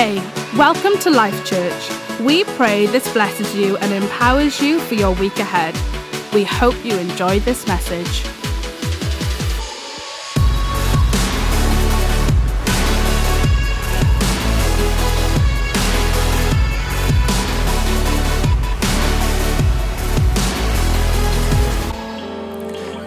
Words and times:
Hey, 0.00 0.22
welcome 0.56 0.96
to 1.00 1.10
Life 1.10 1.44
Church. 1.44 1.90
We 2.20 2.44
pray 2.44 2.86
this 2.86 3.12
blesses 3.12 3.52
you 3.56 3.76
and 3.78 3.92
empowers 3.92 4.60
you 4.60 4.78
for 4.78 4.94
your 4.94 5.12
week 5.16 5.40
ahead. 5.40 5.74
We 6.32 6.44
hope 6.44 6.76
you 6.84 6.96
enjoy 6.96 7.40
this 7.40 7.66
message. 7.66 8.22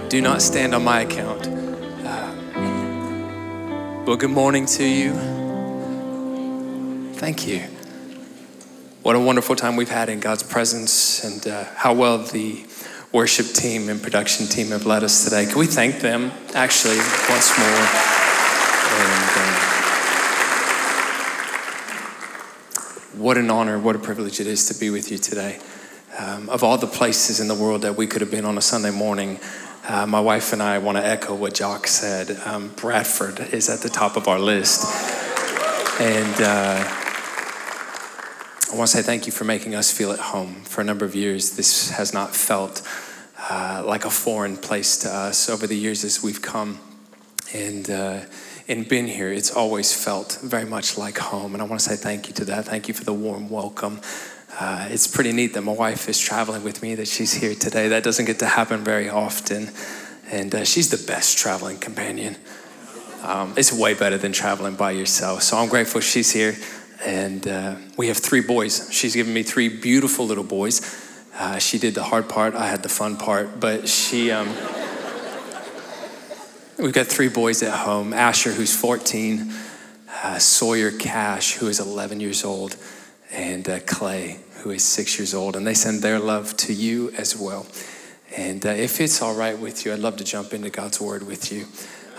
Do 0.10 0.22
not 0.22 0.42
stand 0.42 0.76
on 0.76 0.84
my 0.84 1.04
account. 1.04 1.48
Uh, 2.06 2.34
well, 4.06 4.18
good 4.18 4.32
morning 4.32 4.66
to 4.66 4.84
you. 4.84 5.31
Thank 7.22 7.46
you. 7.46 7.60
What 9.04 9.16
a 9.16 9.20
wonderful 9.20 9.56
time 9.56 9.76
we've 9.76 9.92
had 9.92 10.10
in 10.10 10.20
God's 10.20 10.42
presence 10.42 11.24
and 11.24 11.48
uh, 11.48 11.66
how 11.76 11.94
well 11.94 12.18
the 12.18 12.66
worship 13.12 13.46
team 13.46 13.90
and 13.90 14.02
production 14.02 14.48
team 14.48 14.70
have 14.70 14.88
led 14.88 15.04
us 15.04 15.24
today. 15.24 15.46
Can 15.46 15.60
we 15.60 15.68
thank 15.68 16.00
them 16.00 16.32
actually 16.56 16.98
once 17.30 17.56
more? 17.60 17.86
And, 18.98 19.30
uh, 19.38 19.60
what 23.14 23.38
an 23.38 23.52
honor, 23.52 23.78
what 23.78 23.96
a 23.96 24.00
privilege 24.00 24.40
it 24.40 24.48
is 24.48 24.68
to 24.70 24.80
be 24.80 24.90
with 24.90 25.12
you 25.12 25.20
today. 25.20 25.60
Um, 26.18 26.50
of 26.50 26.64
all 26.64 26.80
the 26.80 26.88
places 26.88 27.40
in 27.40 27.48
the 27.48 27.54
world 27.54 27.84
that 27.84 27.98
we 27.98 28.08
could 28.08 28.22
have 28.22 28.32
been 28.32 28.46
on 28.46 28.58
a 28.58 28.64
Sunday 28.64 28.90
morning, 28.90 29.40
uh, 29.88 30.08
my 30.08 30.20
wife 30.20 30.54
and 30.54 30.64
I 30.64 30.80
want 30.80 30.98
to 30.98 31.06
echo 31.06 31.36
what 31.36 31.54
Jock 31.54 31.86
said. 31.86 32.36
Um, 32.48 32.70
Bradford 32.78 33.42
is 33.54 33.70
at 33.70 33.82
the 33.82 33.90
top 33.90 34.18
of 34.18 34.28
our 34.28 34.40
list. 34.40 34.88
And 36.00 36.42
uh, 36.42 37.01
I 38.72 38.76
want 38.76 38.90
to 38.90 38.98
say 38.98 39.04
thank 39.04 39.26
you 39.26 39.34
for 39.34 39.44
making 39.44 39.76
us 39.76 39.92
feel 39.92 40.14
at 40.14 40.20
home. 40.20 40.64
For 40.64 40.80
a 40.80 40.84
number 40.86 41.04
of 41.04 41.14
years, 41.14 41.58
this 41.58 41.90
has 41.90 42.14
not 42.14 42.34
felt 42.34 42.82
uh, 43.50 43.84
like 43.86 44.06
a 44.06 44.10
foreign 44.10 44.56
place 44.56 44.96
to 45.00 45.14
us. 45.14 45.50
Over 45.50 45.68
the 45.68 45.76
years, 45.76 46.06
as 46.06 46.24
we've 46.24 46.42
come 46.42 46.80
and, 47.54 47.90
uh, 47.90 48.22
and 48.70 48.88
been 48.88 49.08
here, 49.08 49.30
it's 49.30 49.52
always 49.52 49.94
felt 49.94 50.40
very 50.42 50.64
much 50.64 50.98
like 50.98 51.18
home. 51.18 51.54
And 51.54 51.62
I 51.62 51.66
want 51.66 51.82
to 51.82 51.90
say 51.90 51.98
thank 51.98 52.30
you 52.30 52.34
to 52.36 52.46
that. 52.46 52.64
Thank 52.64 52.88
you 52.88 52.94
for 52.94 53.04
the 53.04 53.12
warm 53.12 53.50
welcome. 53.50 54.00
Uh, 54.58 54.88
it's 54.90 55.06
pretty 55.06 55.34
neat 55.34 55.54
that 55.54 55.64
my 55.64 55.74
wife 55.74 56.08
is 56.08 56.18
traveling 56.18 56.64
with 56.64 56.82
me, 56.82 56.96
that 56.96 57.10
she's 57.10 57.34
here 57.34 57.56
today. 57.56 57.90
That 57.90 58.06
doesn't 58.06 58.24
get 58.24 58.40
to 58.40 58.46
happen 58.46 58.86
very 58.86 59.10
often. 59.10 59.70
And 60.32 60.56
uh, 60.56 60.64
she's 60.64 60.90
the 60.90 61.12
best 61.12 61.38
traveling 61.38 61.78
companion. 61.78 62.38
Um, 63.22 63.54
it's 63.58 63.74
way 63.74 63.96
better 63.96 64.18
than 64.18 64.32
traveling 64.32 64.76
by 64.76 64.92
yourself. 64.92 65.44
So 65.44 65.58
I'm 65.58 65.68
grateful 65.68 66.00
she's 66.00 66.32
here. 66.32 66.56
And 67.06 67.48
uh, 67.48 67.76
we 67.98 68.08
have 68.08 68.18
three 68.18 68.42
boys. 68.42 68.90
She's 68.92 69.16
given 69.16 69.34
me 69.34 69.44
three 69.44 69.70
beautiful 69.70 70.26
little 70.26 70.44
boys. 70.44 70.82
Uh, 71.38 71.58
she 71.58 71.78
did 71.80 71.96
the 71.96 72.04
hard 72.04 72.30
part, 72.30 72.56
I 72.56 72.68
had 72.68 72.84
the 72.84 72.90
fun 72.90 73.18
part. 73.18 73.60
But 73.60 73.88
she, 73.90 74.32
um, 74.32 74.48
we've 76.78 76.94
got 76.94 77.08
three 77.08 77.30
boys 77.30 77.64
at 77.64 77.74
home 77.74 78.14
Asher, 78.14 78.52
who's 78.52 78.76
14, 78.76 79.52
uh, 80.24 80.38
Sawyer 80.40 80.92
Cash, 80.92 81.54
who 81.54 81.68
is 81.68 81.80
11 81.80 82.20
years 82.20 82.44
old 82.44 82.76
and 83.32 83.68
uh, 83.68 83.80
Clay, 83.86 84.40
who 84.58 84.72
is 84.72 84.84
six 84.84 85.18
years 85.18 85.34
old. 85.34 85.56
And 85.56 85.66
they 85.66 85.74
send 85.74 86.02
their 86.02 86.20
love 86.20 86.56
to 86.58 86.74
you 86.74 87.12
as 87.18 87.36
well. 87.36 87.66
And 88.36 88.66
uh, 88.66 88.70
if 88.70 89.02
it's 89.02 89.22
all 89.22 89.36
right 89.36 89.58
with 89.58 89.86
you, 89.86 89.94
I'd 89.94 90.00
love 90.00 90.18
to 90.18 90.24
jump 90.24 90.54
into 90.54 90.70
God's 90.70 91.02
word 91.02 91.26
with 91.26 91.52
you. 91.52 91.66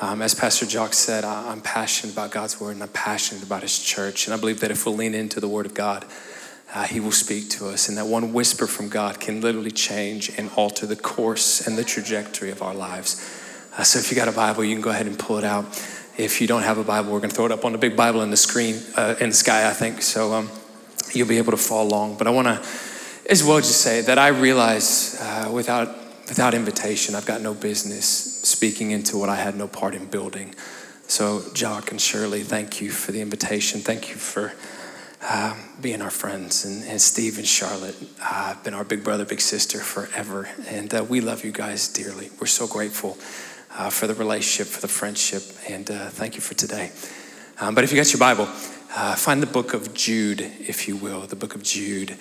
Um, 0.02 0.20
as 0.20 0.34
Pastor 0.34 0.66
Jock 0.66 0.94
said, 0.94 1.24
I, 1.24 1.52
am 1.52 1.60
passionate 1.60 2.12
about 2.12 2.32
God's 2.32 2.60
word 2.60 2.72
and 2.72 2.82
I'm 2.82 2.88
passionate 2.88 3.44
about 3.44 3.62
his 3.62 3.78
church. 3.78 4.26
And 4.26 4.34
I 4.34 4.36
believe 4.36 4.58
that 4.58 4.72
if 4.72 4.84
we'll 4.84 4.96
lean 4.96 5.14
into 5.14 5.38
the 5.38 5.46
word 5.46 5.64
of 5.64 5.74
God, 5.74 6.04
uh, 6.74 6.82
he 6.82 6.98
will 6.98 7.12
speak 7.12 7.48
to 7.50 7.68
us. 7.68 7.88
And 7.88 7.96
that 7.96 8.08
one 8.08 8.32
whisper 8.32 8.66
from 8.66 8.88
God 8.88 9.20
can 9.20 9.40
literally 9.40 9.70
change 9.70 10.36
and 10.36 10.50
alter 10.56 10.86
the 10.86 10.96
course 10.96 11.64
and 11.68 11.78
the 11.78 11.84
trajectory 11.84 12.50
of 12.50 12.62
our 12.62 12.74
lives. 12.74 13.14
Uh, 13.78 13.84
so 13.84 14.00
if 14.00 14.10
you 14.10 14.16
got 14.16 14.26
a 14.26 14.32
Bible, 14.32 14.64
you 14.64 14.74
can 14.74 14.82
go 14.82 14.90
ahead 14.90 15.06
and 15.06 15.16
pull 15.16 15.38
it 15.38 15.44
out. 15.44 15.66
If 16.18 16.40
you 16.40 16.48
don't 16.48 16.64
have 16.64 16.78
a 16.78 16.84
Bible, 16.84 17.12
we're 17.12 17.20
going 17.20 17.30
to 17.30 17.36
throw 17.36 17.46
it 17.46 17.52
up 17.52 17.64
on 17.64 17.70
the 17.70 17.78
big 17.78 17.96
Bible 17.96 18.22
in 18.22 18.32
the 18.32 18.36
screen, 18.36 18.82
uh, 18.96 19.14
in 19.20 19.28
the 19.28 19.36
sky, 19.36 19.70
I 19.70 19.72
think. 19.72 20.02
So, 20.02 20.32
um, 20.32 20.50
you'll 21.12 21.28
be 21.28 21.38
able 21.38 21.52
to 21.52 21.56
follow 21.56 21.86
along. 21.86 22.16
But 22.16 22.26
I 22.26 22.30
want 22.30 22.48
to 22.48 22.60
as 23.30 23.44
well 23.44 23.58
just 23.58 23.82
say 23.82 24.00
that 24.00 24.18
I 24.18 24.28
realize 24.28 25.16
uh, 25.20 25.48
without, 25.52 25.96
without 26.32 26.54
invitation, 26.54 27.14
I've 27.14 27.26
got 27.26 27.42
no 27.42 27.52
business 27.52 28.06
speaking 28.06 28.92
into 28.92 29.18
what 29.18 29.28
I 29.28 29.36
had 29.36 29.54
no 29.54 29.68
part 29.68 29.94
in 29.94 30.06
building. 30.06 30.54
So, 31.06 31.42
Jock 31.52 31.90
and 31.90 32.00
Shirley, 32.00 32.42
thank 32.42 32.80
you 32.80 32.90
for 32.90 33.12
the 33.12 33.20
invitation. 33.20 33.80
Thank 33.80 34.08
you 34.08 34.14
for 34.14 34.54
uh, 35.22 35.54
being 35.78 36.00
our 36.00 36.08
friends. 36.08 36.64
And, 36.64 36.84
and 36.84 36.98
Steve 37.02 37.36
and 37.36 37.46
Charlotte 37.46 37.96
uh, 38.18 38.54
have 38.54 38.64
been 38.64 38.72
our 38.72 38.82
big 38.82 39.04
brother, 39.04 39.26
big 39.26 39.42
sister 39.42 39.80
forever. 39.80 40.48
And 40.68 40.94
uh, 40.94 41.04
we 41.06 41.20
love 41.20 41.44
you 41.44 41.52
guys 41.52 41.86
dearly. 41.88 42.30
We're 42.40 42.46
so 42.46 42.66
grateful 42.66 43.18
uh, 43.76 43.90
for 43.90 44.06
the 44.06 44.14
relationship, 44.14 44.72
for 44.72 44.80
the 44.80 44.88
friendship. 44.88 45.42
And 45.68 45.90
uh, 45.90 46.08
thank 46.08 46.34
you 46.34 46.40
for 46.40 46.54
today. 46.54 46.92
Um, 47.60 47.74
but 47.74 47.84
if 47.84 47.92
you 47.92 47.98
got 47.98 48.10
your 48.10 48.20
Bible, 48.20 48.46
uh, 48.96 49.16
find 49.16 49.42
the 49.42 49.46
book 49.46 49.74
of 49.74 49.92
Jude, 49.92 50.40
if 50.40 50.88
you 50.88 50.96
will, 50.96 51.26
the 51.26 51.36
book 51.36 51.54
of 51.54 51.62
Jude. 51.62 52.16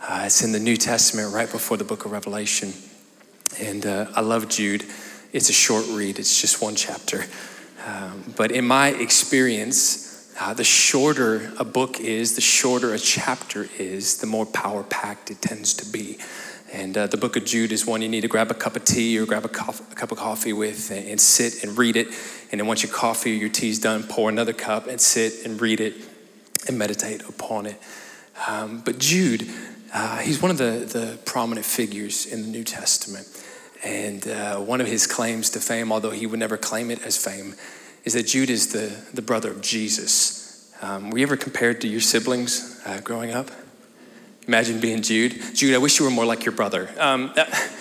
Uh, 0.00 0.22
it's 0.26 0.44
in 0.44 0.52
the 0.52 0.60
New 0.60 0.76
Testament 0.76 1.34
right 1.34 1.50
before 1.50 1.76
the 1.76 1.82
book 1.82 2.04
of 2.04 2.12
Revelation. 2.12 2.72
And 3.60 3.86
uh, 3.86 4.06
I 4.14 4.20
love 4.20 4.48
Jude. 4.48 4.84
It's 5.32 5.48
a 5.50 5.52
short 5.52 5.86
read, 5.90 6.18
it's 6.18 6.40
just 6.40 6.62
one 6.62 6.76
chapter. 6.76 7.24
Um, 7.86 8.34
but 8.36 8.50
in 8.50 8.66
my 8.66 8.88
experience, 8.88 10.34
uh, 10.40 10.52
the 10.54 10.64
shorter 10.64 11.52
a 11.58 11.64
book 11.64 12.00
is, 12.00 12.34
the 12.34 12.40
shorter 12.40 12.92
a 12.92 12.98
chapter 12.98 13.68
is, 13.78 14.18
the 14.18 14.26
more 14.26 14.44
power 14.44 14.82
packed 14.82 15.30
it 15.30 15.40
tends 15.40 15.74
to 15.74 15.86
be. 15.90 16.18
And 16.72 16.98
uh, 16.98 17.06
the 17.06 17.16
book 17.16 17.36
of 17.36 17.44
Jude 17.44 17.72
is 17.72 17.86
one 17.86 18.02
you 18.02 18.08
need 18.08 18.22
to 18.22 18.28
grab 18.28 18.50
a 18.50 18.54
cup 18.54 18.76
of 18.76 18.84
tea 18.84 19.18
or 19.18 19.24
grab 19.24 19.44
a, 19.44 19.48
a, 19.48 19.94
cup 19.94 20.10
of 20.12 20.18
coffee 20.18 20.52
with 20.52 20.90
and, 20.90 21.08
and 21.08 21.20
sit 21.20 21.62
and 21.62 21.78
read 21.78 21.96
it. 21.96 22.08
And 22.50 22.60
then 22.60 22.66
once 22.66 22.82
your 22.82 22.92
coffee 22.92 23.32
or 23.32 23.36
your 23.36 23.48
tea's 23.48 23.78
done, 23.78 24.02
pour 24.02 24.28
another 24.28 24.52
cup 24.52 24.88
and 24.88 25.00
sit 25.00 25.46
and 25.46 25.60
read 25.60 25.80
it 25.80 25.94
and 26.66 26.78
meditate 26.78 27.22
upon 27.28 27.66
it. 27.66 27.80
Um, 28.48 28.82
but 28.84 28.98
Jude, 28.98 29.48
uh, 29.96 30.18
he's 30.18 30.42
one 30.42 30.50
of 30.50 30.58
the, 30.58 30.84
the 30.86 31.18
prominent 31.24 31.64
figures 31.64 32.26
in 32.26 32.42
the 32.42 32.48
New 32.48 32.64
Testament. 32.64 33.26
And 33.82 34.28
uh, 34.28 34.58
one 34.58 34.82
of 34.82 34.86
his 34.86 35.06
claims 35.06 35.48
to 35.50 35.60
fame, 35.60 35.90
although 35.90 36.10
he 36.10 36.26
would 36.26 36.38
never 36.38 36.58
claim 36.58 36.90
it 36.90 37.02
as 37.02 37.16
fame, 37.16 37.54
is 38.04 38.12
that 38.12 38.24
Jude 38.26 38.50
is 38.50 38.74
the, 38.74 38.94
the 39.14 39.22
brother 39.22 39.50
of 39.50 39.62
Jesus. 39.62 40.70
Um, 40.82 41.08
were 41.08 41.16
you 41.16 41.22
ever 41.24 41.38
compared 41.38 41.80
to 41.80 41.88
your 41.88 42.02
siblings 42.02 42.78
uh, 42.84 43.00
growing 43.00 43.30
up? 43.30 43.50
Imagine 44.46 44.80
being 44.80 45.00
Jude. 45.00 45.40
Jude, 45.54 45.74
I 45.74 45.78
wish 45.78 45.98
you 45.98 46.04
were 46.04 46.10
more 46.10 46.26
like 46.26 46.44
your 46.44 46.54
brother. 46.54 46.90
Um, 46.98 47.32
that, 47.34 47.72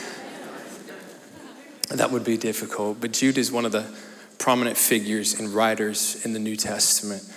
that 1.90 2.12
would 2.12 2.24
be 2.24 2.38
difficult. 2.38 3.02
But 3.02 3.12
Jude 3.12 3.38
is 3.38 3.52
one 3.52 3.66
of 3.66 3.74
the 3.74 3.94
prominent 4.40 4.78
figures 4.78 5.38
and 5.38 5.50
writers 5.50 6.26
in 6.26 6.32
the 6.32 6.40
New 6.40 6.56
Testament. 6.56 7.30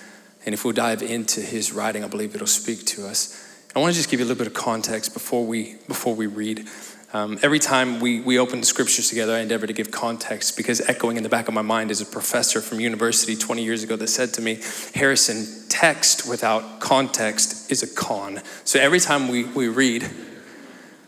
And 0.46 0.54
if 0.54 0.64
we 0.64 0.72
dive 0.72 1.02
into 1.02 1.40
his 1.40 1.72
writing, 1.72 2.04
I 2.04 2.06
believe 2.06 2.36
it'll 2.36 2.46
speak 2.46 2.86
to 2.86 3.08
us. 3.08 3.44
I 3.76 3.80
want 3.80 3.92
to 3.92 3.98
just 3.98 4.10
give 4.10 4.18
you 4.18 4.24
a 4.24 4.28
little 4.28 4.42
bit 4.42 4.46
of 4.46 4.54
context 4.54 5.12
before 5.12 5.44
we, 5.44 5.76
before 5.86 6.14
we 6.14 6.26
read. 6.26 6.66
Um, 7.12 7.38
every 7.42 7.58
time 7.58 8.00
we, 8.00 8.20
we 8.20 8.38
open 8.38 8.60
the 8.60 8.66
scriptures 8.66 9.08
together, 9.08 9.34
I 9.34 9.40
endeavor 9.40 9.66
to 9.66 9.72
give 9.72 9.90
context 9.90 10.56
because 10.56 10.80
echoing 10.88 11.16
in 11.16 11.22
the 11.22 11.28
back 11.28 11.48
of 11.48 11.54
my 11.54 11.62
mind 11.62 11.90
is 11.90 12.00
a 12.00 12.06
professor 12.06 12.60
from 12.60 12.80
university 12.80 13.36
20 13.36 13.62
years 13.62 13.82
ago 13.82 13.94
that 13.96 14.08
said 14.08 14.32
to 14.34 14.40
me, 14.40 14.60
Harrison, 14.94 15.68
text 15.68 16.28
without 16.28 16.80
context 16.80 17.70
is 17.70 17.82
a 17.82 17.86
con. 17.86 18.40
So 18.64 18.80
every 18.80 19.00
time 19.00 19.28
we, 19.28 19.44
we 19.44 19.68
read, 19.68 20.08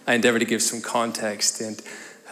I 0.07 0.15
endeavor 0.15 0.39
to 0.39 0.45
give 0.45 0.63
some 0.63 0.83
context. 0.83 1.61
And 1.61 1.83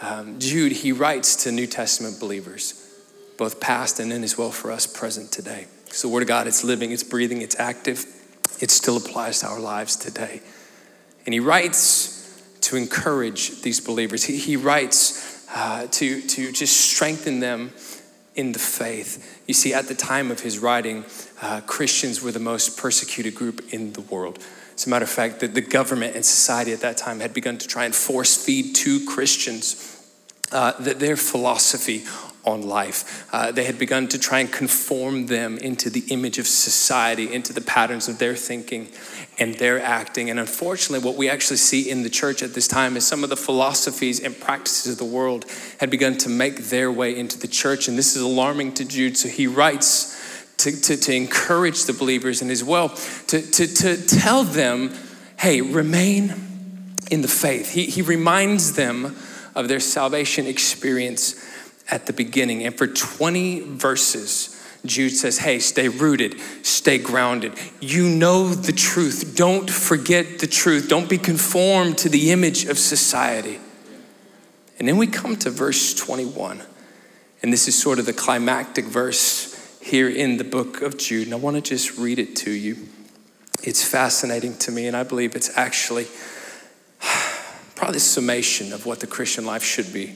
um, 0.01 0.39
Jude, 0.39 0.71
he 0.71 0.91
writes 0.91 1.43
to 1.43 1.51
New 1.51 1.67
Testament 1.67 2.19
believers, 2.19 3.03
both 3.37 3.59
past 3.59 3.99
and 3.99 4.11
then 4.11 4.23
as 4.23 4.37
well 4.37 4.51
for 4.51 4.71
us 4.71 4.85
present 4.85 5.31
today. 5.31 5.67
So 5.87 6.07
the 6.07 6.13
Word 6.13 6.21
of 6.21 6.27
God, 6.27 6.45
it's 6.45 6.63
living, 6.63 6.91
it's 6.91 7.03
breathing, 7.03 7.41
it's 7.41 7.59
active. 7.59 8.05
It 8.59 8.71
still 8.71 8.97
applies 8.97 9.39
to 9.39 9.47
our 9.47 9.59
lives 9.59 9.95
today. 9.95 10.41
And 11.25 11.33
he 11.33 11.39
writes 11.39 12.41
to 12.61 12.75
encourage 12.75 13.61
these 13.61 13.79
believers. 13.79 14.23
He, 14.23 14.37
he 14.37 14.55
writes 14.55 15.47
uh, 15.53 15.87
to, 15.91 16.21
to 16.21 16.51
just 16.51 16.77
strengthen 16.77 17.39
them 17.39 17.71
in 18.35 18.51
the 18.51 18.59
faith. 18.59 19.43
You 19.47 19.53
see, 19.53 19.73
at 19.73 19.87
the 19.87 19.95
time 19.95 20.31
of 20.31 20.41
his 20.41 20.59
writing, 20.59 21.05
uh, 21.41 21.61
Christians 21.61 22.21
were 22.21 22.31
the 22.31 22.39
most 22.39 22.77
persecuted 22.77 23.35
group 23.35 23.73
in 23.73 23.93
the 23.93 24.01
world. 24.01 24.39
As 24.75 24.87
a 24.87 24.89
matter 24.89 25.03
of 25.03 25.09
fact, 25.09 25.39
the, 25.39 25.47
the 25.47 25.61
government 25.61 26.15
and 26.15 26.25
society 26.25 26.71
at 26.71 26.81
that 26.81 26.97
time 26.97 27.19
had 27.19 27.33
begun 27.33 27.57
to 27.57 27.67
try 27.67 27.85
and 27.85 27.93
force 27.93 28.45
feed 28.45 28.75
to 28.75 29.05
Christians 29.05 29.95
uh, 30.51 30.71
their 30.79 31.17
philosophy 31.17 32.05
on 32.45 32.61
life. 32.61 33.27
Uh, 33.33 33.51
they 33.51 33.65
had 33.65 33.77
begun 33.77 34.07
to 34.07 34.17
try 34.17 34.39
and 34.39 34.51
conform 34.51 35.27
them 35.27 35.57
into 35.57 35.89
the 35.89 36.03
image 36.09 36.39
of 36.39 36.47
society, 36.47 37.31
into 37.33 37.53
the 37.53 37.61
patterns 37.61 38.07
of 38.07 38.17
their 38.17 38.35
thinking 38.35 38.87
and 39.37 39.55
their 39.55 39.81
acting. 39.81 40.29
And 40.29 40.39
unfortunately, 40.39 41.05
what 41.05 41.17
we 41.17 41.29
actually 41.29 41.57
see 41.57 41.89
in 41.89 42.03
the 42.03 42.09
church 42.09 42.41
at 42.43 42.53
this 42.53 42.67
time 42.67 42.97
is 42.97 43.05
some 43.05 43.23
of 43.23 43.29
the 43.29 43.37
philosophies 43.37 44.19
and 44.19 44.37
practices 44.37 44.93
of 44.93 44.97
the 44.99 45.05
world 45.05 45.45
had 45.79 45.89
begun 45.89 46.17
to 46.19 46.29
make 46.29 46.57
their 46.65 46.91
way 46.91 47.17
into 47.17 47.37
the 47.39 47.47
church. 47.47 47.87
And 47.87 47.97
this 47.97 48.15
is 48.15 48.21
alarming 48.21 48.73
to 48.75 48.85
Jude. 48.85 49.17
So 49.17 49.29
he 49.29 49.47
writes 49.47 50.17
to, 50.57 50.71
to, 50.81 50.97
to 50.97 51.13
encourage 51.13 51.85
the 51.85 51.93
believers 51.93 52.41
and 52.41 52.51
as 52.51 52.63
well 52.63 52.89
to, 53.27 53.41
to, 53.41 53.67
to 53.67 54.05
tell 54.05 54.43
them, 54.43 54.93
hey, 55.37 55.61
remain 55.61 56.33
in 57.09 57.21
the 57.21 57.27
faith. 57.27 57.71
He, 57.71 57.85
he 57.85 58.01
reminds 58.01 58.73
them 58.73 59.15
of 59.55 59.67
their 59.67 59.79
salvation 59.79 60.45
experience 60.45 61.35
at 61.89 62.05
the 62.05 62.13
beginning. 62.13 62.63
And 62.63 62.77
for 62.77 62.87
20 62.87 63.61
verses, 63.61 64.55
Jude 64.85 65.11
says, 65.11 65.39
Hey, 65.39 65.59
stay 65.59 65.89
rooted, 65.89 66.39
stay 66.63 66.97
grounded. 66.97 67.53
You 67.79 68.07
know 68.07 68.49
the 68.49 68.71
truth. 68.71 69.33
Don't 69.35 69.69
forget 69.69 70.39
the 70.39 70.47
truth. 70.47 70.87
Don't 70.87 71.09
be 71.09 71.17
conformed 71.17 71.97
to 71.99 72.09
the 72.09 72.31
image 72.31 72.65
of 72.65 72.77
society. 72.77 73.59
And 74.77 74.87
then 74.87 74.97
we 74.97 75.07
come 75.07 75.35
to 75.37 75.49
verse 75.49 75.93
21. 75.93 76.61
And 77.41 77.53
this 77.53 77.67
is 77.67 77.79
sort 77.79 77.99
of 77.99 78.05
the 78.05 78.13
climactic 78.13 78.85
verse 78.85 79.55
here 79.81 80.09
in 80.09 80.37
the 80.37 80.43
book 80.43 80.81
of 80.81 80.97
Jude. 80.97 81.27
And 81.27 81.33
I 81.33 81.37
want 81.37 81.55
to 81.55 81.61
just 81.61 81.97
read 81.97 82.19
it 82.19 82.35
to 82.37 82.51
you. 82.51 82.77
It's 83.61 83.83
fascinating 83.83 84.57
to 84.59 84.71
me, 84.71 84.87
and 84.87 84.95
I 84.95 85.03
believe 85.03 85.35
it's 85.35 85.57
actually 85.57 86.07
probably 87.75 87.95
the 87.95 87.99
summation 87.99 88.71
of 88.71 88.85
what 88.85 89.01
the 89.01 89.07
Christian 89.07 89.45
life 89.45 89.63
should 89.63 89.91
be. 89.91 90.15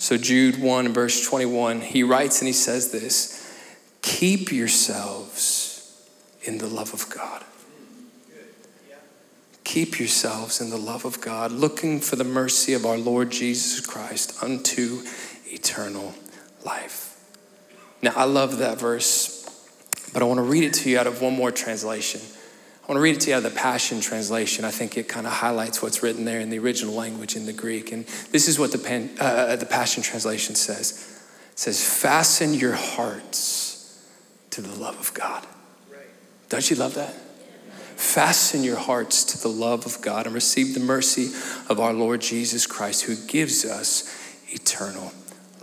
So, 0.00 0.16
Jude 0.16 0.58
1, 0.58 0.94
verse 0.94 1.28
21, 1.28 1.82
he 1.82 2.02
writes 2.02 2.40
and 2.40 2.46
he 2.46 2.54
says 2.54 2.90
this 2.90 3.54
Keep 4.00 4.50
yourselves 4.50 6.08
in 6.42 6.56
the 6.56 6.66
love 6.66 6.94
of 6.94 7.10
God. 7.10 7.44
Keep 9.62 9.98
yourselves 9.98 10.58
in 10.58 10.70
the 10.70 10.78
love 10.78 11.04
of 11.04 11.20
God, 11.20 11.52
looking 11.52 12.00
for 12.00 12.16
the 12.16 12.24
mercy 12.24 12.72
of 12.72 12.86
our 12.86 12.96
Lord 12.96 13.28
Jesus 13.30 13.84
Christ 13.84 14.42
unto 14.42 15.02
eternal 15.44 16.14
life. 16.64 17.22
Now, 18.00 18.14
I 18.16 18.24
love 18.24 18.56
that 18.56 18.80
verse, 18.80 19.46
but 20.14 20.22
I 20.22 20.24
want 20.24 20.38
to 20.38 20.44
read 20.44 20.64
it 20.64 20.72
to 20.74 20.88
you 20.88 20.98
out 20.98 21.08
of 21.08 21.20
one 21.20 21.34
more 21.34 21.52
translation. 21.52 22.22
I 22.90 22.92
want 22.92 22.98
to 22.98 23.02
read 23.02 23.14
it 23.14 23.20
to 23.20 23.30
you 23.30 23.36
out 23.36 23.44
of 23.44 23.52
the 23.52 23.56
Passion 23.56 24.00
Translation. 24.00 24.64
I 24.64 24.72
think 24.72 24.96
it 24.96 25.06
kind 25.06 25.24
of 25.24 25.32
highlights 25.32 25.80
what's 25.80 26.02
written 26.02 26.24
there 26.24 26.40
in 26.40 26.50
the 26.50 26.58
original 26.58 26.92
language 26.92 27.36
in 27.36 27.46
the 27.46 27.52
Greek. 27.52 27.92
And 27.92 28.04
this 28.32 28.48
is 28.48 28.58
what 28.58 28.72
the, 28.72 28.78
pen, 28.78 29.10
uh, 29.20 29.54
the 29.54 29.64
Passion 29.64 30.02
Translation 30.02 30.56
says 30.56 31.22
it 31.52 31.58
says, 31.60 31.88
Fasten 31.88 32.52
your 32.52 32.72
hearts 32.72 34.04
to 34.50 34.60
the 34.60 34.74
love 34.74 34.98
of 34.98 35.14
God. 35.14 35.46
Right. 35.88 36.00
Don't 36.48 36.68
you 36.68 36.74
love 36.74 36.94
that? 36.94 37.14
Fasten 37.94 38.64
your 38.64 38.78
hearts 38.78 39.22
to 39.22 39.40
the 39.40 39.54
love 39.54 39.86
of 39.86 40.02
God 40.02 40.26
and 40.26 40.34
receive 40.34 40.74
the 40.74 40.80
mercy 40.80 41.26
of 41.68 41.78
our 41.78 41.92
Lord 41.92 42.20
Jesus 42.20 42.66
Christ, 42.66 43.04
who 43.04 43.14
gives 43.28 43.64
us 43.64 44.36
eternal 44.48 45.12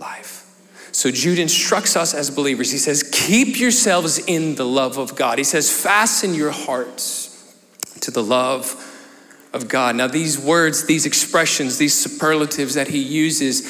life. 0.00 0.47
So 0.98 1.12
Jude 1.12 1.38
instructs 1.38 1.94
us 1.94 2.12
as 2.12 2.28
believers. 2.28 2.72
He 2.72 2.78
says, 2.78 3.08
Keep 3.12 3.60
yourselves 3.60 4.18
in 4.18 4.56
the 4.56 4.64
love 4.64 4.98
of 4.98 5.14
God. 5.14 5.38
He 5.38 5.44
says, 5.44 5.70
Fasten 5.70 6.34
your 6.34 6.50
hearts 6.50 7.56
to 8.00 8.10
the 8.10 8.20
love 8.20 8.74
of 9.52 9.68
God. 9.68 9.94
Now, 9.94 10.08
these 10.08 10.40
words, 10.40 10.86
these 10.86 11.06
expressions, 11.06 11.78
these 11.78 11.94
superlatives 11.94 12.74
that 12.74 12.88
he 12.88 12.98
uses, 12.98 13.62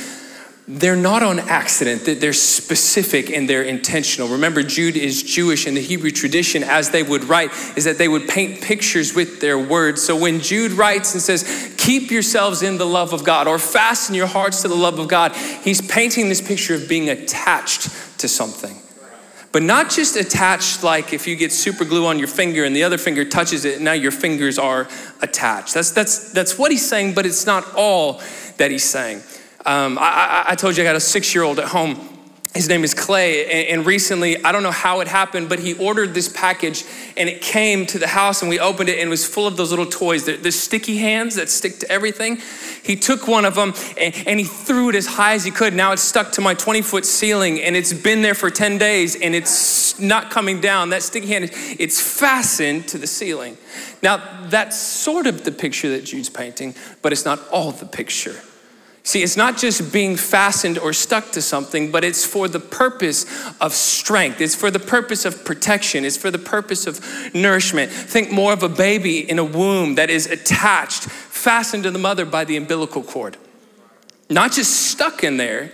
they're 0.71 0.97
not 0.97 1.23
on 1.23 1.39
accident, 1.39 2.21
they're 2.21 2.35
specific 2.35 3.31
and 3.31 3.49
they're 3.49 3.63
intentional. 3.63 4.29
Remember, 4.29 4.63
Jude 4.63 4.99
is 4.99 5.23
Jewish, 5.23 5.67
and 5.67 5.75
the 5.75 5.81
Hebrew 5.81 6.11
tradition, 6.11 6.63
as 6.63 6.91
they 6.91 7.03
would 7.03 7.25
write, 7.25 7.51
is 7.79 7.85
that 7.85 7.97
they 7.97 8.07
would 8.07 8.29
paint 8.29 8.61
pictures 8.61 9.15
with 9.15 9.41
their 9.41 9.59
words. 9.59 10.03
So 10.03 10.15
when 10.15 10.41
Jude 10.41 10.73
writes 10.73 11.15
and 11.15 11.23
says, 11.23 11.75
Keep 11.79 12.11
yourselves 12.11 12.63
in 12.63 12.77
the 12.77 12.85
love 12.85 13.15
of 13.15 13.25
God, 13.25 13.49
or 13.49 13.59
fasten 13.59 14.15
your 14.15 14.27
hearts 14.27 14.61
to 14.61 14.69
the 14.69 14.75
love 14.75 14.99
of 14.99 15.09
God, 15.09 15.35
he's 15.35 15.81
painting 15.81 16.29
this 16.29 16.47
picture 16.47 16.75
of 16.75 16.87
being 16.87 17.09
attached 17.09 18.19
to 18.19 18.29
something. 18.29 18.77
But 19.53 19.63
not 19.63 19.89
just 19.89 20.17
attached 20.17 20.85
like 20.85 21.15
if 21.15 21.27
you 21.27 21.35
get 21.35 21.51
super 21.51 21.87
glue 21.87 22.05
on 22.05 22.19
your 22.19 22.29
finger 22.29 22.65
and 22.65 22.77
the 22.77 22.83
other 22.83 22.99
finger 22.99 23.25
touches 23.25 23.65
it, 23.65 23.77
and 23.77 23.87
now 23.87 23.95
your 23.95 24.11
fingers 24.11 24.59
are 24.59 24.87
attached. 25.23 25.73
That's, 25.73 25.93
that's, 25.93 26.31
that's 26.35 26.59
what 26.59 26.71
he's 26.71 26.87
saying, 26.87 27.15
but 27.15 27.25
it's 27.25 27.47
not 27.47 27.75
all 27.75 28.21
that 28.59 28.71
he's 28.71 28.85
saying. 28.85 29.23
Um, 29.67 29.99
I, 30.01 30.45
I, 30.49 30.55
told 30.55 30.77
you 30.77 30.83
I 30.83 30.87
got 30.87 30.97
a 30.97 31.01
six 31.01 31.35
year 31.35 31.45
old 31.45 31.59
at 31.59 31.67
home. 31.67 32.19
His 32.55 32.69
name 32.69 32.83
is 32.83 32.95
Clay. 32.95 33.69
And, 33.71 33.85
recently, 33.85 34.43
I 34.43 34.53
don't 34.53 34.63
know 34.63 34.71
how 34.71 35.01
it 35.01 35.09
happened, 35.09 35.49
but 35.49 35.59
he 35.59 35.75
ordered 35.75 36.15
this 36.15 36.29
package 36.29 36.83
and 37.17 37.29
it 37.29 37.43
came 37.43 37.85
to 37.87 37.99
the 37.99 38.07
house 38.07 38.41
and 38.41 38.49
we 38.49 38.59
opened 38.59 38.89
it 38.89 38.99
and 38.99 39.09
it 39.09 39.11
was 39.11 39.27
full 39.27 39.47
of 39.47 39.57
those 39.57 39.71
little 39.71 39.87
toys, 39.87 40.25
the, 40.25 40.37
the 40.37 40.51
sticky 40.51 40.97
hands 40.97 41.37
that 41.37 41.51
stick 41.51 41.79
to 41.81 41.91
everything. 41.91 42.41
He 42.83 42.97
took 42.97 43.29
one 43.29 43.45
of 43.45 43.55
them 43.55 43.75
and, 44.01 44.15
and 44.27 44.41
he 44.41 44.47
threw 44.47 44.89
it 44.89 44.95
as 44.95 45.07
high 45.07 45.35
as 45.35 45.45
he 45.45 45.51
could. 45.51 45.75
Now 45.75 45.93
it's 45.93 46.03
stuck 46.03 46.33
to 46.33 46.41
my 46.41 46.55
20 46.55 46.83
foot 46.83 47.05
ceiling 47.05 47.61
and 47.61 47.77
it's 47.77 47.93
been 47.93 48.23
there 48.23 48.35
for 48.35 48.51
10 48.51 48.79
days 48.79 49.15
and 49.15 49.35
it's 49.35 50.01
not 50.01 50.31
coming 50.31 50.61
down. 50.61 50.91
That 50.91 51.03
sticky 51.03 51.29
hand, 51.29 51.51
it's 51.53 52.01
fastened 52.01 52.89
to 52.89 52.99
the 52.99 53.07
ceiling. 53.07 53.59
Now, 54.03 54.47
that's 54.49 54.77
sort 54.77 55.27
of 55.27 55.45
the 55.45 55.53
picture 55.53 55.91
that 55.91 56.05
Jude's 56.05 56.31
painting, 56.31 56.75
but 57.03 57.13
it's 57.13 57.25
not 57.25 57.47
all 57.51 57.73
the 57.73 57.87
picture. 57.87 58.41
See, 59.09 59.23
it's 59.23 59.39
not 59.39 59.57
just 59.57 59.91
being 59.91 60.17
fastened 60.17 60.77
or 60.77 60.93
stuck 60.93 61.31
to 61.31 61.41
something, 61.41 61.91
but 61.91 62.05
it's 62.05 62.27
for 62.27 62.47
the 62.47 62.61
purpose 62.61 63.25
of 63.59 63.73
strength. 63.73 64.39
It's 64.39 64.55
for 64.55 64.71
the 64.71 64.79
purpose 64.79 65.25
of 65.25 65.47
protection. 65.47 66.05
It's 66.05 66.19
for 66.19 66.31
the 66.31 66.39
purpose 66.39 66.87
of 66.87 67.01
nourishment. 67.35 67.91
Think 67.91 68.31
more 68.31 68.53
of 68.53 68.63
a 68.63 68.69
baby 68.69 69.21
in 69.21 69.39
a 69.39 69.45
womb 69.45 69.95
that 69.95 70.11
is 70.11 70.27
attached, 70.27 71.05
fastened 71.05 71.85
to 71.85 71.91
the 71.91 71.99
mother 71.99 72.27
by 72.27 72.45
the 72.45 72.59
umbilical 72.59 73.03
cord. 73.03 73.39
Not 74.29 74.53
just 74.53 74.91
stuck 74.91 75.25
in 75.25 75.39
there, 75.39 75.73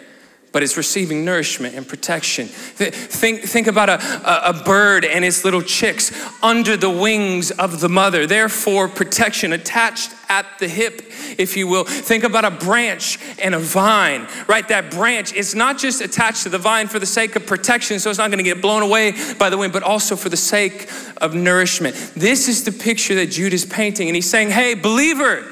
but 0.55 0.63
it's 0.63 0.77
receiving 0.77 1.25
nourishment 1.25 1.75
and 1.75 1.87
protection. 1.87 2.47
Think, 2.47 3.43
think 3.43 3.67
about 3.67 3.89
a, 3.89 4.49
a 4.49 4.63
bird 4.65 5.05
and 5.05 5.25
its 5.25 5.45
little 5.45 5.61
chicks 5.61 6.13
under 6.45 6.77
the 6.77 6.89
wings 6.89 7.51
of 7.51 7.81
the 7.81 7.89
mother, 7.89 8.25
therefore, 8.25 8.89
protection 8.89 9.53
attached 9.53 10.13
at 10.29 10.47
the 10.61 10.69
hip, 10.69 11.03
if 11.39 11.57
you 11.57 11.67
will. 11.67 11.83
Think 11.83 12.23
about 12.23 12.45
a 12.45 12.53
branch 12.53 13.19
and 13.43 13.53
a 13.53 13.59
vine, 13.59 14.29
right? 14.47 14.67
That 14.69 14.93
branch 14.93 15.33
is 15.33 15.57
not 15.57 15.77
just 15.77 16.01
attached 16.01 16.45
to 16.45 16.51
the 16.51 16.59
vine 16.59 16.87
for 16.87 17.01
the 17.01 17.07
sake 17.07 17.35
of 17.35 17.47
protection, 17.47 17.99
so 17.99 18.09
it's 18.09 18.19
not 18.21 18.31
gonna 18.31 18.45
get 18.45 18.63
blown 18.63 18.83
away 18.83 19.13
by 19.37 19.51
the 19.51 19.59
wind, 19.59 19.73
but 19.73 19.83
also 19.83 20.15
for 20.15 20.29
the 20.29 20.37
sake 20.37 20.89
of 21.17 21.35
nourishment. 21.35 21.97
This 22.15 22.47
is 22.47 22.63
the 22.63 22.71
picture 22.71 23.17
that 23.17 23.27
Jude 23.27 23.55
is 23.55 23.67
painting, 23.67 24.09
and 24.09 24.15
he's 24.15 24.31
saying, 24.31 24.51
hey, 24.51 24.75
believer, 24.75 25.43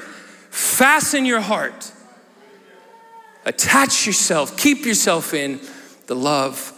fasten 0.49 1.25
your 1.25 1.41
heart 1.41 1.91
Attach 3.45 4.07
yourself, 4.07 4.57
keep 4.57 4.85
yourself 4.85 5.33
in 5.33 5.59
the 6.07 6.15
love 6.15 6.71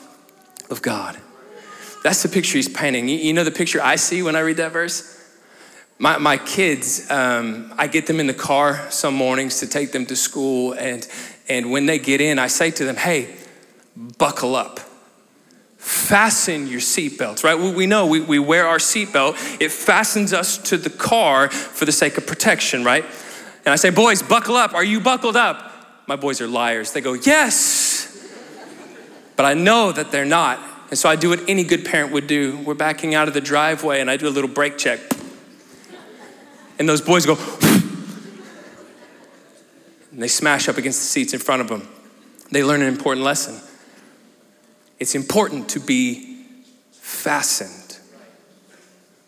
of 0.69 0.81
God. 0.81 1.17
That's 2.03 2.23
the 2.23 2.29
picture 2.29 2.57
he's 2.57 2.69
painting. 2.69 3.07
You, 3.07 3.33
know 3.33 3.43
the 3.43 3.51
picture 3.51 3.81
I 3.81 3.95
see 3.95 4.21
when 4.21 4.35
I 4.35 4.41
read 4.41 4.57
that 4.57 4.71
verse? 4.71 5.11
My, 5.97 6.17
my 6.17 6.37
kids, 6.37 7.09
um, 7.09 7.73
I 7.77 7.87
get 7.87 8.05
them 8.05 8.19
in 8.19 8.27
the 8.27 8.33
car 8.33 8.89
some 8.91 9.15
mornings 9.15 9.59
to 9.61 9.67
take 9.67 9.91
them 9.91 10.05
to 10.07 10.15
school, 10.15 10.73
and, 10.73 11.07
and 11.47 11.71
when 11.71 11.85
they 11.85 11.99
get 11.99 12.21
in, 12.21 12.37
I 12.37 12.47
say 12.47 12.69
to 12.71 12.85
them, 12.85 12.95
hey, 12.95 13.33
buckle 13.95 14.55
up. 14.55 14.79
Fasten 15.77 16.67
your 16.67 16.79
seatbelts, 16.79 17.43
right? 17.43 17.57
We, 17.57 17.71
we 17.71 17.85
know 17.85 18.07
we, 18.07 18.19
we 18.19 18.39
wear 18.39 18.67
our 18.67 18.77
seatbelt. 18.77 19.61
It 19.61 19.71
fastens 19.71 20.33
us 20.33 20.57
to 20.69 20.77
the 20.77 20.89
car 20.89 21.49
for 21.49 21.85
the 21.85 21.91
sake 21.91 22.17
of 22.17 22.27
protection, 22.27 22.83
right? 22.83 23.05
And 23.65 23.73
I 23.73 23.77
say, 23.77 23.89
boys, 23.89 24.21
buckle 24.21 24.55
up. 24.55 24.73
Are 24.73 24.83
you 24.83 24.99
buckled 24.99 25.35
up? 25.35 25.71
My 26.07 26.15
boys 26.15 26.41
are 26.41 26.47
liars. 26.47 26.91
They 26.91 27.01
go, 27.01 27.13
Yes. 27.13 27.93
But 29.35 29.45
I 29.45 29.53
know 29.53 29.91
that 29.91 30.11
they're 30.11 30.25
not. 30.25 30.59
And 30.89 30.97
so 30.97 31.09
I 31.09 31.15
do 31.15 31.29
what 31.29 31.41
any 31.49 31.63
good 31.63 31.83
parent 31.83 32.13
would 32.13 32.27
do. 32.27 32.57
We're 32.59 32.73
backing 32.73 33.15
out 33.15 33.27
of 33.27 33.33
the 33.33 33.41
driveway 33.41 33.99
and 33.99 34.09
I 34.09 34.17
do 34.17 34.27
a 34.27 34.29
little 34.29 34.49
brake 34.49 34.77
check. 34.77 34.99
And 36.79 36.87
those 36.87 37.01
boys 37.01 37.25
go, 37.25 37.33
and 40.11 40.21
they 40.21 40.27
smash 40.27 40.69
up 40.69 40.77
against 40.77 40.99
the 40.99 41.05
seats 41.05 41.33
in 41.33 41.39
front 41.39 41.61
of 41.61 41.67
them. 41.67 41.87
They 42.51 42.63
learn 42.63 42.81
an 42.81 42.87
important 42.87 43.25
lesson. 43.25 43.59
It's 44.99 45.15
important 45.15 45.69
to 45.69 45.79
be 45.79 46.45
fastened. 46.91 47.99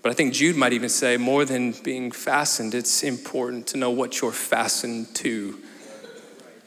But 0.02 0.12
I 0.12 0.14
think 0.14 0.34
Jude 0.34 0.56
might 0.56 0.74
even 0.74 0.90
say 0.90 1.18
more 1.18 1.44
than 1.44 1.74
being 1.84 2.12
fastened, 2.12 2.74
it's 2.76 3.04
important 3.04 3.68
to 3.68 3.78
know 3.78 3.90
what 3.90 4.22
you're 4.22 4.32
fastened 4.32 5.14
to. 5.16 5.60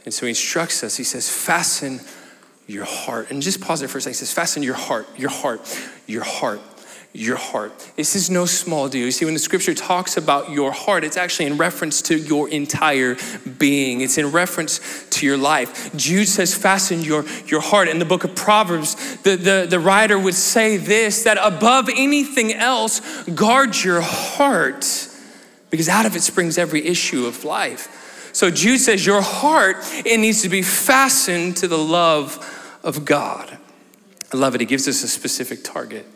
And 0.04 0.14
so 0.14 0.26
he 0.26 0.30
instructs 0.30 0.82
us. 0.82 0.96
He 0.96 1.04
says, 1.04 1.28
fasten 1.28 2.00
your 2.66 2.84
heart. 2.84 3.30
And 3.30 3.42
just 3.42 3.60
pause 3.60 3.80
there 3.80 3.88
for 3.88 3.98
a 3.98 4.00
second. 4.00 4.12
He 4.12 4.18
says, 4.18 4.32
fasten 4.32 4.62
your 4.62 4.74
heart, 4.74 5.06
your 5.18 5.30
heart, 5.30 5.60
your 6.06 6.24
heart, 6.24 6.60
your 7.12 7.36
heart. 7.36 7.90
This 7.96 8.14
is 8.14 8.30
no 8.30 8.46
small 8.46 8.88
deal. 8.88 9.04
You 9.04 9.10
see, 9.10 9.24
when 9.24 9.34
the 9.34 9.40
scripture 9.40 9.74
talks 9.74 10.16
about 10.16 10.50
your 10.50 10.70
heart, 10.70 11.02
it's 11.02 11.16
actually 11.16 11.46
in 11.46 11.56
reference 11.56 12.00
to 12.02 12.16
your 12.16 12.48
entire 12.48 13.16
being, 13.58 14.00
it's 14.00 14.16
in 14.16 14.30
reference 14.30 15.08
to 15.10 15.26
your 15.26 15.36
life. 15.36 15.94
Jude 15.96 16.28
says, 16.28 16.54
fasten 16.54 17.02
your, 17.02 17.24
your 17.46 17.60
heart. 17.60 17.88
In 17.88 17.98
the 17.98 18.04
book 18.04 18.22
of 18.22 18.36
Proverbs, 18.36 18.94
the, 19.22 19.34
the, 19.34 19.66
the 19.68 19.80
writer 19.80 20.18
would 20.18 20.34
say 20.34 20.76
this 20.76 21.24
that 21.24 21.36
above 21.42 21.88
anything 21.88 22.52
else, 22.52 23.00
guard 23.24 23.76
your 23.82 24.00
heart, 24.00 25.08
because 25.70 25.88
out 25.88 26.06
of 26.06 26.14
it 26.14 26.22
springs 26.22 26.58
every 26.58 26.86
issue 26.86 27.26
of 27.26 27.44
life. 27.44 27.96
So 28.32 28.50
Jude 28.50 28.80
says, 28.80 29.04
Your 29.04 29.22
heart, 29.22 29.76
it 30.04 30.18
needs 30.18 30.42
to 30.42 30.48
be 30.48 30.62
fastened 30.62 31.56
to 31.58 31.68
the 31.68 31.78
love 31.78 32.78
of 32.82 33.04
God. 33.04 33.58
I 34.32 34.36
love 34.36 34.54
it. 34.54 34.60
He 34.60 34.66
gives 34.66 34.86
us 34.86 35.02
a 35.02 35.08
specific 35.08 35.64
target. 35.64 36.06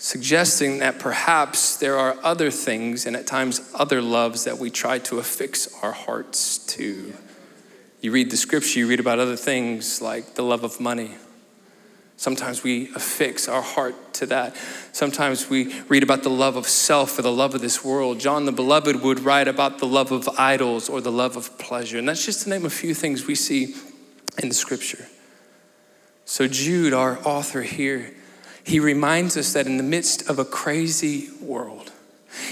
suggesting 0.00 0.78
that 0.78 1.00
perhaps 1.00 1.76
there 1.76 1.98
are 1.98 2.16
other 2.22 2.52
things 2.52 3.04
and 3.04 3.16
at 3.16 3.26
times 3.26 3.68
other 3.74 4.00
loves 4.00 4.44
that 4.44 4.56
we 4.56 4.70
try 4.70 4.98
to 5.00 5.18
affix 5.18 5.68
our 5.82 5.92
hearts 5.92 6.58
to. 6.58 7.12
You 8.00 8.12
read 8.12 8.30
the 8.30 8.36
scripture, 8.36 8.78
you 8.78 8.86
read 8.86 9.00
about 9.00 9.18
other 9.18 9.34
things 9.34 10.00
like 10.00 10.36
the 10.36 10.42
love 10.42 10.62
of 10.62 10.78
money. 10.78 11.16
Sometimes 12.18 12.64
we 12.64 12.88
affix 12.96 13.46
our 13.46 13.62
heart 13.62 13.94
to 14.14 14.26
that. 14.26 14.56
Sometimes 14.90 15.48
we 15.48 15.72
read 15.84 16.02
about 16.02 16.24
the 16.24 16.30
love 16.30 16.56
of 16.56 16.66
self 16.66 17.16
or 17.16 17.22
the 17.22 17.30
love 17.30 17.54
of 17.54 17.60
this 17.60 17.84
world. 17.84 18.18
John 18.18 18.44
the 18.44 18.50
Beloved 18.50 19.02
would 19.02 19.20
write 19.20 19.46
about 19.46 19.78
the 19.78 19.86
love 19.86 20.10
of 20.10 20.28
idols 20.36 20.88
or 20.88 21.00
the 21.00 21.12
love 21.12 21.36
of 21.36 21.56
pleasure. 21.58 21.96
And 21.96 22.08
that's 22.08 22.26
just 22.26 22.42
to 22.42 22.50
name 22.50 22.66
a 22.66 22.70
few 22.70 22.92
things 22.92 23.28
we 23.28 23.36
see 23.36 23.76
in 24.42 24.48
the 24.48 24.54
scripture. 24.54 25.06
So, 26.24 26.48
Jude, 26.48 26.92
our 26.92 27.20
author 27.24 27.62
here, 27.62 28.12
he 28.64 28.80
reminds 28.80 29.36
us 29.36 29.52
that 29.52 29.66
in 29.66 29.76
the 29.76 29.84
midst 29.84 30.28
of 30.28 30.40
a 30.40 30.44
crazy 30.44 31.28
world, 31.40 31.92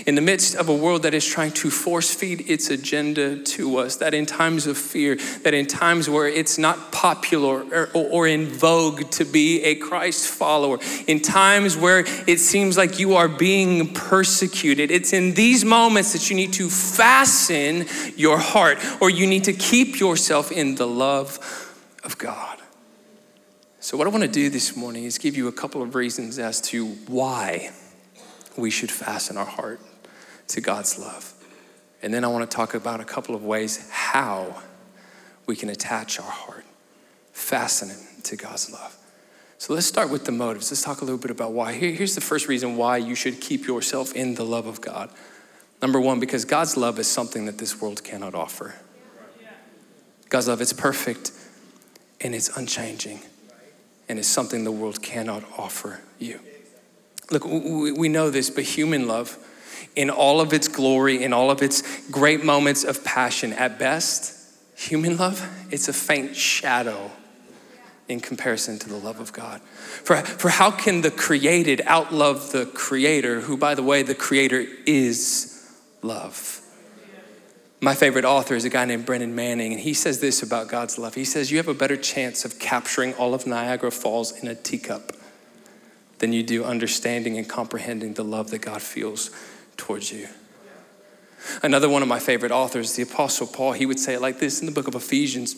in 0.07 0.15
the 0.15 0.21
midst 0.21 0.55
of 0.55 0.69
a 0.69 0.75
world 0.75 1.03
that 1.03 1.15
is 1.15 1.25
trying 1.25 1.53
to 1.53 1.71
force 1.71 2.15
feed 2.15 2.49
its 2.49 2.71
agenda 2.71 3.43
to 3.43 3.79
us, 3.79 3.97
that 3.97 4.15
in 4.15 4.27
times 4.27 4.67
of 4.67 4.77
fear, 4.77 5.17
that 5.43 5.55
in 5.55 5.67
times 5.67 6.09
where 6.09 6.27
it's 6.27 6.59
not 6.59 6.93
popular 6.93 7.63
or, 7.73 7.89
or, 7.95 8.27
in 8.27 8.47
vogue 8.47 9.11
to 9.11 9.25
be 9.25 9.63
a 9.63 9.75
Christ 9.75 10.29
follower, 10.29 10.79
in 11.07 11.21
times 11.21 11.77
where 11.77 12.05
it 12.27 12.39
seems 12.39 12.77
like 12.77 12.99
you 12.99 13.17
are 13.17 13.29
being 13.29 13.93
persecuted, 13.93 14.91
it's 14.91 15.13
in 15.13 15.35
these 15.35 15.65
moments 15.65 16.13
that 16.13 16.29
you 16.31 16.37
need 16.37 16.53
to 16.55 16.69
fasten 16.69 17.87
your 18.17 18.39
heart 18.39 18.79
or 19.01 19.11
you 19.11 19.27
need 19.27 19.45
to 19.45 19.53
keep 19.53 20.01
yourself 20.01 20.51
in 20.51 20.75
the 20.75 20.87
love 20.87 21.39
of 22.05 22.19
God. 22.19 22.59
So, 23.81 23.97
what 23.97 24.09
I 24.09 24.11
want 24.11 24.25
to 24.25 24.29
do 24.29 24.51
this 24.51 24.75
morning 24.75 25.05
is 25.05 25.17
give 25.17 25.37
you 25.37 25.47
a 25.47 25.53
couple 25.53 25.81
of 25.81 25.95
reasons 25.95 26.41
as 26.41 26.61
to 26.63 26.87
why 27.07 27.71
we 28.57 28.71
should 28.71 28.91
fasten 28.91 29.37
our 29.37 29.47
heart 29.47 29.81
to 30.49 30.61
God's 30.61 30.99
love. 30.99 31.33
And 32.03 32.13
then 32.13 32.25
I 32.25 32.29
want 32.29 32.49
to 32.49 32.55
talk 32.55 32.75
about 32.75 33.01
a 33.01 33.05
couple 33.05 33.35
of 33.35 33.45
ways 33.45 33.89
how 33.91 34.63
we 35.47 35.57
can 35.57 35.69
attach 35.71 36.19
our 36.19 36.31
heart, 36.31 36.65
fasten 37.33 37.91
it 37.91 38.25
to 38.25 38.37
God's 38.37 38.71
love. 38.73 38.97
So 39.59 39.73
let's 39.73 39.87
start 39.87 40.11
with 40.11 40.25
the 40.25 40.33
motives. 40.33 40.71
Let's 40.71 40.83
talk 40.83 41.01
a 41.01 41.05
little 41.05 41.19
bit 41.19 41.31
about 41.31 41.53
why. 41.53 41.73
here's 41.73 42.15
the 42.15 42.21
first 42.21 42.47
reason 42.47 42.77
why 42.77 42.99
you 42.99 43.15
should 43.15 43.41
keep 43.41 43.67
yourself 43.67 44.13
in 44.15 44.35
the 44.35 44.45
love 44.45 44.67
of 44.67 44.81
God. 44.81 45.11
Number 45.81 46.01
one, 46.01 46.21
because 46.21 46.45
God's 46.45 46.77
love 46.77 46.99
is 46.99 47.07
something 47.07 47.47
that 47.47 47.59
this 47.59 47.81
world 47.81 48.05
cannot 48.05 48.35
offer. 48.35 48.75
God's 50.29 50.49
love, 50.49 50.61
it's 50.61 50.73
perfect 50.73 51.33
and 52.21 52.35
it's 52.35 52.57
unchanging, 52.57 53.21
and 54.09 54.19
it's 54.19 54.29
something 54.29 54.65
the 54.65 54.73
world 54.73 55.03
cannot 55.03 55.45
offer 55.59 56.01
you. 56.19 56.41
Look, 57.31 57.45
we 57.45 58.09
know 58.09 58.31
this, 58.31 58.51
but 58.51 58.65
human 58.65 59.09
love, 59.09 59.37
in 59.97 60.11
all 60.11 60.41
of 60.41 60.53
its 60.53 60.69
glory, 60.69 61.25
in 61.25 61.33
all 61.33 61.51
of 61.51 61.63
its 61.63 61.83
great 62.11 62.45
moments 62.45 62.85
of 62.85 63.05
passion, 63.05 63.53
at 63.53 63.79
best, 63.79 64.35
human 64.77 65.17
love, 65.17 65.49
it's 65.71 65.89
a 65.89 65.93
faint 65.93 66.37
shadow 66.37 67.11
in 68.09 68.21
comparison 68.21 68.79
to 68.79 68.89
the 68.89 68.97
love 68.97 69.19
of 69.19 69.33
God. 69.33 69.61
For, 69.61 70.17
for 70.23 70.51
how 70.51 70.71
can 70.71 71.01
the 71.01 71.11
created 71.11 71.81
outlove 71.87 72.53
the 72.53 72.67
creator, 72.67 73.41
who, 73.41 73.57
by 73.57 73.75
the 73.75 73.83
way, 73.83 74.03
the 74.05 74.15
creator 74.15 74.65
is 74.87 75.69
love? 76.03 76.61
My 77.81 77.95
favorite 77.95 78.25
author 78.25 78.55
is 78.55 78.65
a 78.65 78.71
guy 78.71 78.85
named 78.85 79.05
Brennan 79.05 79.35
Manning, 79.35 79.73
and 79.73 79.81
he 79.81 79.95
says 79.95 80.21
this 80.21 80.43
about 80.43 80.69
God's 80.69 80.97
love. 80.99 81.15
He 81.15 81.25
says, 81.25 81.51
You 81.51 81.57
have 81.57 81.69
a 81.69 81.75
better 81.75 81.97
chance 81.97 82.45
of 82.45 82.59
capturing 82.61 83.15
all 83.15 83.35
of 83.35 83.47
Niagara 83.47 83.91
Falls 83.91 84.33
in 84.41 84.49
a 84.49 84.55
teacup 84.55 85.13
than 86.19 86.33
you 86.33 86.43
do 86.43 86.65
understanding 86.65 87.37
and 87.37 87.49
comprehending 87.49 88.15
the 88.15 88.25
love 88.25 88.51
that 88.51 88.59
God 88.59 88.83
feels 88.83 89.31
towards 89.77 90.13
you. 90.13 90.29
Another 91.63 91.89
one 91.89 92.03
of 92.03 92.09
my 92.09 92.19
favorite 92.19 92.53
authors, 92.53 92.95
the 92.95 93.03
Apostle 93.03 93.47
Paul, 93.47 93.73
he 93.73 93.87
would 93.87 94.01
say 94.01 94.15
it 94.15 94.21
like 94.21 94.39
this 94.39 94.61
in 94.61 94.67
the 94.67 94.73
book 94.73 94.89
of 94.89 94.95
Ephesians, 94.95 95.55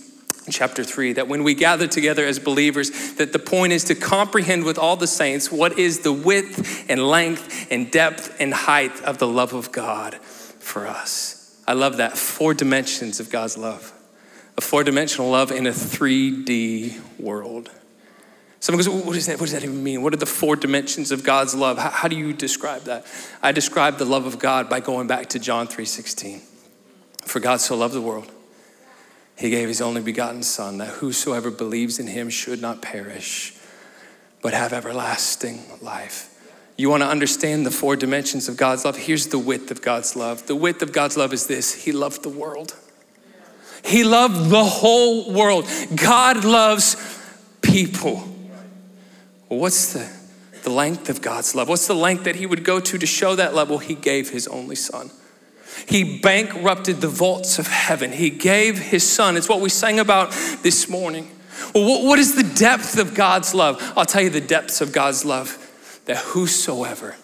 chapter 0.50 0.82
3 0.82 1.14
that 1.14 1.28
when 1.28 1.44
we 1.44 1.54
gather 1.54 1.86
together 1.86 2.24
as 2.24 2.38
believers 2.38 3.14
that 3.14 3.32
the 3.32 3.38
point 3.38 3.72
is 3.72 3.84
to 3.84 3.94
comprehend 3.94 4.64
with 4.64 4.78
all 4.78 4.96
the 4.96 5.06
saints 5.06 5.52
what 5.52 5.78
is 5.78 6.00
the 6.00 6.12
width 6.12 6.86
and 6.88 7.06
length 7.06 7.66
and 7.70 7.90
depth 7.90 8.34
and 8.40 8.54
height 8.54 9.02
of 9.02 9.18
the 9.18 9.26
love 9.26 9.52
of 9.52 9.70
God 9.72 10.14
for 10.14 10.86
us. 10.86 11.60
I 11.66 11.74
love 11.74 11.98
that. 11.98 12.16
Four 12.16 12.54
dimensions 12.54 13.20
of 13.20 13.30
god's 13.30 13.58
love. 13.58 13.92
A 14.56 14.60
four-dimensional 14.60 15.30
love 15.30 15.52
in 15.52 15.66
a 15.66 15.70
3d 15.70 17.20
world 17.20 17.70
Someone 18.60 18.84
goes, 18.84 19.04
what, 19.04 19.16
is 19.16 19.26
that? 19.26 19.38
what 19.38 19.46
does 19.46 19.52
that 19.52 19.62
even 19.62 19.82
mean? 19.84 20.02
What 20.02 20.12
are 20.12 20.18
the 20.18 20.26
four 20.26 20.56
dimensions 20.56 21.12
of 21.12 21.22
God's 21.22 21.54
love? 21.54 21.78
How, 21.78 21.90
how 21.90 22.08
do 22.08 22.16
you 22.16 22.32
describe 22.32 22.82
that? 22.82 23.06
I 23.40 23.52
describe 23.52 23.98
the 23.98 24.04
love 24.04 24.26
of 24.26 24.38
God 24.38 24.68
by 24.68 24.80
going 24.80 25.06
back 25.06 25.28
to 25.30 25.38
John 25.38 25.68
3.16. 25.68 26.40
For 27.24 27.40
God 27.40 27.60
so 27.60 27.76
loved 27.76 27.94
the 27.94 28.00
world, 28.00 28.32
he 29.36 29.50
gave 29.50 29.68
his 29.68 29.80
only 29.80 30.00
begotten 30.00 30.42
son 30.42 30.78
that 30.78 30.88
whosoever 30.88 31.50
believes 31.50 31.98
in 31.98 32.08
him 32.08 32.30
should 32.30 32.60
not 32.60 32.82
perish, 32.82 33.54
but 34.42 34.54
have 34.54 34.72
everlasting 34.72 35.62
life. 35.80 36.34
You 36.76 36.90
want 36.90 37.02
to 37.02 37.08
understand 37.08 37.66
the 37.66 37.70
four 37.70 37.96
dimensions 37.96 38.48
of 38.48 38.56
God's 38.56 38.84
love? 38.84 38.96
Here's 38.96 39.28
the 39.28 39.38
width 39.38 39.70
of 39.70 39.82
God's 39.82 40.16
love. 40.16 40.46
The 40.46 40.56
width 40.56 40.80
of 40.80 40.92
God's 40.92 41.16
love 41.16 41.32
is 41.32 41.46
this 41.46 41.84
He 41.84 41.92
loved 41.92 42.22
the 42.22 42.28
world. 42.28 42.74
He 43.84 44.04
loved 44.04 44.48
the 44.50 44.64
whole 44.64 45.32
world. 45.32 45.68
God 45.94 46.44
loves 46.44 46.96
people. 47.62 48.38
Well, 49.49 49.61
what's 49.61 49.93
the, 49.93 50.11
the 50.62 50.71
length 50.71 51.09
of 51.09 51.23
God's 51.23 51.55
love? 51.55 51.69
What's 51.69 51.87
the 51.87 51.95
length 51.95 52.25
that 52.25 52.37
He 52.37 52.47
would 52.47 52.64
go 52.64 52.81
to 52.81 52.99
to 52.99 53.07
show 53.07 53.35
that 53.35 53.55
love? 53.55 53.71
Well, 53.71 53.78
He 53.78 53.95
gave 53.95 54.31
His 54.31 54.47
only 54.49 54.76
Son. 54.76 55.11
He 55.87 56.19
bankrupted 56.21 57.00
the 57.00 57.09
vaults 57.09 57.59
of 57.59 57.67
heaven. 57.67 58.12
He 58.12 58.31
gave 58.31 58.78
His 58.78 59.09
Son. 59.09 59.37
It's 59.37 59.49
what 59.49 59.61
we 59.61 59.69
sang 59.69 59.99
about 59.99 60.33
this 60.62 60.88
morning. 60.88 61.31
Well, 61.75 61.88
what, 61.88 62.05
what 62.05 62.19
is 62.19 62.35
the 62.35 62.43
depth 62.43 62.99
of 62.99 63.14
God's 63.14 63.55
love? 63.55 63.93
I'll 63.97 64.05
tell 64.05 64.23
you 64.23 64.31
the 64.31 64.40
depths 64.40 64.81
of 64.81 64.93
God's 64.93 65.25
love 65.25 65.64
that 66.07 66.19
whosoever, 66.19 67.17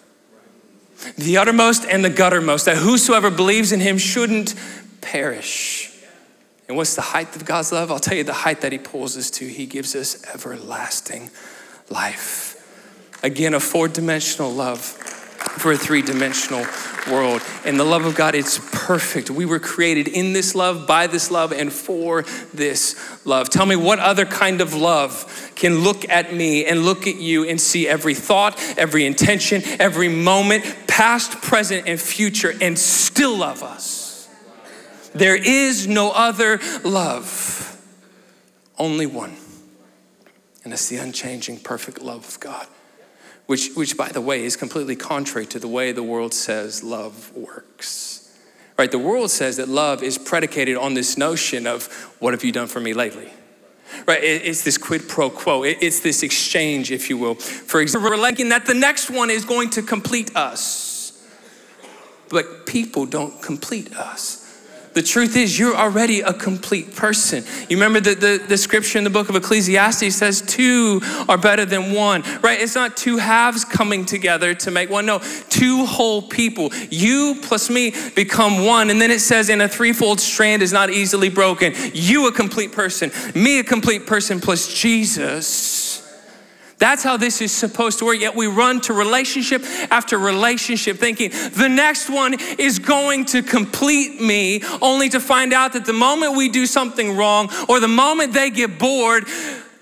the 1.17 1.37
uttermost 1.37 1.85
and 1.85 2.03
the 2.03 2.09
guttermost, 2.09 2.65
that 2.65 2.77
whosoever 2.77 3.29
believes 3.29 3.71
in 3.71 3.79
Him 3.79 3.97
shouldn't 3.97 4.55
perish. 5.01 5.91
And 6.67 6.75
what's 6.77 6.95
the 6.95 7.01
height 7.01 7.35
of 7.35 7.45
God's 7.45 7.71
love? 7.71 7.91
I'll 7.91 7.99
tell 7.99 8.17
you 8.17 8.23
the 8.23 8.33
height 8.33 8.61
that 8.61 8.71
He 8.71 8.77
pulls 8.77 9.15
us 9.17 9.29
to. 9.31 9.45
He 9.47 9.65
gives 9.65 9.95
us 9.95 10.23
everlasting 10.33 11.29
life. 11.89 12.51
Again, 13.23 13.53
a 13.53 13.59
four 13.59 13.87
dimensional 13.87 14.51
love 14.51 14.81
for 15.57 15.71
a 15.71 15.77
three 15.77 16.01
dimensional 16.01 16.65
world. 17.09 17.41
And 17.65 17.79
the 17.79 17.83
love 17.83 18.05
of 18.05 18.15
God, 18.15 18.35
it's 18.35 18.59
perfect. 18.71 19.29
We 19.29 19.45
were 19.45 19.59
created 19.59 20.07
in 20.07 20.33
this 20.33 20.55
love, 20.55 20.87
by 20.87 21.07
this 21.07 21.31
love, 21.31 21.51
and 21.51 21.71
for 21.71 22.23
this 22.53 23.25
love. 23.25 23.49
Tell 23.49 23.65
me 23.65 23.75
what 23.75 23.99
other 23.99 24.25
kind 24.25 24.61
of 24.61 24.73
love 24.73 25.51
can 25.55 25.79
look 25.79 26.07
at 26.09 26.33
me 26.33 26.65
and 26.65 26.83
look 26.83 27.07
at 27.07 27.15
you 27.15 27.47
and 27.47 27.59
see 27.59 27.87
every 27.87 28.15
thought, 28.15 28.59
every 28.77 29.05
intention, 29.05 29.61
every 29.79 30.09
moment, 30.09 30.65
past, 30.87 31.41
present, 31.41 31.87
and 31.87 31.99
future, 31.99 32.53
and 32.61 32.77
still 32.77 33.37
love 33.37 33.63
us. 33.63 34.27
There 35.13 35.35
is 35.35 35.87
no 35.87 36.11
other 36.11 36.59
love, 36.83 37.81
only 38.77 39.05
one. 39.05 39.35
And 40.65 40.73
it's 40.73 40.89
the 40.89 40.97
unchanging, 40.97 41.59
perfect 41.59 42.01
love 42.01 42.27
of 42.27 42.39
God, 42.41 42.67
which, 43.45 43.69
which, 43.75 43.95
by 43.95 44.09
the 44.09 44.19
way, 44.19 44.43
is 44.43 44.57
completely 44.57 44.97
contrary 44.97 45.45
to 45.45 45.59
the 45.59 45.67
way 45.67 45.93
the 45.93 46.03
world 46.03 46.33
says 46.33 46.83
love 46.83 47.31
works. 47.33 48.35
Right? 48.77 48.91
The 48.91 48.99
world 48.99 49.31
says 49.31 49.55
that 49.57 49.69
love 49.69 50.03
is 50.03 50.17
predicated 50.17 50.75
on 50.75 50.95
this 50.95 51.17
notion 51.17 51.65
of, 51.67 51.85
what 52.19 52.33
have 52.33 52.43
you 52.43 52.51
done 52.51 52.67
for 52.67 52.81
me 52.81 52.93
lately? 52.93 53.31
Right? 54.07 54.21
It's 54.21 54.63
this 54.63 54.77
quid 54.77 55.07
pro 55.07 55.29
quo. 55.29 55.63
It's 55.63 56.01
this 56.01 56.23
exchange, 56.23 56.91
if 56.91 57.09
you 57.09 57.17
will. 57.17 57.35
For 57.35 57.79
example, 57.79 58.09
we're 58.09 58.17
liking 58.17 58.49
that 58.49 58.65
the 58.65 58.73
next 58.73 59.09
one 59.09 59.29
is 59.29 59.45
going 59.45 59.69
to 59.69 59.81
complete 59.81 60.35
us. 60.35 61.23
But 62.29 62.65
people 62.65 63.05
don't 63.05 63.39
complete 63.41 63.95
us. 63.95 64.44
The 64.95 65.03
truth 65.03 65.35
is, 65.35 65.59
you're 65.59 65.75
already 65.75 66.21
a 66.21 66.31
complete 66.31 66.95
person. 66.95 67.43
You 67.67 67.75
remember 67.75 67.99
the, 67.99 68.15
the, 68.15 68.45
the, 68.47 68.57
scripture 68.57 68.97
in 68.97 69.03
the 69.03 69.09
book 69.09 69.27
of 69.27 69.35
Ecclesiastes 69.35 70.15
says 70.15 70.41
two 70.41 71.01
are 71.27 71.37
better 71.37 71.65
than 71.65 71.91
one, 71.91 72.23
right? 72.41 72.61
It's 72.61 72.75
not 72.75 72.95
two 72.95 73.17
halves 73.17 73.65
coming 73.65 74.05
together 74.05 74.53
to 74.55 74.71
make 74.71 74.89
one. 74.89 75.05
No, 75.05 75.19
two 75.49 75.85
whole 75.85 76.21
people. 76.21 76.73
You 76.89 77.37
plus 77.41 77.69
me 77.69 77.93
become 78.15 78.65
one. 78.65 78.89
And 78.89 79.01
then 79.01 79.11
it 79.11 79.19
says, 79.19 79.49
in 79.49 79.59
a 79.59 79.67
threefold 79.67 80.21
strand 80.21 80.61
is 80.61 80.71
not 80.71 80.89
easily 80.89 81.27
broken. 81.27 81.73
You 81.93 82.27
a 82.27 82.31
complete 82.31 82.71
person, 82.71 83.11
me 83.35 83.59
a 83.59 83.65
complete 83.65 84.07
person 84.07 84.39
plus 84.39 84.73
Jesus 84.73 85.94
that's 86.77 87.03
how 87.03 87.15
this 87.15 87.41
is 87.41 87.51
supposed 87.51 87.99
to 87.99 88.05
work. 88.05 88.19
Yet 88.19 88.35
we 88.35 88.47
run 88.47 88.81
to 88.81 88.93
relationship 88.93 89.63
after 89.89 90.17
relationship 90.17 90.97
thinking 90.97 91.31
the 91.31 91.69
next 91.69 92.09
one 92.09 92.35
is 92.59 92.79
going 92.79 93.25
to 93.25 93.41
complete 93.41 94.21
me, 94.21 94.61
only 94.81 95.09
to 95.09 95.19
find 95.19 95.53
out 95.53 95.73
that 95.73 95.85
the 95.85 95.93
moment 95.93 96.35
we 96.35 96.49
do 96.49 96.65
something 96.65 97.15
wrong 97.15 97.49
or 97.69 97.79
the 97.79 97.87
moment 97.87 98.33
they 98.33 98.49
get 98.49 98.77
bored, 98.77 99.25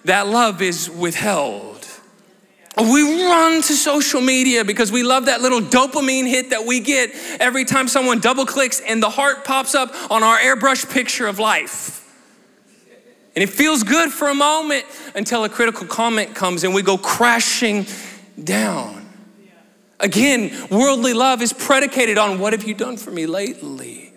that 0.05 0.27
love 0.27 0.61
is 0.61 0.89
withheld. 0.89 1.87
We 2.77 3.23
run 3.25 3.61
to 3.63 3.73
social 3.73 4.19
media 4.19 4.65
because 4.65 4.91
we 4.91 5.03
love 5.03 5.25
that 5.25 5.41
little 5.41 5.61
dopamine 5.61 6.27
hit 6.27 6.49
that 6.49 6.65
we 6.65 6.79
get 6.79 7.11
every 7.39 7.65
time 7.65 7.87
someone 7.87 8.19
double 8.19 8.45
clicks 8.45 8.79
and 8.79 9.01
the 9.01 9.11
heart 9.11 9.45
pops 9.45 9.75
up 9.75 9.93
on 10.11 10.23
our 10.23 10.37
airbrush 10.37 10.91
picture 10.91 11.27
of 11.27 11.37
life. 11.37 12.02
And 13.35 13.41
it 13.41 13.49
feels 13.49 13.83
good 13.83 14.11
for 14.11 14.29
a 14.29 14.35
moment 14.35 14.85
until 15.15 15.43
a 15.43 15.49
critical 15.49 15.87
comment 15.87 16.35
comes 16.35 16.63
and 16.63 16.73
we 16.73 16.83
go 16.83 16.97
crashing 16.97 17.87
down. 18.41 19.09
Again, 19.99 20.67
worldly 20.69 21.13
love 21.13 21.41
is 21.41 21.53
predicated 21.53 22.17
on 22.17 22.39
what 22.39 22.53
have 22.53 22.63
you 22.63 22.73
done 22.73 22.97
for 22.97 23.09
me 23.09 23.25
lately? 23.25 24.13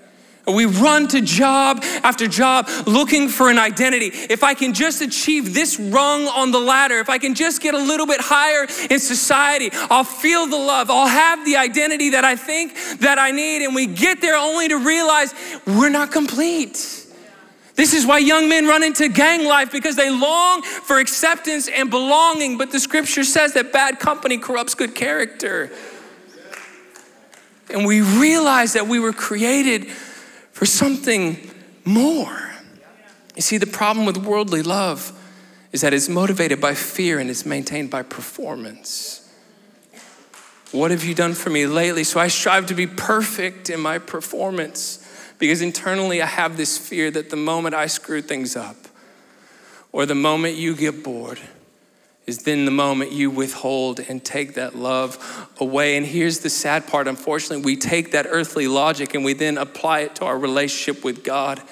We 0.46 0.64
run 0.64 1.08
to 1.08 1.20
job 1.20 1.80
after 2.04 2.28
job 2.28 2.68
looking 2.86 3.28
for 3.28 3.50
an 3.50 3.58
identity. 3.58 4.06
If 4.12 4.44
I 4.44 4.54
can 4.54 4.74
just 4.74 5.02
achieve 5.02 5.54
this 5.54 5.78
rung 5.78 6.28
on 6.28 6.52
the 6.52 6.60
ladder, 6.60 7.00
if 7.00 7.10
I 7.10 7.18
can 7.18 7.34
just 7.34 7.60
get 7.60 7.74
a 7.74 7.78
little 7.78 8.06
bit 8.06 8.20
higher 8.20 8.66
in 8.88 9.00
society, 9.00 9.70
I'll 9.90 10.04
feel 10.04 10.46
the 10.46 10.56
love. 10.56 10.88
I'll 10.88 11.08
have 11.08 11.44
the 11.44 11.56
identity 11.56 12.10
that 12.10 12.24
I 12.24 12.36
think 12.36 12.74
that 13.00 13.18
I 13.18 13.32
need. 13.32 13.64
And 13.64 13.74
we 13.74 13.86
get 13.86 14.20
there 14.20 14.36
only 14.36 14.68
to 14.68 14.76
realize 14.76 15.34
we're 15.66 15.88
not 15.88 16.12
complete. 16.12 17.05
This 17.76 17.92
is 17.92 18.06
why 18.06 18.18
young 18.18 18.48
men 18.48 18.66
run 18.66 18.82
into 18.82 19.08
gang 19.08 19.44
life 19.44 19.70
because 19.70 19.96
they 19.96 20.10
long 20.10 20.62
for 20.62 20.98
acceptance 20.98 21.68
and 21.68 21.90
belonging. 21.90 22.56
But 22.56 22.72
the 22.72 22.80
scripture 22.80 23.22
says 23.22 23.52
that 23.52 23.70
bad 23.70 24.00
company 24.00 24.38
corrupts 24.38 24.74
good 24.74 24.94
character. 24.94 25.70
And 27.68 27.84
we 27.84 28.00
realize 28.00 28.72
that 28.72 28.86
we 28.86 28.98
were 28.98 29.12
created 29.12 29.88
for 30.52 30.64
something 30.64 31.50
more. 31.84 32.54
You 33.34 33.42
see, 33.42 33.58
the 33.58 33.66
problem 33.66 34.06
with 34.06 34.16
worldly 34.16 34.62
love 34.62 35.12
is 35.72 35.82
that 35.82 35.92
it's 35.92 36.08
motivated 36.08 36.58
by 36.58 36.72
fear 36.72 37.18
and 37.18 37.28
it's 37.28 37.44
maintained 37.44 37.90
by 37.90 38.02
performance. 38.02 39.22
What 40.72 40.90
have 40.90 41.04
you 41.04 41.14
done 41.14 41.34
for 41.34 41.50
me 41.50 41.66
lately? 41.66 42.04
So 42.04 42.18
I 42.18 42.28
strive 42.28 42.66
to 42.66 42.74
be 42.74 42.86
perfect 42.86 43.68
in 43.68 43.80
my 43.80 43.98
performance 43.98 45.05
because 45.38 45.62
internally 45.62 46.22
I 46.22 46.26
have 46.26 46.56
this 46.56 46.78
fear 46.78 47.10
that 47.10 47.30
the 47.30 47.36
moment 47.36 47.74
I 47.74 47.86
screw 47.86 48.22
things 48.22 48.56
up 48.56 48.76
or 49.92 50.06
the 50.06 50.14
moment 50.14 50.56
you 50.56 50.74
get 50.74 51.02
bored, 51.02 51.40
is 52.26 52.38
then 52.38 52.64
the 52.64 52.72
moment 52.72 53.12
you 53.12 53.30
withhold 53.30 54.00
and 54.00 54.24
take 54.24 54.54
that 54.54 54.74
love 54.74 55.48
away. 55.58 55.96
And 55.96 56.04
here's 56.04 56.40
the 56.40 56.50
sad 56.50 56.86
part 56.88 57.06
unfortunately, 57.06 57.64
we 57.64 57.76
take 57.76 58.12
that 58.12 58.26
earthly 58.28 58.66
logic 58.66 59.14
and 59.14 59.24
we 59.24 59.32
then 59.32 59.56
apply 59.56 60.00
it 60.00 60.16
to 60.16 60.24
our 60.24 60.36
relationship 60.36 61.04
with 61.04 61.22
God. 61.22 61.62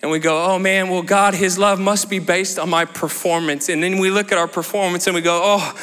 And 0.00 0.10
we 0.10 0.20
go, 0.20 0.44
oh 0.44 0.58
man, 0.58 0.90
well, 0.90 1.02
God, 1.02 1.34
His 1.34 1.58
love 1.58 1.80
must 1.80 2.08
be 2.08 2.18
based 2.18 2.58
on 2.58 2.70
my 2.70 2.84
performance. 2.84 3.68
And 3.68 3.82
then 3.82 3.98
we 3.98 4.10
look 4.10 4.30
at 4.30 4.38
our 4.38 4.46
performance 4.46 5.06
and 5.06 5.14
we 5.14 5.22
go, 5.22 5.40
oh, 5.42 5.74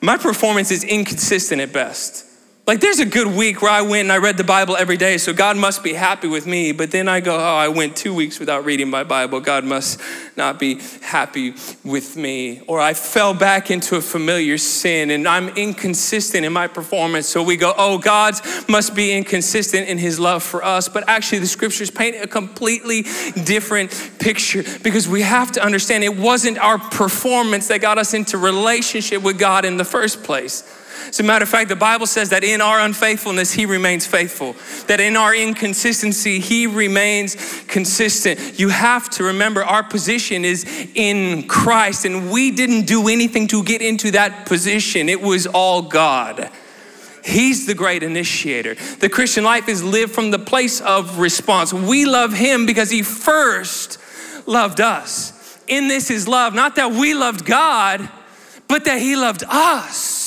my 0.00 0.16
performance 0.16 0.70
is 0.70 0.84
inconsistent 0.84 1.60
at 1.60 1.72
best. 1.72 2.24
Like, 2.68 2.80
there's 2.80 2.98
a 2.98 3.06
good 3.06 3.28
week 3.28 3.62
where 3.62 3.70
I 3.70 3.80
went 3.80 4.00
and 4.02 4.12
I 4.12 4.18
read 4.18 4.36
the 4.36 4.44
Bible 4.44 4.76
every 4.76 4.98
day, 4.98 5.16
so 5.16 5.32
God 5.32 5.56
must 5.56 5.82
be 5.82 5.94
happy 5.94 6.28
with 6.28 6.46
me. 6.46 6.72
But 6.72 6.90
then 6.90 7.08
I 7.08 7.20
go, 7.20 7.34
oh, 7.34 7.56
I 7.56 7.68
went 7.68 7.96
two 7.96 8.12
weeks 8.12 8.38
without 8.38 8.66
reading 8.66 8.90
my 8.90 9.04
Bible. 9.04 9.40
God 9.40 9.64
must 9.64 9.98
not 10.36 10.58
be 10.58 10.78
happy 11.00 11.54
with 11.82 12.14
me. 12.14 12.60
Or 12.66 12.78
I 12.78 12.92
fell 12.92 13.32
back 13.32 13.70
into 13.70 13.96
a 13.96 14.02
familiar 14.02 14.58
sin 14.58 15.10
and 15.10 15.26
I'm 15.26 15.48
inconsistent 15.56 16.44
in 16.44 16.52
my 16.52 16.66
performance. 16.66 17.26
So 17.26 17.42
we 17.42 17.56
go, 17.56 17.72
oh, 17.74 17.96
God 17.96 18.34
must 18.68 18.94
be 18.94 19.16
inconsistent 19.16 19.88
in 19.88 19.96
his 19.96 20.20
love 20.20 20.42
for 20.42 20.62
us. 20.62 20.90
But 20.90 21.08
actually, 21.08 21.38
the 21.38 21.46
scriptures 21.46 21.90
paint 21.90 22.16
a 22.22 22.26
completely 22.26 23.06
different 23.44 23.92
picture 24.18 24.62
because 24.82 25.08
we 25.08 25.22
have 25.22 25.52
to 25.52 25.64
understand 25.64 26.04
it 26.04 26.18
wasn't 26.18 26.58
our 26.58 26.78
performance 26.78 27.68
that 27.68 27.80
got 27.80 27.96
us 27.96 28.12
into 28.12 28.36
relationship 28.36 29.22
with 29.22 29.38
God 29.38 29.64
in 29.64 29.78
the 29.78 29.86
first 29.86 30.22
place. 30.22 30.70
As 31.08 31.20
a 31.20 31.22
matter 31.22 31.42
of 31.42 31.48
fact, 31.48 31.70
the 31.70 31.76
Bible 31.76 32.06
says 32.06 32.28
that 32.30 32.44
in 32.44 32.60
our 32.60 32.80
unfaithfulness, 32.80 33.52
He 33.52 33.64
remains 33.64 34.06
faithful. 34.06 34.54
That 34.88 35.00
in 35.00 35.16
our 35.16 35.34
inconsistency, 35.34 36.38
He 36.38 36.66
remains 36.66 37.34
consistent. 37.66 38.58
You 38.58 38.68
have 38.68 39.08
to 39.10 39.24
remember 39.24 39.64
our 39.64 39.82
position 39.82 40.44
is 40.44 40.64
in 40.94 41.48
Christ, 41.48 42.04
and 42.04 42.30
we 42.30 42.50
didn't 42.50 42.86
do 42.86 43.08
anything 43.08 43.46
to 43.48 43.64
get 43.64 43.80
into 43.80 44.10
that 44.10 44.46
position, 44.46 45.08
it 45.08 45.20
was 45.20 45.46
all 45.46 45.82
God. 45.82 46.50
He's 47.24 47.66
the 47.66 47.74
great 47.74 48.02
initiator. 48.02 48.74
The 49.00 49.08
Christian 49.08 49.44
life 49.44 49.68
is 49.68 49.82
lived 49.82 50.14
from 50.14 50.30
the 50.30 50.38
place 50.38 50.80
of 50.80 51.18
response. 51.18 51.72
We 51.72 52.04
love 52.04 52.34
Him 52.34 52.66
because 52.66 52.90
He 52.90 53.02
first 53.02 53.98
loved 54.46 54.80
us. 54.80 55.58
In 55.66 55.88
this 55.88 56.10
is 56.10 56.28
love, 56.28 56.54
not 56.54 56.76
that 56.76 56.92
we 56.92 57.14
loved 57.14 57.44
God, 57.46 58.08
but 58.66 58.84
that 58.84 59.00
He 59.00 59.16
loved 59.16 59.44
us 59.48 60.17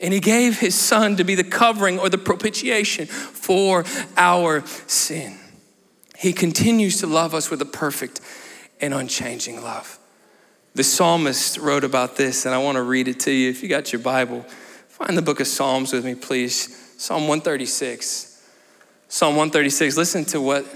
and 0.00 0.12
he 0.12 0.20
gave 0.20 0.60
his 0.60 0.74
son 0.74 1.16
to 1.16 1.24
be 1.24 1.34
the 1.34 1.44
covering 1.44 1.98
or 1.98 2.08
the 2.08 2.18
propitiation 2.18 3.06
for 3.06 3.84
our 4.16 4.64
sin. 4.86 5.38
He 6.16 6.32
continues 6.32 7.00
to 7.00 7.06
love 7.06 7.34
us 7.34 7.50
with 7.50 7.62
a 7.62 7.66
perfect 7.66 8.20
and 8.80 8.92
unchanging 8.92 9.62
love. 9.62 9.98
The 10.74 10.84
psalmist 10.84 11.56
wrote 11.58 11.84
about 11.84 12.16
this, 12.16 12.44
and 12.44 12.54
I 12.54 12.58
want 12.58 12.76
to 12.76 12.82
read 12.82 13.08
it 13.08 13.20
to 13.20 13.30
you. 13.30 13.48
If 13.48 13.62
you 13.62 13.68
got 13.68 13.92
your 13.92 14.02
Bible, 14.02 14.42
find 14.88 15.16
the 15.16 15.22
book 15.22 15.40
of 15.40 15.46
Psalms 15.46 15.92
with 15.92 16.04
me, 16.04 16.14
please. 16.14 16.94
Psalm 16.98 17.22
136. 17.22 18.32
Psalm 19.08 19.36
136, 19.36 19.96
listen 19.96 20.24
to 20.26 20.40
what 20.40 20.66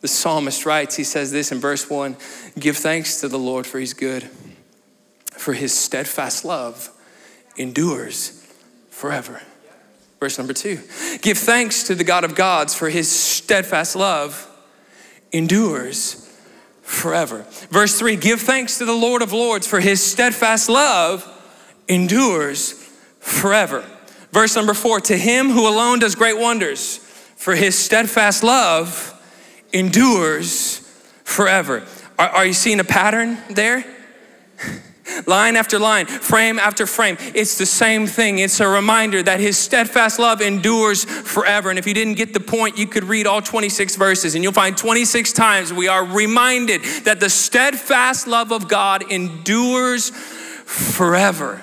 the 0.00 0.08
psalmist 0.08 0.64
writes. 0.64 0.96
He 0.96 1.04
says 1.04 1.32
this 1.32 1.52
in 1.52 1.58
verse 1.58 1.90
1 1.90 2.16
Give 2.58 2.76
thanks 2.76 3.20
to 3.20 3.28
the 3.28 3.38
Lord, 3.38 3.66
for 3.66 3.78
his 3.78 3.92
good, 3.92 4.22
for 5.32 5.52
his 5.52 5.74
steadfast 5.74 6.44
love 6.44 6.90
endures 7.56 8.45
forever. 8.96 9.42
Verse 10.20 10.38
number 10.38 10.54
two 10.54 10.80
Give 11.20 11.36
thanks 11.36 11.84
to 11.84 11.94
the 11.94 12.04
God 12.04 12.24
of 12.24 12.34
gods, 12.34 12.74
for 12.74 12.88
his 12.88 13.10
steadfast 13.10 13.94
love 13.94 14.50
endures 15.32 16.22
forever. 16.80 17.44
Verse 17.70 17.98
three 17.98 18.16
Give 18.16 18.40
thanks 18.40 18.78
to 18.78 18.86
the 18.86 18.94
Lord 18.94 19.20
of 19.20 19.32
lords, 19.32 19.66
for 19.66 19.80
his 19.80 20.02
steadfast 20.02 20.70
love 20.70 21.30
endures 21.88 22.72
forever. 23.20 23.84
Verse 24.32 24.56
number 24.56 24.72
four 24.72 25.00
To 25.00 25.16
him 25.16 25.50
who 25.50 25.68
alone 25.68 25.98
does 25.98 26.14
great 26.14 26.38
wonders, 26.38 26.96
for 27.36 27.54
his 27.54 27.78
steadfast 27.78 28.42
love 28.42 29.12
endures 29.74 30.78
forever. 31.22 31.84
Are, 32.18 32.28
are 32.30 32.46
you 32.46 32.54
seeing 32.54 32.80
a 32.80 32.84
pattern 32.84 33.36
there? 33.50 33.84
line 35.26 35.56
after 35.56 35.78
line, 35.78 36.06
frame 36.06 36.58
after 36.58 36.86
frame. 36.86 37.16
It's 37.34 37.58
the 37.58 37.66
same 37.66 38.06
thing. 38.06 38.38
It's 38.38 38.60
a 38.60 38.68
reminder 38.68 39.22
that 39.22 39.40
his 39.40 39.56
steadfast 39.56 40.18
love 40.18 40.40
endures 40.40 41.04
forever. 41.04 41.70
And 41.70 41.78
if 41.78 41.86
you 41.86 41.94
didn't 41.94 42.14
get 42.14 42.32
the 42.32 42.40
point, 42.40 42.78
you 42.78 42.86
could 42.86 43.04
read 43.04 43.26
all 43.26 43.42
26 43.42 43.96
verses 43.96 44.34
and 44.34 44.44
you'll 44.44 44.52
find 44.52 44.76
26 44.76 45.32
times 45.32 45.72
we 45.72 45.88
are 45.88 46.04
reminded 46.04 46.82
that 47.04 47.20
the 47.20 47.30
steadfast 47.30 48.26
love 48.26 48.52
of 48.52 48.68
God 48.68 49.10
endures 49.10 50.10
forever. 50.10 51.62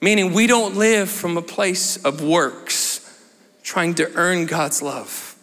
Meaning 0.00 0.32
we 0.32 0.46
don't 0.46 0.76
live 0.76 1.08
from 1.08 1.36
a 1.36 1.42
place 1.42 1.96
of 2.04 2.22
works 2.22 3.00
trying 3.62 3.94
to 3.94 4.12
earn 4.14 4.46
God's 4.46 4.82
love. 4.82 5.36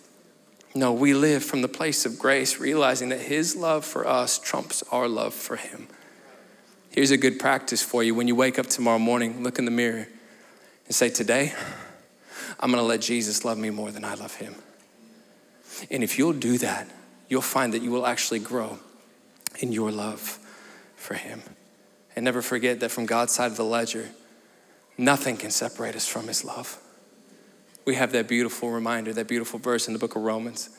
No, 0.75 0.93
we 0.93 1.13
live 1.13 1.43
from 1.43 1.61
the 1.61 1.67
place 1.67 2.05
of 2.05 2.19
grace, 2.19 2.59
realizing 2.59 3.09
that 3.09 3.21
His 3.21 3.55
love 3.55 3.83
for 3.85 4.07
us 4.07 4.37
trumps 4.37 4.83
our 4.91 5.07
love 5.07 5.33
for 5.33 5.55
Him. 5.55 5.87
Here's 6.91 7.11
a 7.11 7.17
good 7.17 7.39
practice 7.39 7.81
for 7.81 8.03
you. 8.03 8.15
When 8.15 8.27
you 8.27 8.35
wake 8.35 8.57
up 8.57 8.67
tomorrow 8.67 8.99
morning, 8.99 9.43
look 9.43 9.59
in 9.59 9.65
the 9.65 9.71
mirror 9.71 10.07
and 10.85 10.95
say, 10.95 11.09
Today, 11.09 11.53
I'm 12.59 12.71
gonna 12.71 12.83
let 12.83 13.01
Jesus 13.01 13.45
love 13.45 13.57
me 13.57 13.69
more 13.69 13.91
than 13.91 14.03
I 14.03 14.15
love 14.15 14.35
him. 14.35 14.55
And 15.91 16.03
if 16.03 16.17
you'll 16.17 16.33
do 16.33 16.57
that, 16.57 16.87
you'll 17.27 17.41
find 17.41 17.73
that 17.73 17.81
you 17.81 17.91
will 17.91 18.07
actually 18.07 18.39
grow 18.39 18.79
in 19.59 19.71
your 19.71 19.91
love 19.91 20.39
for 20.95 21.13
him. 21.13 21.41
And 22.15 22.25
never 22.25 22.41
forget 22.41 22.79
that 22.79 22.89
from 22.89 23.05
God's 23.05 23.33
side 23.33 23.51
of 23.51 23.57
the 23.57 23.63
ledger, 23.63 24.09
nothing 24.97 25.37
can 25.37 25.51
separate 25.51 25.95
us 25.95 26.07
from 26.07 26.27
his 26.27 26.43
love. 26.43 26.79
We 27.85 27.95
have 27.95 28.11
that 28.11 28.27
beautiful 28.27 28.71
reminder, 28.71 29.13
that 29.13 29.27
beautiful 29.27 29.59
verse 29.59 29.87
in 29.87 29.93
the 29.93 29.99
book 29.99 30.15
of 30.15 30.23
Romans, 30.23 30.69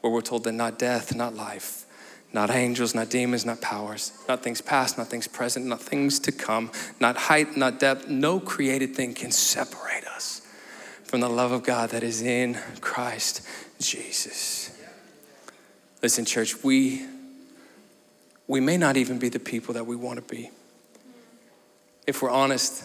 where 0.00 0.12
we're 0.12 0.20
told 0.20 0.44
that 0.44 0.52
not 0.52 0.78
death, 0.78 1.14
not 1.14 1.34
life, 1.34 1.84
not 2.32 2.50
angels, 2.50 2.94
not 2.94 3.10
demons, 3.10 3.44
not 3.44 3.60
powers, 3.60 4.12
not 4.28 4.42
things 4.42 4.60
past, 4.60 4.96
not 4.96 5.08
things 5.08 5.26
present, 5.26 5.66
not 5.66 5.80
things 5.80 6.20
to 6.20 6.32
come, 6.32 6.70
not 7.00 7.16
height, 7.16 7.56
not 7.56 7.80
depth. 7.80 8.08
No 8.08 8.38
created 8.38 8.94
thing 8.94 9.14
can 9.14 9.32
separate 9.32 10.04
us 10.04 10.46
from 11.02 11.20
the 11.20 11.28
love 11.28 11.50
of 11.50 11.64
God 11.64 11.90
that 11.90 12.04
is 12.04 12.22
in 12.22 12.56
Christ 12.80 13.46
Jesus. 13.80 14.78
Listen, 16.02 16.24
church, 16.24 16.62
we, 16.62 17.04
we 18.46 18.60
may 18.60 18.76
not 18.76 18.96
even 18.96 19.18
be 19.18 19.28
the 19.28 19.40
people 19.40 19.74
that 19.74 19.86
we 19.86 19.96
want 19.96 20.16
to 20.16 20.34
be. 20.34 20.50
If 22.06 22.22
we're 22.22 22.30
honest, 22.30 22.84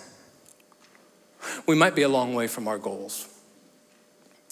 we 1.67 1.75
might 1.75 1.95
be 1.95 2.01
a 2.01 2.09
long 2.09 2.33
way 2.33 2.47
from 2.47 2.67
our 2.67 2.79
goals. 2.79 3.27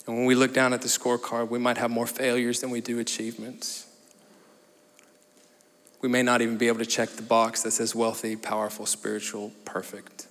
And 0.06 0.16
when 0.18 0.26
we 0.26 0.36
look 0.36 0.54
down 0.54 0.74
at 0.74 0.82
the 0.82 0.88
scorecard, 0.88 1.50
we 1.50 1.60
might 1.60 1.78
have 1.78 1.90
more 1.90 2.08
failures 2.08 2.62
than 2.62 2.70
we 2.70 2.82
do 2.82 3.00
achievements. 3.00 3.88
We 6.04 6.10
may 6.10 6.22
not 6.22 6.42
even 6.42 6.58
be 6.58 6.68
able 6.68 6.80
to 6.80 6.86
check 6.86 7.12
the 7.12 7.22
box 7.22 7.64
that 7.64 7.72
says 7.72 7.96
wealthy, 7.96 8.36
powerful, 8.36 8.86
spiritual, 8.86 9.54
perfect. 9.64 10.28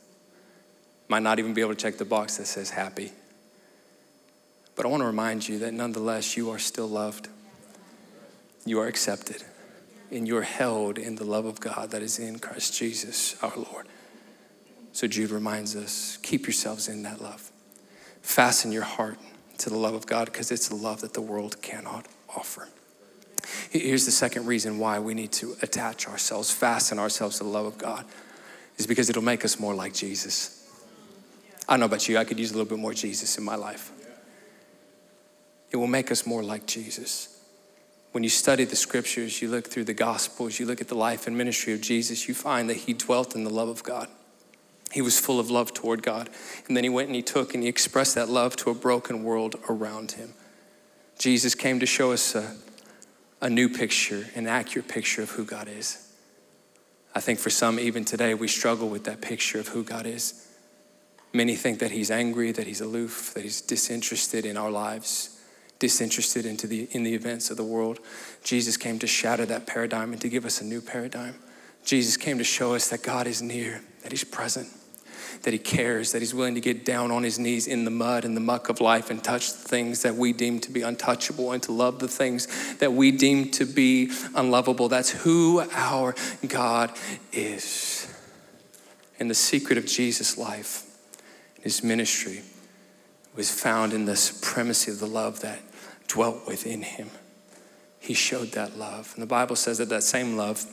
Might 1.09 1.23
not 1.23 1.39
even 1.39 1.55
be 1.55 1.63
able 1.63 1.75
to 1.75 1.81
check 1.81 1.97
the 1.97 2.05
box 2.05 2.37
that 2.37 2.47
says 2.47 2.69
happy. 2.69 3.11
But 4.77 4.85
I 4.85 4.91
want 4.91 5.01
to 5.01 5.07
remind 5.07 5.49
you 5.49 5.61
that 5.61 5.73
nonetheless, 5.73 6.37
you 6.37 6.51
are 6.51 6.59
still 6.59 6.87
loved. 6.87 7.29
You 8.67 8.81
are 8.81 8.87
accepted. 8.87 9.45
And 10.11 10.29
you 10.29 10.37
are 10.37 10.43
held 10.43 10.99
in 10.99 11.15
the 11.17 11.25
love 11.25 11.47
of 11.47 11.59
God 11.59 11.91
that 11.93 12.03
is 12.03 12.19
in 12.19 12.39
Christ 12.39 12.77
Jesus 12.77 13.43
our 13.43 13.57
Lord. 13.57 13.87
So 14.93 15.07
Jude 15.07 15.31
reminds 15.31 15.75
us 15.75 16.19
keep 16.19 16.43
yourselves 16.43 16.87
in 16.87 17.03
that 17.05 17.23
love. 17.23 17.51
Fasten 18.21 18.73
your 18.73 18.83
heart 18.83 19.17
to 19.57 19.71
the 19.71 19.79
love 19.79 19.95
of 19.95 20.07
God 20.07 20.27
because 20.27 20.51
it's 20.51 20.69
a 20.69 20.75
love 20.77 21.01
that 21.01 21.15
the 21.15 21.23
world 21.23 21.63
cannot 21.63 22.09
offer. 22.37 22.69
Here's 23.71 24.05
the 24.05 24.13
second 24.13 24.47
reason 24.47 24.79
why 24.79 24.99
we 24.99 25.15
need 25.15 25.33
to 25.33 25.57
attach 25.63 26.09
ourselves, 26.09 26.51
fasten 26.51 26.99
ourselves 26.99 27.39
to 27.39 27.45
the 27.45 27.51
love 27.51 27.67
of 27.67 27.79
God, 27.79 28.05
is 28.79 28.87
because 28.87 29.11
it'll 29.11 29.23
make 29.23 29.45
us 29.45 29.59
more 29.59 29.75
like 29.75 29.95
Jesus. 29.95 30.59
I 31.69 31.75
don't 31.75 31.81
know 31.81 31.87
about 31.87 32.09
you, 32.09 32.19
I 32.19 32.25
could 32.25 32.39
use 32.39 32.51
a 32.51 32.55
little 32.55 32.69
bit 32.69 32.79
more 32.79 32.95
Jesus 32.95 33.39
in 33.39 33.45
my 33.45 33.55
life. 33.55 33.91
It 35.71 35.77
will 35.77 35.87
make 35.87 36.11
us 36.11 36.27
more 36.27 36.43
like 36.43 36.67
Jesus. 36.67 37.41
When 38.13 38.23
you 38.23 38.29
study 38.29 38.65
the 38.65 38.77
scriptures, 38.77 39.41
you 39.41 39.49
look 39.49 39.67
through 39.67 39.85
the 39.85 39.95
gospels, 39.95 40.61
you 40.61 40.67
look 40.67 40.83
at 40.83 40.89
the 40.89 40.95
life 40.95 41.27
and 41.27 41.37
ministry 41.37 41.73
of 41.73 41.81
Jesus, 41.81 42.29
you 42.29 42.35
find 42.35 42.69
that 42.69 42.77
he 42.77 42.93
dwelt 42.93 43.35
in 43.35 43.45
the 43.45 43.51
love 43.51 43.69
of 43.69 43.83
God. 43.83 44.09
He 44.93 45.01
was 45.01 45.19
full 45.19 45.41
of 45.41 45.51
love 45.51 45.73
toward 45.73 46.03
God. 46.03 46.29
And 46.69 46.77
then 46.77 46.85
he 46.85 46.91
went 46.91 47.09
and 47.09 47.17
he 47.17 47.23
took 47.23 47.55
and 47.55 47.63
he 47.63 47.69
expressed 47.69 48.15
that 48.15 48.29
love 48.29 48.57
to 48.57 48.71
a 48.71 48.75
broken 48.75 49.25
world 49.25 49.57
around 49.71 50.13
him. 50.13 50.35
Jesus 51.19 51.55
came 51.55 51.81
to 51.81 51.87
show 51.87 52.13
us 52.13 52.35
a, 52.35 52.55
a 53.43 53.51
new 53.51 53.69
picture, 53.69 54.29
an 54.37 54.47
accurate 54.47 54.89
picture 54.89 55.21
of 55.21 55.31
who 55.31 55.45
God 55.45 55.69
is. 55.69 56.09
I 57.15 57.21
think 57.21 57.41
for 57.41 57.51
some, 57.51 57.79
even 57.79 58.05
today, 58.05 58.33
we 58.35 58.49
struggle 58.49 58.89
with 58.89 59.05
that 59.05 59.21
picture 59.21 59.59
of 59.59 59.69
who 59.69 59.83
God 59.83 60.07
is. 60.07 60.49
Many 61.33 61.57
think 61.57 61.81
that 61.81 61.91
He's 61.91 62.11
angry, 62.11 62.53
that 62.53 62.67
He's 62.67 62.81
aloof, 62.81 63.35
that 63.35 63.43
He's 63.43 63.61
disinterested 63.61 64.47
in 64.47 64.57
our 64.57 64.71
lives, 64.71 65.41
disinterested 65.81 66.47
into 66.47 66.69
the, 66.69 66.89
in 66.93 67.03
the 67.03 67.15
events 67.15 67.51
of 67.51 67.57
the 67.57 67.65
world. 67.65 67.99
Jesus 68.45 68.77
came 68.77 68.99
to 69.01 69.07
shatter 69.09 69.45
that 69.47 69.67
paradigm 69.67 70.13
and 70.13 70.21
to 70.23 70.29
give 70.29 70.47
us 70.47 70.61
a 70.61 70.65
new 70.65 70.81
paradigm. 70.81 71.35
Jesus 71.85 72.17
came 72.17 72.39
to 72.39 72.45
show 72.45 72.75
us 72.77 72.89
that 72.91 73.03
God 73.03 73.27
is 73.27 73.43
near, 73.43 73.83
that 74.03 74.13
He's 74.13 74.25
present 74.25 74.69
that 75.43 75.53
he 75.53 75.59
cares, 75.59 76.13
that 76.13 76.23
he's 76.23 76.35
willing 76.35 76.55
to 76.55 76.61
get 76.61 76.85
down 76.85 77.11
on 77.11 77.23
his 77.23 77.39
knees 77.39 77.67
in 77.67 77.85
the 77.85 77.91
mud 77.91 78.25
and 78.25 78.37
the 78.37 78.41
muck 78.41 78.69
of 78.69 78.81
life 78.81 79.11
and 79.11 79.23
touch 79.23 79.53
the 79.53 79.69
things 79.69 80.03
that 80.03 80.15
we 80.15 80.33
deem 80.33 80.61
to 80.61 80.71
be 80.71 80.83
untouchable 80.83 81.53
and 81.53 81.63
to 81.65 81.73
love 81.73 81.99
the 81.99 82.09
things 82.09 82.77
that 82.77 82.93
we 82.93 83.11
deem 83.11 83.51
to 83.51 83.65
be 83.65 84.11
unlovable. 84.35 84.89
That's 84.89 85.11
who 85.11 85.63
our 85.73 86.15
God 86.47 86.93
is. 87.33 88.07
And 89.19 89.29
the 89.29 89.35
secret 89.35 89.79
of 89.79 89.87
Jesus' 89.87 90.39
life, 90.39 90.85
his 91.61 91.83
ministry, 91.83 92.43
was 93.35 93.51
found 93.51 93.93
in 93.93 94.05
the 94.05 94.17
supremacy 94.17 94.91
of 94.91 95.01
the 95.01 95.07
love 95.07 95.41
that 95.41 95.61
dwelt 96.07 96.47
within 96.47 96.83
him. 96.83 97.11
He 97.99 98.15
showed 98.15 98.53
that 98.53 98.77
love. 98.77 99.13
And 99.15 99.23
the 99.23 99.29
Bible 99.29 99.57
says 99.57 99.79
that 99.79 99.89
that 99.89 100.03
same 100.03 100.37
love, 100.37 100.65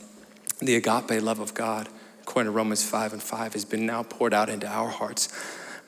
the 0.59 0.75
agape 0.75 1.21
love 1.21 1.39
of 1.39 1.53
God, 1.53 1.87
according 2.29 2.51
to 2.51 2.55
Romans 2.55 2.87
5 2.87 3.13
and 3.13 3.23
5, 3.23 3.53
has 3.53 3.65
been 3.65 3.87
now 3.87 4.03
poured 4.03 4.35
out 4.35 4.49
into 4.49 4.67
our 4.67 4.87
hearts 4.87 5.29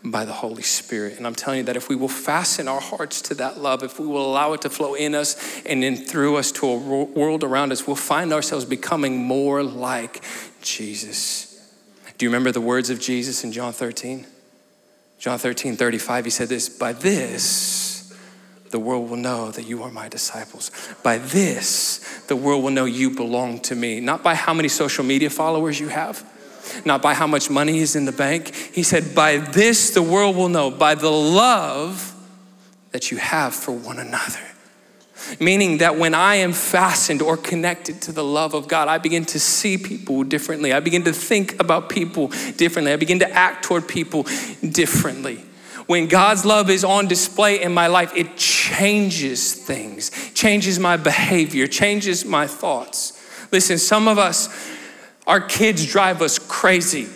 by 0.04 0.25
the 0.25 0.34
Holy 0.34 0.63
Spirit. 0.63 1.17
And 1.17 1.27
I'm 1.27 1.36
telling 1.36 1.60
you 1.60 1.65
that 1.65 1.77
if 1.77 1.88
we 1.88 1.95
will 1.95 2.08
fasten 2.08 2.67
our 2.67 2.82
hearts 2.82 3.21
to 3.23 3.36
that 3.36 3.60
love, 3.60 3.84
if 3.84 3.99
we 3.99 4.08
will 4.08 4.25
allow 4.25 4.54
it 4.54 4.62
to 4.63 4.69
flow 4.71 4.95
in 4.95 5.13
us 5.13 5.62
and 5.67 5.84
then 5.84 5.95
through 5.95 6.38
us 6.38 6.51
to 6.54 6.65
a 6.65 6.75
world 6.75 7.43
around 7.43 7.71
us, 7.71 7.86
we'll 7.86 7.95
find 7.95 8.34
ourselves 8.34 8.65
becoming 8.65 9.23
more 9.23 9.62
like 9.62 10.23
Jesus. 10.63 11.71
Do 12.17 12.25
you 12.25 12.32
remember 12.32 12.51
the 12.51 12.60
words 12.60 12.89
of 12.89 12.99
Jesus 12.99 13.43
in 13.43 13.51
John 13.51 13.71
13? 13.71 14.25
John 15.19 15.38
13, 15.38 15.75
35, 15.75 16.25
he 16.25 16.32
said 16.32 16.49
this, 16.49 16.69
By 16.69 16.93
this, 16.93 18.17
the 18.71 18.80
world 18.80 19.12
will 19.12 19.17
know 19.17 19.51
that 19.51 19.67
you 19.67 19.84
are 19.84 19.91
my 19.91 20.10
disciples. 20.10 20.71
By 21.04 21.19
this, 21.19 22.23
the 22.27 22.36
world 22.36 22.63
will 22.63 22.71
know 22.71 22.86
you 22.86 23.12
belong 23.12 23.60
to 23.60 23.75
me. 23.75 23.99
Not 23.99 24.23
by 24.23 24.34
how 24.34 24.56
many 24.56 24.69
social 24.69 25.04
media 25.04 25.30
followers 25.30 25.80
you 25.80 25.89
have, 25.89 26.25
not 26.86 27.02
by 27.02 27.13
how 27.13 27.28
much 27.28 27.50
money 27.50 27.80
is 27.80 27.95
in 27.95 28.06
the 28.06 28.12
bank. 28.12 28.54
He 28.56 28.84
said, 28.84 29.13
By 29.15 29.38
this 29.38 29.91
the 29.91 30.02
world 30.02 30.36
will 30.36 30.50
know, 30.50 30.71
by 30.71 30.95
the 30.95 31.12
love 31.12 32.15
that 32.91 33.12
you 33.12 33.17
have 33.17 33.54
for 33.54 33.71
one 33.71 34.00
another. 34.00 34.39
Meaning 35.39 35.78
that 35.78 35.97
when 35.97 36.13
I 36.13 36.36
am 36.36 36.52
fastened 36.52 37.21
or 37.21 37.38
connected 37.38 38.02
to 38.04 38.12
the 38.12 38.24
love 38.24 38.54
of 38.54 38.67
God, 38.67 38.88
I 38.88 38.97
begin 38.97 39.24
to 39.26 39.39
see 39.39 39.78
people 39.78 40.24
differently. 40.24 40.74
I 40.74 40.80
begin 40.80 41.04
to 41.04 41.13
think 41.13 41.60
about 41.60 41.89
people 41.89 42.28
differently. 42.58 42.91
I 42.91 42.95
begin 42.95 43.19
to 43.19 43.30
act 43.32 43.63
toward 43.63 43.88
people 43.88 44.26
differently. 44.67 45.43
When 45.86 46.08
God's 46.08 46.45
love 46.45 46.69
is 46.69 46.84
on 46.84 47.08
display 47.08 47.62
in 47.62 47.74
my 47.74 47.88
life, 47.88 48.13
it 48.15 48.38
changes 48.38 49.54
things, 49.54 50.10
changes 50.34 50.80
my 50.80 50.97
behavior, 50.97 51.67
changes 51.67 52.26
my 52.26 52.47
thoughts. 52.47 53.17
Listen, 53.52 53.78
some 53.78 54.08
of 54.08 54.17
us, 54.17 54.47
our 55.27 55.41
kids 55.41 55.86
drive 55.86 56.21
us 56.21 56.39
crazy. 56.39 57.07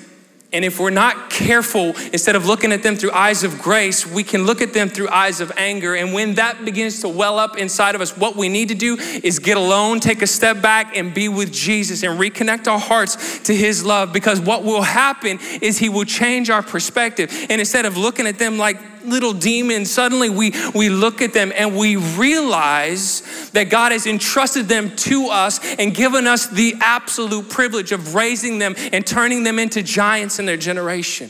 And 0.55 0.63
if 0.63 0.79
we're 0.79 0.89
not 0.89 1.29
careful, 1.29 1.87
instead 2.13 2.37
of 2.37 2.45
looking 2.45 2.71
at 2.71 2.81
them 2.81 2.95
through 2.95 3.11
eyes 3.11 3.43
of 3.43 3.61
grace, 3.61 4.07
we 4.07 4.23
can 4.23 4.45
look 4.45 4.61
at 4.61 4.73
them 4.73 4.87
through 4.87 5.09
eyes 5.09 5.41
of 5.41 5.51
anger. 5.57 5.95
And 5.95 6.13
when 6.13 6.35
that 6.35 6.63
begins 6.63 7.01
to 7.01 7.09
well 7.09 7.37
up 7.39 7.57
inside 7.57 7.93
of 7.93 7.99
us, 7.99 8.15
what 8.15 8.37
we 8.37 8.47
need 8.47 8.69
to 8.69 8.75
do 8.75 8.95
is 8.95 9.39
get 9.39 9.57
alone, 9.57 9.99
take 9.99 10.21
a 10.21 10.27
step 10.27 10.61
back, 10.61 10.95
and 10.95 11.13
be 11.13 11.27
with 11.27 11.51
Jesus 11.51 12.03
and 12.03 12.17
reconnect 12.17 12.67
our 12.67 12.79
hearts 12.79 13.39
to 13.39 13.53
His 13.53 13.83
love. 13.83 14.13
Because 14.13 14.39
what 14.39 14.63
will 14.63 14.83
happen 14.83 15.39
is 15.61 15.77
He 15.77 15.89
will 15.89 16.05
change 16.05 16.49
our 16.49 16.63
perspective. 16.63 17.29
And 17.49 17.59
instead 17.59 17.85
of 17.85 17.97
looking 17.97 18.25
at 18.25 18.39
them 18.39 18.57
like 18.57 18.77
little 19.07 19.33
demons, 19.33 19.91
suddenly 19.91 20.29
we, 20.29 20.53
we 20.73 20.89
look 20.89 21.21
at 21.21 21.33
them 21.33 21.51
and 21.55 21.75
we 21.75 21.95
realize 21.95 23.49
that 23.51 23.69
God 23.69 23.91
has 23.91 24.05
entrusted 24.07 24.67
them 24.67 24.95
to 24.97 25.27
us 25.27 25.59
and 25.75 25.93
given 25.93 26.27
us 26.27 26.47
the 26.47 26.75
absolute 26.81 27.49
privilege 27.49 27.91
of 27.91 28.15
raising 28.15 28.59
them 28.59 28.75
and 28.91 29.05
turning 29.05 29.43
them 29.43 29.59
into 29.59 29.83
giants 29.83 30.39
in 30.39 30.45
their 30.45 30.57
generation. 30.57 31.29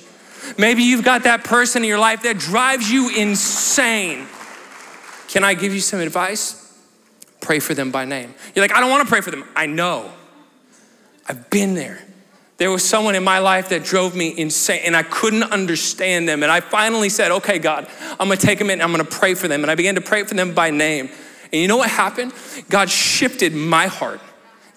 Maybe 0.57 0.83
you've 0.83 1.03
got 1.03 1.23
that 1.23 1.43
person 1.43 1.83
in 1.83 1.89
your 1.89 1.99
life 1.99 2.23
that 2.23 2.37
drives 2.37 2.91
you 2.91 3.09
insane. 3.09 4.27
Can 5.27 5.43
I 5.43 5.53
give 5.53 5.73
you 5.73 5.79
some 5.79 5.99
advice? 5.99 6.61
Pray 7.41 7.59
for 7.59 7.73
them 7.73 7.91
by 7.91 8.05
name. 8.05 8.33
You're 8.53 8.63
like, 8.63 8.73
I 8.73 8.79
don't 8.79 8.89
want 8.89 9.03
to 9.03 9.09
pray 9.09 9.21
for 9.21 9.31
them. 9.31 9.43
I 9.55 9.65
know. 9.65 10.11
I've 11.27 11.49
been 11.49 11.73
there. 11.73 12.04
There 12.57 12.71
was 12.71 12.87
someone 12.87 13.15
in 13.15 13.23
my 13.23 13.39
life 13.39 13.69
that 13.69 13.83
drove 13.83 14.15
me 14.15 14.33
insane 14.37 14.81
and 14.85 14.95
I 14.95 15.03
couldn't 15.03 15.43
understand 15.43 16.27
them. 16.27 16.41
And 16.41 16.51
I 16.51 16.61
finally 16.61 17.09
said, 17.09 17.31
okay, 17.31 17.59
God, 17.59 17.87
I'm 18.11 18.29
gonna 18.29 18.37
take 18.37 18.59
them 18.59 18.69
in 18.69 18.81
I'm 18.81 18.91
gonna 18.91 19.03
pray 19.03 19.33
for 19.33 19.47
them. 19.47 19.63
And 19.63 19.69
I 19.69 19.75
began 19.75 19.95
to 19.95 20.01
pray 20.01 20.23
for 20.23 20.35
them 20.35 20.53
by 20.53 20.69
name. 20.69 21.09
And 21.51 21.61
you 21.61 21.67
know 21.67 21.77
what 21.77 21.89
happened? 21.89 22.33
God 22.69 22.89
shifted 22.89 23.53
my 23.53 23.87
heart. 23.87 24.21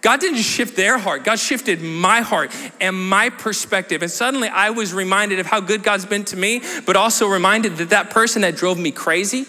God 0.00 0.20
didn't 0.20 0.38
shift 0.38 0.76
their 0.76 0.96
heart, 0.98 1.24
God 1.24 1.38
shifted 1.38 1.82
my 1.82 2.20
heart 2.20 2.52
and 2.80 2.96
my 2.96 3.30
perspective. 3.30 4.02
And 4.02 4.10
suddenly 4.10 4.48
I 4.48 4.70
was 4.70 4.92
reminded 4.94 5.38
of 5.38 5.46
how 5.46 5.60
good 5.60 5.82
God's 5.82 6.06
been 6.06 6.24
to 6.26 6.36
me, 6.36 6.62
but 6.86 6.96
also 6.96 7.26
reminded 7.26 7.76
that 7.76 7.90
that 7.90 8.10
person 8.10 8.42
that 8.42 8.56
drove 8.56 8.78
me 8.78 8.92
crazy, 8.92 9.46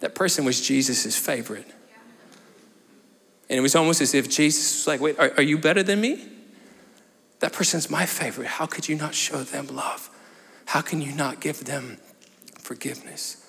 that 0.00 0.14
person 0.14 0.44
was 0.44 0.60
Jesus' 0.60 1.16
favorite. 1.16 1.66
And 3.50 3.58
it 3.58 3.60
was 3.60 3.74
almost 3.74 4.00
as 4.00 4.14
if 4.14 4.30
Jesus 4.30 4.78
was 4.78 4.86
like, 4.86 5.00
wait, 5.00 5.18
are, 5.18 5.32
are 5.36 5.42
you 5.42 5.58
better 5.58 5.82
than 5.82 6.00
me? 6.00 6.31
That 7.42 7.52
person's 7.52 7.90
my 7.90 8.06
favorite. 8.06 8.46
How 8.46 8.66
could 8.66 8.88
you 8.88 8.94
not 8.94 9.16
show 9.16 9.42
them 9.42 9.66
love? 9.66 10.08
How 10.64 10.80
can 10.80 11.02
you 11.02 11.12
not 11.12 11.40
give 11.40 11.64
them 11.64 11.98
forgiveness? 12.60 13.44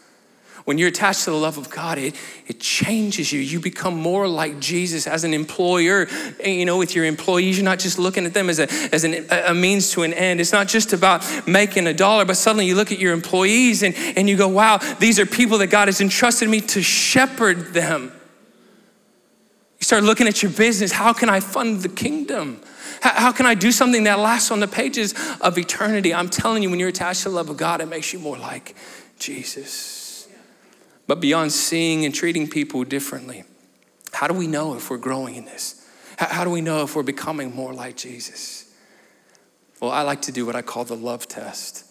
When 0.66 0.80
you're 0.80 0.88
attached 0.88 1.26
to 1.26 1.30
the 1.30 1.38
love 1.38 1.60
of 1.60 1.70
God, 1.70 2.00
it, 2.00 2.16
it 2.48 2.60
changes 2.60 3.32
you. 3.32 3.40
You 3.40 3.60
become 3.60 3.96
more 3.96 4.28
like 4.28 4.60
Jesus 4.60 5.06
as 5.06 5.24
an 5.24 5.32
employer. 5.32 6.08
You 6.44 6.66
know, 6.66 6.80
with 6.80 6.96
your 6.96 7.06
employees, 7.06 7.56
you're 7.56 7.66
not 7.66 7.78
just 7.78 8.00
looking 8.00 8.26
at 8.26 8.34
them 8.34 8.50
as, 8.50 8.58
a, 8.58 8.68
as 8.92 9.04
an, 9.04 9.28
a 9.30 9.54
means 9.54 9.92
to 9.92 10.02
an 10.02 10.14
end. 10.14 10.42
It's 10.42 10.52
not 10.54 10.68
just 10.68 10.92
about 10.92 11.24
making 11.48 11.86
a 11.86 11.94
dollar, 11.94 12.26
but 12.26 12.36
suddenly 12.36 12.66
you 12.66 12.74
look 12.74 12.92
at 12.92 12.98
your 12.98 13.14
employees 13.14 13.84
and, 13.84 13.94
and 14.18 14.28
you 14.28 14.38
go, 14.38 14.48
wow, 14.48 14.80
these 14.98 15.20
are 15.20 15.28
people 15.28 15.60
that 15.60 15.68
God 15.68 15.88
has 15.88 16.02
entrusted 16.02 16.50
me 16.50 16.62
to 16.62 16.82
shepherd 16.82 17.76
them. 17.76 18.12
You 19.80 19.86
start 19.86 20.04
looking 20.04 20.28
at 20.28 20.42
your 20.42 20.52
business. 20.52 20.92
How 20.92 21.14
can 21.14 21.30
I 21.30 21.42
fund 21.42 21.82
the 21.82 21.90
kingdom? 21.90 22.60
How, 23.04 23.34
can 23.34 23.46
I 23.46 23.54
do 23.54 23.74
something 23.74 24.06
that 24.06 24.18
lasts 24.20 24.50
on 24.50 24.62
the 24.62 24.68
pages 24.68 25.14
of 25.42 25.58
eternity? 25.58 26.14
I'm 26.14 26.30
telling 26.30 26.64
you, 26.64 26.70
when 26.70 26.80
you're 26.80 26.88
attached 26.88 27.24
to 27.24 27.30
the 27.30 27.36
love 27.36 27.50
of 27.50 27.58
God, 27.58 27.82
it 27.82 27.88
makes 27.88 28.14
you 28.14 28.20
more 28.20 28.38
like 28.38 28.76
Jesus. 29.20 30.30
But 31.06 31.20
beyond 31.20 31.52
seeing 31.52 32.06
and 32.06 32.16
treating 32.16 32.48
people 32.48 32.86
differently, 32.86 33.44
how 34.14 34.28
do 34.28 34.34
we 34.34 34.48
know 34.48 34.76
if 34.76 34.90
we're 34.90 34.98
growing 34.98 35.36
in 35.36 35.44
this? 35.44 35.86
How 36.18 36.46
do 36.46 36.50
we 36.50 36.62
know 36.62 36.84
if 36.84 36.96
we're 36.96 37.04
becoming 37.04 37.54
more 37.54 37.74
like 37.74 37.98
Jesus? 37.98 38.74
Well, 39.82 39.92
I 39.92 40.04
like 40.04 40.22
to 40.22 40.32
do 40.32 40.46
what 40.46 40.56
I 40.56 40.62
call 40.62 40.86
the 40.86 40.96
love 40.96 41.28
test. 41.28 41.84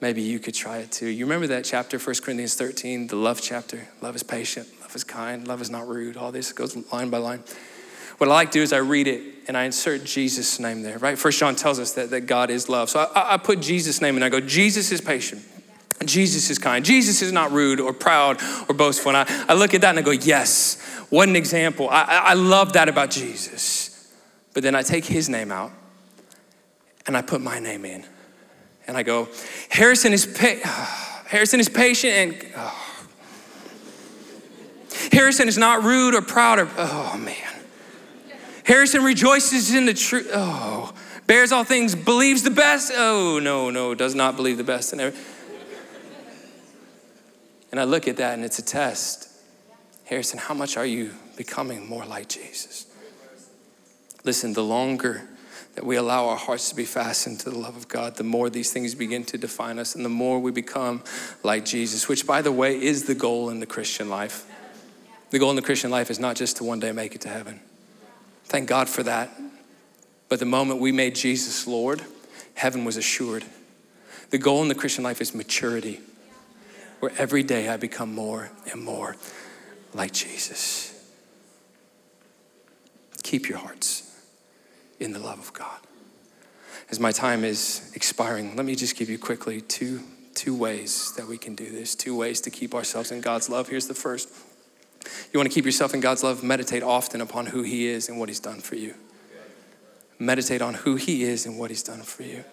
Maybe 0.00 0.20
you 0.20 0.40
could 0.40 0.54
try 0.54 0.78
it 0.78 0.90
too. 0.90 1.06
You 1.06 1.26
remember 1.26 1.46
that 1.46 1.64
chapter, 1.64 1.96
1 1.96 2.16
Corinthians 2.24 2.56
13, 2.56 3.06
the 3.06 3.14
love 3.14 3.40
chapter? 3.40 3.86
Love 4.00 4.16
is 4.16 4.24
patient, 4.24 4.66
love 4.80 4.96
is 4.96 5.04
kind, 5.04 5.46
love 5.46 5.62
is 5.62 5.70
not 5.70 5.86
rude. 5.86 6.16
All 6.16 6.32
this 6.32 6.52
goes 6.52 6.74
line 6.92 7.08
by 7.08 7.18
line. 7.18 7.44
What 8.20 8.28
I 8.28 8.34
like 8.34 8.50
to 8.50 8.58
do 8.58 8.62
is 8.62 8.74
I 8.74 8.80
read 8.80 9.08
it 9.08 9.22
and 9.48 9.56
I 9.56 9.64
insert 9.64 10.04
Jesus' 10.04 10.60
name 10.60 10.82
there, 10.82 10.98
right? 10.98 11.18
First 11.18 11.38
John 11.38 11.56
tells 11.56 11.78
us 11.78 11.92
that, 11.94 12.10
that 12.10 12.26
God 12.26 12.50
is 12.50 12.68
love. 12.68 12.90
So 12.90 13.00
I, 13.00 13.32
I 13.32 13.36
put 13.38 13.60
Jesus' 13.60 14.02
name 14.02 14.14
and 14.16 14.22
I 14.22 14.28
go, 14.28 14.40
Jesus 14.40 14.92
is 14.92 15.00
patient. 15.00 15.42
Jesus 16.04 16.50
is 16.50 16.58
kind. 16.58 16.84
Jesus 16.84 17.22
is 17.22 17.32
not 17.32 17.50
rude 17.50 17.80
or 17.80 17.94
proud 17.94 18.38
or 18.68 18.74
boastful. 18.74 19.16
And 19.16 19.26
I, 19.26 19.46
I 19.48 19.54
look 19.54 19.72
at 19.72 19.80
that 19.80 19.88
and 19.88 19.98
I 19.98 20.02
go, 20.02 20.10
yes, 20.10 20.78
what 21.08 21.30
an 21.30 21.34
example. 21.34 21.88
I, 21.88 22.02
I 22.02 22.34
love 22.34 22.74
that 22.74 22.90
about 22.90 23.10
Jesus. 23.10 24.12
But 24.52 24.64
then 24.64 24.74
I 24.74 24.82
take 24.82 25.06
his 25.06 25.30
name 25.30 25.50
out 25.50 25.72
and 27.06 27.16
I 27.16 27.22
put 27.22 27.40
my 27.40 27.58
name 27.58 27.86
in. 27.86 28.04
And 28.86 28.98
I 28.98 29.02
go, 29.02 29.28
Harrison 29.70 30.12
is, 30.12 30.26
pa- 30.26 31.24
Harrison 31.26 31.58
is 31.58 31.70
patient 31.70 32.12
and, 32.12 32.52
oh. 32.54 32.86
Harrison 35.10 35.48
is 35.48 35.56
not 35.56 35.84
rude 35.84 36.14
or 36.14 36.20
proud 36.20 36.58
or, 36.58 36.68
oh 36.76 37.16
man. 37.16 37.49
Harrison 38.70 39.02
rejoices 39.02 39.74
in 39.74 39.84
the 39.84 39.94
truth. 39.94 40.30
Oh, 40.32 40.92
bears 41.26 41.50
all 41.50 41.64
things, 41.64 41.96
believes 41.96 42.44
the 42.44 42.52
best. 42.52 42.92
Oh, 42.94 43.40
no, 43.42 43.68
no, 43.68 43.96
does 43.96 44.14
not 44.14 44.36
believe 44.36 44.58
the 44.58 44.62
best. 44.62 44.92
And, 44.92 45.12
and 47.72 47.80
I 47.80 47.82
look 47.82 48.06
at 48.06 48.18
that 48.18 48.34
and 48.34 48.44
it's 48.44 48.60
a 48.60 48.64
test. 48.64 49.28
Harrison, 50.04 50.38
how 50.38 50.54
much 50.54 50.76
are 50.76 50.86
you 50.86 51.10
becoming 51.36 51.88
more 51.88 52.06
like 52.06 52.28
Jesus? 52.28 52.86
Listen, 54.22 54.52
the 54.52 54.62
longer 54.62 55.28
that 55.74 55.84
we 55.84 55.96
allow 55.96 56.28
our 56.28 56.36
hearts 56.36 56.68
to 56.68 56.76
be 56.76 56.84
fastened 56.84 57.40
to 57.40 57.50
the 57.50 57.58
love 57.58 57.76
of 57.76 57.88
God, 57.88 58.18
the 58.18 58.22
more 58.22 58.48
these 58.48 58.72
things 58.72 58.94
begin 58.94 59.24
to 59.24 59.36
define 59.36 59.80
us 59.80 59.96
and 59.96 60.04
the 60.04 60.08
more 60.08 60.38
we 60.38 60.52
become 60.52 61.02
like 61.42 61.64
Jesus, 61.64 62.06
which, 62.06 62.24
by 62.24 62.40
the 62.40 62.52
way, 62.52 62.80
is 62.80 63.06
the 63.06 63.16
goal 63.16 63.50
in 63.50 63.58
the 63.58 63.66
Christian 63.66 64.08
life. 64.08 64.46
The 65.30 65.40
goal 65.40 65.50
in 65.50 65.56
the 65.56 65.62
Christian 65.62 65.90
life 65.90 66.08
is 66.08 66.20
not 66.20 66.36
just 66.36 66.58
to 66.58 66.64
one 66.64 66.78
day 66.78 66.92
make 66.92 67.16
it 67.16 67.22
to 67.22 67.28
heaven. 67.28 67.58
Thank 68.50 68.68
God 68.68 68.88
for 68.88 69.04
that. 69.04 69.30
But 70.28 70.40
the 70.40 70.44
moment 70.44 70.80
we 70.80 70.90
made 70.90 71.14
Jesus 71.14 71.68
Lord, 71.68 72.02
heaven 72.54 72.84
was 72.84 72.96
assured. 72.96 73.44
The 74.30 74.38
goal 74.38 74.60
in 74.62 74.66
the 74.66 74.74
Christian 74.74 75.04
life 75.04 75.20
is 75.20 75.36
maturity, 75.36 76.00
where 76.98 77.12
every 77.16 77.44
day 77.44 77.68
I 77.68 77.76
become 77.76 78.12
more 78.12 78.50
and 78.72 78.82
more 78.82 79.14
like 79.94 80.10
Jesus. 80.10 81.00
Keep 83.22 83.48
your 83.48 83.58
hearts 83.58 84.20
in 84.98 85.12
the 85.12 85.20
love 85.20 85.38
of 85.38 85.52
God. 85.52 85.78
As 86.90 86.98
my 86.98 87.12
time 87.12 87.44
is 87.44 87.92
expiring, 87.94 88.56
let 88.56 88.66
me 88.66 88.74
just 88.74 88.96
give 88.96 89.08
you 89.08 89.16
quickly 89.16 89.60
two, 89.60 90.00
two 90.34 90.56
ways 90.56 91.14
that 91.16 91.28
we 91.28 91.38
can 91.38 91.54
do 91.54 91.70
this, 91.70 91.94
two 91.94 92.16
ways 92.16 92.40
to 92.40 92.50
keep 92.50 92.74
ourselves 92.74 93.12
in 93.12 93.20
God's 93.20 93.48
love. 93.48 93.68
Here's 93.68 93.86
the 93.86 93.94
first. 93.94 94.28
You 95.32 95.38
want 95.38 95.50
to 95.50 95.54
keep 95.54 95.64
yourself 95.64 95.94
in 95.94 96.00
God's 96.00 96.22
love, 96.22 96.42
meditate 96.42 96.82
often 96.82 97.20
upon 97.20 97.46
who 97.46 97.62
He 97.62 97.86
is 97.86 98.08
and 98.08 98.18
what 98.18 98.28
He's 98.28 98.40
done 98.40 98.60
for 98.60 98.76
you. 98.76 98.94
Meditate 100.18 100.60
on 100.60 100.74
who 100.74 100.96
He 100.96 101.24
is 101.24 101.46
and 101.46 101.58
what 101.58 101.70
He's 101.70 101.82
done 101.82 102.02
for 102.02 102.22
you. 102.22 102.44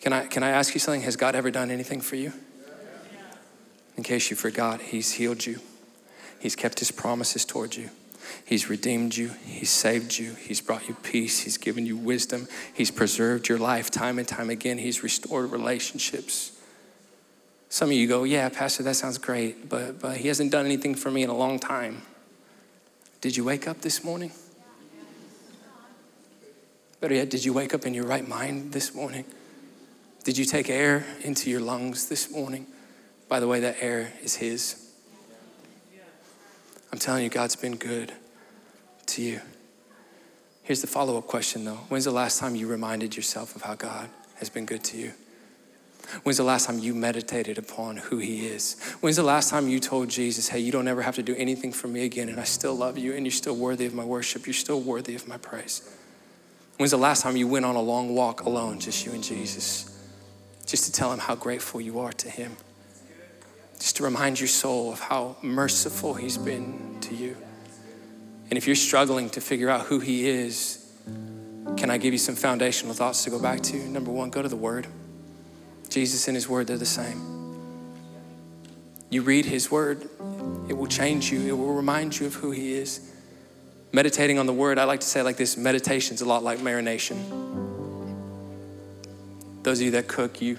Can 0.00 0.12
I, 0.12 0.26
can 0.26 0.42
I 0.42 0.50
ask 0.50 0.74
you 0.74 0.80
something? 0.80 1.02
Has 1.02 1.16
God 1.16 1.34
ever 1.34 1.50
done 1.50 1.70
anything 1.70 2.00
for 2.00 2.16
you? 2.16 2.32
In 3.96 4.02
case 4.02 4.30
you 4.30 4.36
forgot, 4.36 4.80
He's 4.80 5.12
healed 5.12 5.46
you, 5.46 5.60
He's 6.40 6.56
kept 6.56 6.78
His 6.78 6.90
promises 6.90 7.44
towards 7.44 7.76
you. 7.76 7.90
He's 8.44 8.68
redeemed 8.68 9.16
you. 9.16 9.32
He's 9.44 9.70
saved 9.70 10.16
you. 10.16 10.34
He's 10.34 10.60
brought 10.60 10.88
you 10.88 10.94
peace. 11.02 11.40
He's 11.40 11.58
given 11.58 11.86
you 11.86 11.96
wisdom. 11.96 12.46
He's 12.72 12.90
preserved 12.90 13.48
your 13.48 13.58
life 13.58 13.90
time 13.90 14.18
and 14.18 14.26
time 14.26 14.48
again. 14.48 14.78
He's 14.78 15.02
restored 15.02 15.50
relationships. 15.50 16.52
Some 17.72 17.88
of 17.88 17.94
you 17.94 18.06
go, 18.06 18.24
Yeah, 18.24 18.50
Pastor, 18.50 18.82
that 18.82 18.96
sounds 18.96 19.16
great, 19.16 19.70
but, 19.70 19.98
but 19.98 20.18
he 20.18 20.28
hasn't 20.28 20.52
done 20.52 20.66
anything 20.66 20.94
for 20.94 21.10
me 21.10 21.22
in 21.22 21.30
a 21.30 21.34
long 21.34 21.58
time. 21.58 22.02
Did 23.22 23.34
you 23.34 23.44
wake 23.44 23.66
up 23.66 23.80
this 23.80 24.04
morning? 24.04 24.30
Better 27.00 27.14
yet, 27.14 27.30
did 27.30 27.46
you 27.46 27.54
wake 27.54 27.72
up 27.72 27.86
in 27.86 27.94
your 27.94 28.04
right 28.04 28.28
mind 28.28 28.72
this 28.72 28.94
morning? 28.94 29.24
Did 30.22 30.36
you 30.36 30.44
take 30.44 30.68
air 30.68 31.06
into 31.22 31.48
your 31.48 31.62
lungs 31.62 32.10
this 32.10 32.30
morning? 32.30 32.66
By 33.30 33.40
the 33.40 33.48
way, 33.48 33.60
that 33.60 33.76
air 33.80 34.12
is 34.22 34.36
His. 34.36 34.92
I'm 36.92 36.98
telling 36.98 37.24
you, 37.24 37.30
God's 37.30 37.56
been 37.56 37.76
good 37.76 38.12
to 39.06 39.22
you. 39.22 39.40
Here's 40.62 40.82
the 40.82 40.86
follow 40.86 41.16
up 41.16 41.26
question 41.26 41.64
though 41.64 41.86
When's 41.88 42.04
the 42.04 42.10
last 42.10 42.38
time 42.38 42.54
you 42.54 42.66
reminded 42.66 43.16
yourself 43.16 43.56
of 43.56 43.62
how 43.62 43.76
God 43.76 44.10
has 44.34 44.50
been 44.50 44.66
good 44.66 44.84
to 44.84 44.98
you? 44.98 45.12
When's 46.22 46.36
the 46.36 46.44
last 46.44 46.66
time 46.66 46.78
you 46.78 46.94
meditated 46.94 47.58
upon 47.58 47.96
who 47.96 48.18
He 48.18 48.46
is? 48.46 48.80
When's 49.00 49.16
the 49.16 49.22
last 49.22 49.50
time 49.50 49.68
you 49.68 49.80
told 49.80 50.08
Jesus, 50.08 50.48
hey, 50.48 50.58
you 50.58 50.72
don't 50.72 50.88
ever 50.88 51.02
have 51.02 51.16
to 51.16 51.22
do 51.22 51.34
anything 51.36 51.72
for 51.72 51.88
me 51.88 52.04
again, 52.04 52.28
and 52.28 52.38
I 52.38 52.44
still 52.44 52.74
love 52.74 52.98
you, 52.98 53.14
and 53.14 53.24
you're 53.24 53.32
still 53.32 53.56
worthy 53.56 53.86
of 53.86 53.94
my 53.94 54.04
worship, 54.04 54.46
you're 54.46 54.54
still 54.54 54.80
worthy 54.80 55.14
of 55.14 55.26
my 55.26 55.38
praise? 55.38 55.96
When's 56.76 56.90
the 56.90 56.98
last 56.98 57.22
time 57.22 57.36
you 57.36 57.48
went 57.48 57.64
on 57.64 57.76
a 57.76 57.82
long 57.82 58.14
walk 58.14 58.42
alone, 58.42 58.80
just 58.80 59.06
you 59.06 59.12
and 59.12 59.22
Jesus, 59.22 59.88
just 60.66 60.84
to 60.86 60.92
tell 60.92 61.12
Him 61.12 61.18
how 61.18 61.34
grateful 61.34 61.80
you 61.80 62.00
are 62.00 62.12
to 62.12 62.30
Him? 62.30 62.56
just 63.82 63.96
to 63.96 64.04
remind 64.04 64.38
your 64.38 64.46
soul 64.46 64.92
of 64.92 65.00
how 65.00 65.34
merciful 65.42 66.14
He's 66.14 66.38
been 66.38 66.98
to 67.00 67.16
you. 67.16 67.36
And 68.48 68.56
if 68.56 68.68
you're 68.68 68.76
struggling 68.76 69.28
to 69.30 69.40
figure 69.40 69.68
out 69.68 69.86
who 69.86 69.98
He 69.98 70.28
is, 70.28 70.88
can 71.76 71.90
I 71.90 71.98
give 71.98 72.12
you 72.12 72.18
some 72.18 72.36
foundational 72.36 72.94
thoughts 72.94 73.24
to 73.24 73.30
go 73.30 73.40
back 73.40 73.60
to? 73.62 73.76
Number 73.76 74.12
one, 74.12 74.30
go 74.30 74.40
to 74.40 74.48
the 74.48 74.54
Word. 74.54 74.86
Jesus 75.92 76.28
and 76.28 76.34
His 76.34 76.48
Word, 76.48 76.66
they're 76.66 76.78
the 76.78 76.86
same. 76.86 77.20
You 79.10 79.22
read 79.22 79.44
His 79.44 79.70
Word, 79.70 80.08
it 80.68 80.76
will 80.76 80.86
change 80.86 81.30
you, 81.30 81.40
it 81.46 81.52
will 81.52 81.74
remind 81.74 82.18
you 82.18 82.26
of 82.26 82.34
who 82.34 82.50
He 82.50 82.72
is. 82.72 83.12
Meditating 83.92 84.38
on 84.38 84.46
the 84.46 84.52
Word, 84.54 84.78
I 84.78 84.84
like 84.84 85.00
to 85.00 85.06
say 85.06 85.22
like 85.22 85.36
this 85.36 85.56
meditation's 85.56 86.22
a 86.22 86.24
lot 86.24 86.42
like 86.42 86.60
marination. 86.60 87.18
Those 89.62 89.80
of 89.80 89.84
you 89.84 89.90
that 89.92 90.08
cook, 90.08 90.40
you 90.40 90.58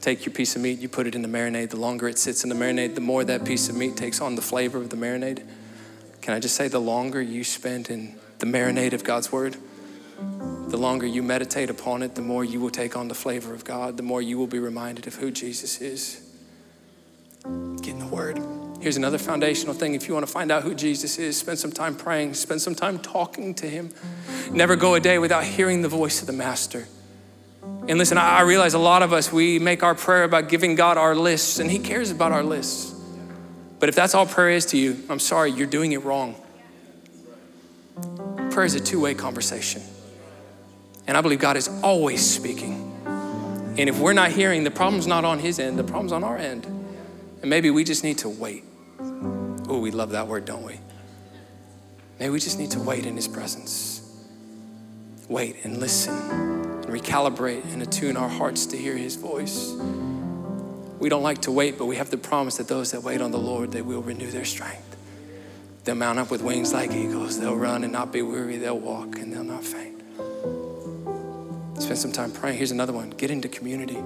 take 0.00 0.24
your 0.26 0.32
piece 0.32 0.54
of 0.54 0.62
meat, 0.62 0.78
you 0.78 0.88
put 0.88 1.06
it 1.06 1.14
in 1.14 1.22
the 1.22 1.28
marinade. 1.28 1.70
The 1.70 1.76
longer 1.76 2.06
it 2.06 2.18
sits 2.18 2.44
in 2.44 2.50
the 2.50 2.54
marinade, 2.54 2.94
the 2.94 3.00
more 3.00 3.24
that 3.24 3.44
piece 3.44 3.68
of 3.68 3.74
meat 3.74 3.96
takes 3.96 4.20
on 4.20 4.36
the 4.36 4.42
flavor 4.42 4.78
of 4.78 4.90
the 4.90 4.96
marinade. 4.96 5.42
Can 6.20 6.34
I 6.34 6.40
just 6.40 6.54
say, 6.54 6.68
the 6.68 6.80
longer 6.80 7.20
you 7.22 7.42
spend 7.42 7.90
in 7.90 8.16
the 8.38 8.46
marinade 8.46 8.92
of 8.92 9.02
God's 9.02 9.32
word, 9.32 9.56
the 10.68 10.76
longer 10.76 11.06
you 11.06 11.22
meditate 11.22 11.70
upon 11.70 12.02
it, 12.02 12.14
the 12.14 12.22
more 12.22 12.44
you 12.44 12.60
will 12.60 12.70
take 12.70 12.96
on 12.96 13.08
the 13.08 13.14
flavor 13.14 13.54
of 13.54 13.64
God, 13.64 13.96
the 13.96 14.02
more 14.02 14.20
you 14.20 14.38
will 14.38 14.46
be 14.46 14.58
reminded 14.58 15.06
of 15.06 15.14
who 15.14 15.30
Jesus 15.30 15.80
is. 15.80 16.20
Get 17.42 17.88
in 17.88 17.98
the 17.98 18.06
word. 18.06 18.40
Here's 18.80 18.96
another 18.96 19.18
foundational 19.18 19.74
thing. 19.74 19.94
If 19.94 20.06
you 20.06 20.14
want 20.14 20.26
to 20.26 20.32
find 20.32 20.52
out 20.52 20.62
who 20.62 20.74
Jesus 20.74 21.18
is, 21.18 21.36
spend 21.36 21.58
some 21.58 21.72
time 21.72 21.96
praying, 21.96 22.34
spend 22.34 22.60
some 22.60 22.74
time 22.74 22.98
talking 22.98 23.54
to 23.54 23.68
him. 23.68 23.90
Never 24.50 24.76
go 24.76 24.94
a 24.94 25.00
day 25.00 25.18
without 25.18 25.44
hearing 25.44 25.82
the 25.82 25.88
voice 25.88 26.20
of 26.20 26.26
the 26.26 26.32
Master. 26.32 26.86
And 27.62 27.98
listen, 27.98 28.18
I 28.18 28.42
realize 28.42 28.74
a 28.74 28.78
lot 28.78 29.02
of 29.02 29.12
us, 29.12 29.32
we 29.32 29.58
make 29.58 29.82
our 29.82 29.94
prayer 29.94 30.24
about 30.24 30.48
giving 30.48 30.74
God 30.74 30.98
our 30.98 31.14
lists, 31.14 31.58
and 31.58 31.70
He 31.70 31.78
cares 31.78 32.10
about 32.10 32.32
our 32.32 32.42
lists. 32.42 32.94
But 33.80 33.88
if 33.88 33.94
that's 33.94 34.14
all 34.14 34.26
prayer 34.26 34.50
is 34.50 34.66
to 34.66 34.78
you, 34.78 35.02
I'm 35.08 35.18
sorry, 35.18 35.52
you're 35.52 35.66
doing 35.66 35.92
it 35.92 36.04
wrong. 36.04 36.34
Prayer 38.50 38.66
is 38.66 38.74
a 38.74 38.80
two 38.80 39.00
way 39.00 39.14
conversation. 39.14 39.82
And 41.08 41.16
I 41.16 41.20
believe 41.20 41.40
God 41.40 41.56
is 41.56 41.68
always 41.82 42.24
speaking. 42.24 42.84
And 43.06 43.88
if 43.88 43.98
we're 43.98 44.12
not 44.12 44.30
hearing, 44.30 44.62
the 44.62 44.70
problem's 44.70 45.06
not 45.06 45.24
on 45.24 45.40
His 45.40 45.58
end, 45.58 45.78
the 45.78 45.84
problem's 45.84 46.12
on 46.12 46.22
our 46.22 46.36
end. 46.36 46.64
And 46.66 47.50
maybe 47.50 47.70
we 47.70 47.82
just 47.82 48.04
need 48.04 48.18
to 48.18 48.28
wait. 48.28 48.62
Oh, 49.00 49.80
we 49.80 49.90
love 49.90 50.10
that 50.10 50.28
word, 50.28 50.44
don't 50.44 50.62
we? 50.62 50.78
Maybe 52.20 52.30
we 52.30 52.38
just 52.38 52.58
need 52.58 52.70
to 52.72 52.80
wait 52.80 53.06
in 53.06 53.16
His 53.16 53.26
presence. 53.26 53.98
Wait 55.28 55.56
and 55.64 55.78
listen 55.78 56.14
and 56.14 56.86
recalibrate 56.86 57.62
and 57.74 57.82
attune 57.82 58.16
our 58.16 58.30
hearts 58.30 58.64
to 58.66 58.78
hear 58.78 58.96
his 58.96 59.16
voice. 59.16 59.74
We 60.98 61.10
don't 61.10 61.22
like 61.22 61.42
to 61.42 61.52
wait, 61.52 61.76
but 61.76 61.84
we 61.84 61.96
have 61.96 62.10
the 62.10 62.16
promise 62.16 62.56
that 62.56 62.66
those 62.66 62.92
that 62.92 63.02
wait 63.02 63.20
on 63.20 63.30
the 63.30 63.38
Lord, 63.38 63.70
they 63.70 63.82
will 63.82 64.00
renew 64.00 64.30
their 64.30 64.46
strength. 64.46 64.96
They'll 65.84 65.96
mount 65.96 66.18
up 66.18 66.30
with 66.30 66.42
wings 66.42 66.72
like 66.72 66.92
eagles. 66.92 67.38
They'll 67.38 67.56
run 67.56 67.84
and 67.84 67.92
not 67.92 68.10
be 68.10 68.22
weary. 68.22 68.56
They'll 68.56 68.78
walk 68.78 69.18
and 69.18 69.32
they'll 69.32 69.44
not 69.44 69.64
faint. 69.64 69.97
Spend 71.88 72.00
some 72.00 72.12
time 72.12 72.30
praying. 72.30 72.58
Here's 72.58 72.70
another 72.70 72.92
one 72.92 73.08
get 73.16 73.30
into 73.30 73.48
community. 73.48 73.96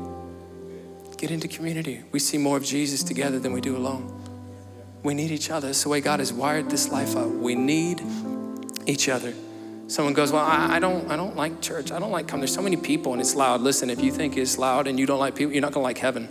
Get 1.18 1.32
into 1.32 1.48
community. 1.48 2.04
We 2.12 2.20
see 2.20 2.38
more 2.38 2.56
of 2.56 2.62
Jesus 2.62 3.02
together 3.02 3.40
than 3.40 3.52
we 3.52 3.60
do 3.60 3.76
alone. 3.76 4.22
We 5.02 5.14
need 5.14 5.32
each 5.32 5.50
other. 5.50 5.70
It's 5.70 5.82
the 5.82 5.88
way 5.88 6.00
God 6.00 6.20
has 6.20 6.32
wired 6.32 6.70
this 6.70 6.92
life 6.92 7.16
up. 7.16 7.26
We 7.26 7.56
need 7.56 8.00
each 8.86 9.08
other. 9.08 9.34
Someone 9.88 10.14
goes, 10.14 10.30
Well, 10.30 10.44
I, 10.44 10.76
I, 10.76 10.78
don't, 10.78 11.10
I 11.10 11.16
don't 11.16 11.34
like 11.34 11.60
church. 11.60 11.90
I 11.90 11.98
don't 11.98 12.12
like 12.12 12.28
coming. 12.28 12.42
There's 12.42 12.54
so 12.54 12.62
many 12.62 12.76
people 12.76 13.14
and 13.14 13.20
it's 13.20 13.34
loud. 13.34 13.62
Listen, 13.62 13.90
if 13.90 14.00
you 14.00 14.12
think 14.12 14.36
it's 14.36 14.58
loud 14.58 14.86
and 14.86 14.96
you 14.96 15.04
don't 15.04 15.18
like 15.18 15.34
people, 15.34 15.52
you're 15.52 15.60
not 15.60 15.72
gonna 15.72 15.82
like 15.82 15.98
heaven. 15.98 16.28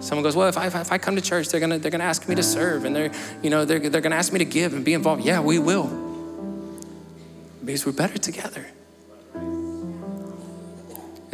Someone 0.00 0.24
goes, 0.24 0.34
Well, 0.34 0.48
if 0.48 0.58
I, 0.58 0.66
if 0.66 0.90
I 0.90 0.98
come 0.98 1.14
to 1.14 1.22
church, 1.22 1.50
they're 1.50 1.60
gonna, 1.60 1.78
they're 1.78 1.92
gonna 1.92 2.02
ask 2.02 2.28
me 2.28 2.34
to 2.34 2.42
serve 2.42 2.84
and 2.84 2.96
they're, 2.96 3.12
you 3.40 3.50
know, 3.50 3.64
they're, 3.64 3.88
they're 3.88 4.00
gonna 4.00 4.16
ask 4.16 4.32
me 4.32 4.40
to 4.40 4.44
give 4.44 4.74
and 4.74 4.84
be 4.84 4.94
involved. 4.94 5.24
Yeah, 5.24 5.38
we 5.38 5.60
will. 5.60 5.86
Because 7.64 7.86
we're 7.86 7.92
better 7.92 8.18
together. 8.18 8.66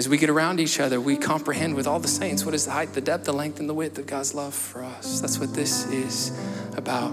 As 0.03 0.09
we 0.09 0.19
get 0.19 0.31
around 0.31 0.59
each 0.59 0.81
other, 0.81 1.01
we 1.01 1.17
comprehend 1.17 1.77
with 1.77 1.87
all 1.87 2.01
the 2.01 2.09
saints 2.09 2.45
what 2.45 2.57
is 2.57 2.65
the 2.65 2.73
height, 2.73 2.93
the 2.93 3.01
depth, 3.01 3.25
the 3.25 3.33
length, 3.33 3.61
and 3.61 3.69
the 3.69 3.75
width 3.75 3.97
of 3.99 4.07
God's 4.07 4.35
love 4.35 4.53
for 4.53 4.83
us. 4.83 5.21
That's 5.21 5.39
what 5.39 5.55
this 5.55 5.87
is 5.93 6.37
about. 6.77 7.13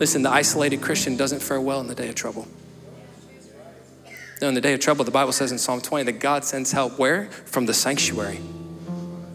Listen, 0.00 0.22
the 0.22 0.32
isolated 0.32 0.82
Christian 0.82 1.16
doesn't 1.16 1.40
fare 1.40 1.60
well 1.60 1.78
in 1.78 1.86
the 1.86 1.94
day 1.94 2.08
of 2.08 2.16
trouble. 2.16 2.48
No, 4.42 4.48
in 4.48 4.54
the 4.54 4.60
day 4.60 4.74
of 4.74 4.80
trouble, 4.80 5.04
the 5.04 5.12
Bible 5.12 5.30
says 5.30 5.52
in 5.52 5.58
Psalm 5.58 5.80
20 5.80 6.06
that 6.06 6.18
God 6.18 6.44
sends 6.44 6.72
help 6.72 6.98
where? 6.98 7.26
From 7.26 7.66
the 7.66 7.72
sanctuary. 7.72 8.40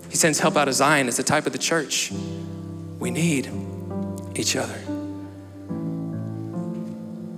He 0.09 0.17
sends 0.17 0.41
help 0.41 0.57
out 0.57 0.67
of 0.67 0.73
Zion 0.73 1.07
as 1.07 1.19
a 1.19 1.23
type 1.23 1.45
of 1.45 1.53
the 1.53 1.57
church. 1.57 2.11
We 2.99 3.11
need 3.11 3.49
each 4.35 4.57
other. 4.57 4.77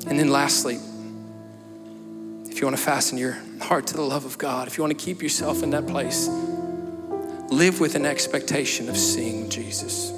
And 0.07 0.17
then 0.17 0.31
lastly, 0.31 0.79
if 2.49 2.59
you 2.59 2.65
want 2.65 2.75
to 2.77 2.83
fasten 2.83 3.19
your 3.19 3.37
heart 3.63 3.87
to 3.87 3.93
the 3.93 4.01
love 4.01 4.25
of 4.25 4.37
God, 4.37 4.67
if 4.67 4.77
you 4.77 4.83
want 4.83 4.97
to 4.97 5.05
keep 5.05 5.21
yourself 5.21 5.63
in 5.63 5.69
that 5.71 5.87
place, 5.87 6.27
live 7.49 7.79
with 7.79 7.95
an 7.95 8.05
expectation 8.05 8.89
of 8.89 8.97
seeing 8.97 9.49
Jesus. 9.49 10.11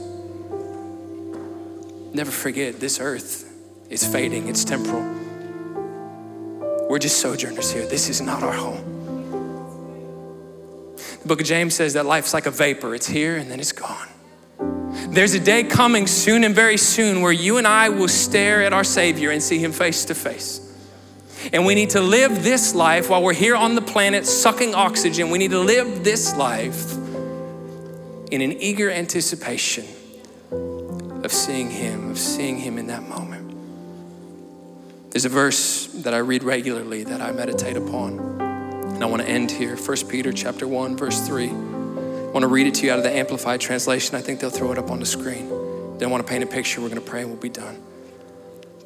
Never 2.13 2.31
forget 2.31 2.79
this 2.79 2.99
earth 2.99 3.51
is 3.89 4.05
fading, 4.05 4.47
it's 4.47 4.63
temporal. 4.63 5.03
We're 6.89 6.99
just 6.99 7.19
sojourners 7.19 7.71
here. 7.71 7.87
This 7.87 8.09
is 8.09 8.21
not 8.21 8.43
our 8.43 8.53
home. 8.53 8.93
The 10.95 11.27
book 11.27 11.41
of 11.41 11.47
James 11.47 11.73
says 11.73 11.93
that 11.93 12.05
life's 12.05 12.33
like 12.33 12.45
a 12.45 12.51
vapor, 12.51 12.93
it's 12.93 13.07
here 13.07 13.37
and 13.37 13.49
then 13.49 13.59
it's 13.59 13.71
gone. 13.71 14.09
There's 15.09 15.33
a 15.33 15.39
day 15.39 15.63
coming 15.63 16.07
soon 16.07 16.43
and 16.43 16.53
very 16.53 16.77
soon 16.77 17.21
where 17.21 17.31
you 17.31 17.57
and 17.57 17.65
I 17.67 17.89
will 17.89 18.07
stare 18.07 18.63
at 18.63 18.73
our 18.73 18.83
Savior 18.83 19.31
and 19.31 19.41
see 19.41 19.57
Him 19.57 19.71
face 19.71 20.05
to 20.05 20.15
face. 20.15 20.62
And 21.51 21.65
we 21.65 21.75
need 21.75 21.91
to 21.91 22.01
live 22.01 22.43
this 22.43 22.73
life 22.73 23.09
while 23.09 23.21
we're 23.21 23.33
here 23.33 23.55
on 23.55 23.75
the 23.75 23.81
planet 23.81 24.25
sucking 24.25 24.73
oxygen. 24.73 25.29
We 25.29 25.39
need 25.39 25.51
to 25.51 25.59
live 25.59 26.03
this 26.03 26.35
life 26.35 26.93
in 28.31 28.41
an 28.41 28.53
eager 28.53 28.89
anticipation 28.89 29.85
of 31.23 31.31
seeing 31.31 31.69
Him, 31.69 32.11
of 32.11 32.17
seeing 32.17 32.57
Him 32.57 32.77
in 32.77 32.87
that 32.87 33.03
moment. 33.03 33.53
There's 35.11 35.25
a 35.25 35.29
verse 35.29 35.87
that 35.87 36.13
I 36.13 36.17
read 36.17 36.43
regularly 36.43 37.03
that 37.03 37.21
I 37.21 37.31
meditate 37.31 37.77
upon. 37.77 38.19
And 38.39 39.03
I 39.03 39.05
want 39.05 39.21
to 39.21 39.27
end 39.27 39.51
here. 39.51 39.75
1 39.75 39.97
Peter 40.07 40.31
chapter 40.31 40.67
1, 40.67 40.97
verse 40.97 41.27
3. 41.27 41.49
I 41.49 41.51
want 42.31 42.41
to 42.41 42.47
read 42.47 42.65
it 42.65 42.73
to 42.75 42.85
you 42.85 42.91
out 42.91 42.97
of 42.97 43.03
the 43.03 43.11
Amplified 43.11 43.61
Translation. 43.61 44.15
I 44.15 44.21
think 44.21 44.39
they'll 44.39 44.49
throw 44.49 44.71
it 44.71 44.77
up 44.79 44.89
on 44.89 44.99
the 44.99 45.05
screen. 45.05 45.49
They 45.49 45.99
don't 45.99 46.11
want 46.11 46.25
to 46.25 46.31
paint 46.31 46.43
a 46.43 46.47
picture. 46.47 46.81
We're 46.81 46.89
going 46.89 47.01
to 47.01 47.07
pray 47.07 47.21
and 47.21 47.29
we'll 47.29 47.39
be 47.39 47.49
done. 47.49 47.79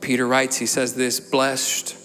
Peter 0.01 0.27
writes, 0.27 0.57
he 0.57 0.65
says 0.65 0.95
this 0.95 1.19
Blessed, 1.21 1.95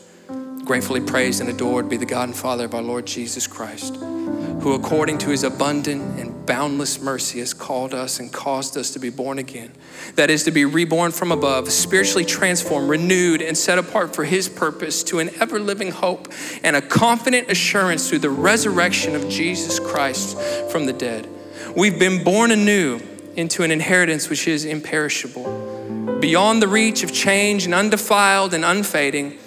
gratefully 0.64 1.00
praised 1.00 1.40
and 1.40 1.50
adored 1.50 1.88
be 1.88 1.96
the 1.96 2.06
God 2.06 2.28
and 2.28 2.36
Father 2.36 2.64
of 2.64 2.74
our 2.74 2.82
Lord 2.82 3.06
Jesus 3.06 3.46
Christ, 3.46 3.96
who 3.96 4.74
according 4.74 5.18
to 5.18 5.30
his 5.30 5.42
abundant 5.42 6.20
and 6.20 6.46
boundless 6.46 7.00
mercy 7.00 7.40
has 7.40 7.54
called 7.54 7.94
us 7.94 8.20
and 8.20 8.32
caused 8.32 8.76
us 8.76 8.90
to 8.92 8.98
be 8.98 9.10
born 9.10 9.38
again. 9.38 9.72
That 10.16 10.30
is, 10.30 10.44
to 10.44 10.50
be 10.50 10.64
reborn 10.64 11.12
from 11.12 11.32
above, 11.32 11.70
spiritually 11.70 12.24
transformed, 12.24 12.88
renewed, 12.88 13.42
and 13.42 13.56
set 13.56 13.78
apart 13.78 14.14
for 14.14 14.24
his 14.24 14.48
purpose 14.48 15.02
to 15.04 15.18
an 15.18 15.30
ever 15.40 15.58
living 15.58 15.90
hope 15.90 16.32
and 16.62 16.76
a 16.76 16.82
confident 16.82 17.50
assurance 17.50 18.08
through 18.08 18.20
the 18.20 18.30
resurrection 18.30 19.14
of 19.14 19.28
Jesus 19.28 19.78
Christ 19.80 20.38
from 20.70 20.86
the 20.86 20.92
dead. 20.92 21.28
We've 21.76 21.98
been 21.98 22.22
born 22.22 22.50
anew 22.50 23.00
into 23.34 23.62
an 23.62 23.70
inheritance 23.70 24.28
which 24.28 24.46
is 24.46 24.64
imperishable, 24.64 26.18
beyond 26.20 26.62
the 26.62 26.68
reach 26.68 27.02
of 27.02 27.12
change 27.12 27.64
and 27.64 27.74
undefiled 27.74 28.52
and 28.52 28.64
unfading, 28.64 29.38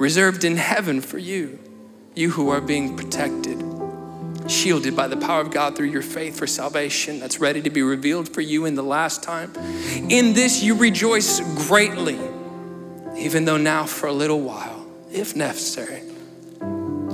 reserved 0.00 0.44
in 0.44 0.56
heaven 0.56 1.00
for 1.00 1.18
you, 1.18 1.58
you 2.16 2.30
who 2.30 2.48
are 2.48 2.60
being 2.60 2.96
protected 2.96 3.62
shielded 4.48 4.96
by 4.96 5.06
the 5.06 5.16
power 5.16 5.40
of 5.40 5.50
God 5.50 5.76
through 5.76 5.90
your 5.90 6.02
faith 6.02 6.36
for 6.36 6.46
salvation 6.46 7.20
that's 7.20 7.38
ready 7.38 7.62
to 7.62 7.70
be 7.70 7.82
revealed 7.82 8.28
for 8.28 8.40
you 8.40 8.64
in 8.64 8.74
the 8.74 8.82
last 8.82 9.22
time. 9.22 9.54
In 10.08 10.32
this 10.32 10.62
you 10.62 10.74
rejoice 10.74 11.38
greatly, 11.68 12.18
even 13.16 13.44
though 13.44 13.56
now 13.56 13.84
for 13.84 14.08
a 14.08 14.12
little 14.12 14.40
while, 14.40 14.84
if 15.12 15.36
necessary, 15.36 16.02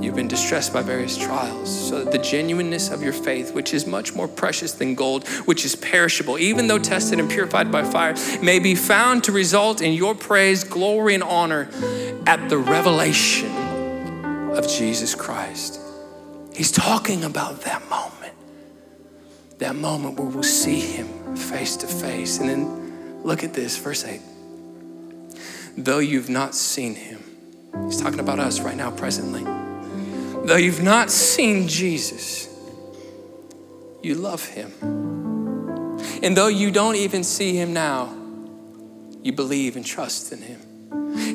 you've 0.07 0.15
been 0.15 0.27
distressed 0.29 0.71
by 0.71 0.81
various 0.81 1.17
trials, 1.17 1.89
so 1.89 2.01
that 2.01 2.13
the 2.13 2.17
genuineness 2.17 2.89
of 2.89 3.03
your 3.03 3.11
faith, 3.11 3.53
which 3.53 3.73
is 3.73 3.85
much 3.85 4.15
more 4.15 4.27
precious 4.27 4.71
than 4.71 4.95
gold, 4.95 5.27
which 5.45 5.65
is 5.65 5.75
perishable, 5.75 6.39
even 6.39 6.67
though 6.67 6.79
tested 6.79 7.19
and 7.19 7.29
purified 7.29 7.69
by 7.69 7.83
fire, 7.83 8.15
may 8.41 8.57
be 8.57 8.73
found 8.73 9.21
to 9.25 9.33
result 9.33 9.81
in 9.81 9.91
your 9.91 10.15
praise, 10.15 10.63
glory, 10.63 11.13
and 11.13 11.23
honor 11.23 11.69
at 12.25 12.47
the 12.47 12.57
revelation 12.57 13.53
of 14.53 14.65
Jesus 14.69 15.13
Christ. 15.13 15.77
He's 16.55 16.71
talking 16.71 17.25
about 17.25 17.63
that 17.63 17.87
moment, 17.89 18.33
that 19.57 19.75
moment 19.75 20.17
where 20.17 20.29
we'll 20.29 20.41
see 20.41 20.79
him 20.79 21.35
face 21.35 21.75
to 21.77 21.85
face. 21.87 22.39
And 22.39 22.49
then 22.49 23.23
look 23.23 23.43
at 23.43 23.53
this, 23.53 23.75
verse 23.77 24.05
8. 24.05 24.21
Though 25.75 25.99
you've 25.99 26.29
not 26.29 26.55
seen 26.55 26.95
him, 26.95 27.21
he's 27.87 28.01
talking 28.01 28.21
about 28.21 28.39
us 28.39 28.61
right 28.61 28.77
now, 28.77 28.89
presently. 28.89 29.66
Though 30.47 30.55
you've 30.55 30.81
not 30.81 31.11
seen 31.11 31.67
Jesus, 31.67 32.47
you 34.01 34.15
love 34.15 34.45
him. 34.45 34.71
And 36.23 36.35
though 36.35 36.47
you 36.47 36.71
don't 36.71 36.95
even 36.95 37.23
see 37.23 37.55
him 37.55 37.73
now, 37.73 38.15
you 39.21 39.33
believe 39.33 39.75
and 39.75 39.85
trust 39.85 40.31
in 40.31 40.41
him 40.41 40.61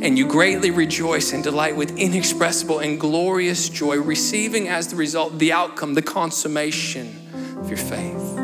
and 0.02 0.18
you 0.18 0.26
greatly 0.26 0.70
rejoice 0.70 1.32
and 1.32 1.44
delight 1.44 1.76
with 1.76 1.96
inexpressible 1.96 2.80
and 2.80 2.98
glorious 2.98 3.68
joy, 3.68 4.00
receiving 4.00 4.68
as 4.68 4.88
the 4.88 4.96
result 4.96 5.38
the 5.38 5.52
outcome, 5.52 5.94
the 5.94 6.02
consummation 6.02 7.14
of 7.56 7.68
your 7.68 7.78
faith, 7.78 8.36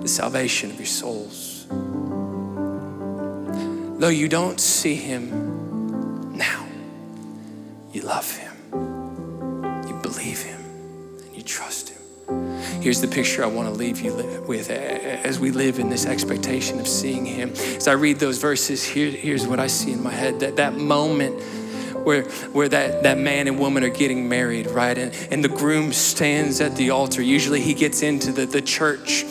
the 0.00 0.08
salvation 0.08 0.70
of 0.70 0.78
your 0.78 0.86
souls. 0.86 1.66
Though 3.98 4.08
you 4.08 4.28
don't 4.28 4.60
see 4.60 4.96
him 4.96 6.36
now, 6.36 6.65
Here's 12.86 13.00
the 13.00 13.08
picture 13.08 13.42
I 13.42 13.48
want 13.48 13.66
to 13.66 13.74
leave 13.74 14.00
you 14.00 14.14
with 14.46 14.70
as 14.70 15.40
we 15.40 15.50
live 15.50 15.80
in 15.80 15.88
this 15.88 16.06
expectation 16.06 16.78
of 16.78 16.86
seeing 16.86 17.26
Him. 17.26 17.50
As 17.50 17.88
I 17.88 17.94
read 17.94 18.20
those 18.20 18.38
verses, 18.38 18.84
here, 18.84 19.10
here's 19.10 19.44
what 19.44 19.58
I 19.58 19.66
see 19.66 19.90
in 19.90 20.04
my 20.04 20.12
head 20.12 20.38
that, 20.38 20.54
that 20.54 20.74
moment 20.74 21.42
where, 22.04 22.22
where 22.52 22.68
that, 22.68 23.02
that 23.02 23.18
man 23.18 23.48
and 23.48 23.58
woman 23.58 23.82
are 23.82 23.88
getting 23.88 24.28
married, 24.28 24.68
right? 24.68 24.96
And, 24.96 25.12
and 25.32 25.42
the 25.42 25.48
groom 25.48 25.92
stands 25.92 26.60
at 26.60 26.76
the 26.76 26.90
altar. 26.90 27.22
Usually 27.22 27.60
he 27.60 27.74
gets 27.74 28.02
into 28.04 28.30
the, 28.30 28.46
the 28.46 28.62
church 28.62 29.24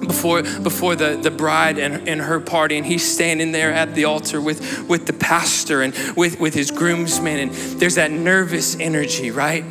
before 0.00 0.42
before 0.42 0.94
the, 0.94 1.18
the 1.22 1.30
bride 1.30 1.78
and, 1.78 2.06
and 2.06 2.20
her 2.20 2.38
party 2.40 2.76
and 2.76 2.86
he's 2.86 3.10
standing 3.10 3.52
there 3.52 3.72
at 3.72 3.94
the 3.94 4.04
altar 4.04 4.40
with 4.40 4.88
with 4.88 5.06
the 5.06 5.12
pastor 5.12 5.82
and 5.82 5.94
with 6.16 6.40
with 6.40 6.54
his 6.54 6.70
groomsmen 6.70 7.38
and 7.38 7.52
there's 7.80 7.96
that 7.96 8.10
nervous 8.10 8.78
energy 8.80 9.30
right 9.30 9.64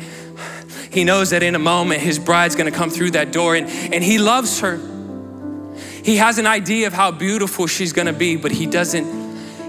he 0.90 1.04
knows 1.04 1.30
that 1.30 1.42
in 1.42 1.54
a 1.54 1.60
moment 1.60 2.00
his 2.00 2.18
bride's 2.18 2.56
gonna 2.56 2.70
come 2.70 2.90
through 2.90 3.12
that 3.12 3.32
door 3.32 3.54
and, 3.54 3.68
and 3.68 4.02
he 4.02 4.18
loves 4.18 4.60
her. 4.60 4.78
He 6.02 6.16
has 6.16 6.38
an 6.38 6.46
idea 6.46 6.86
of 6.86 6.92
how 6.92 7.10
beautiful 7.10 7.66
she's 7.66 7.92
gonna 7.92 8.12
be, 8.12 8.36
but 8.36 8.52
he 8.52 8.66
doesn't 8.66 9.20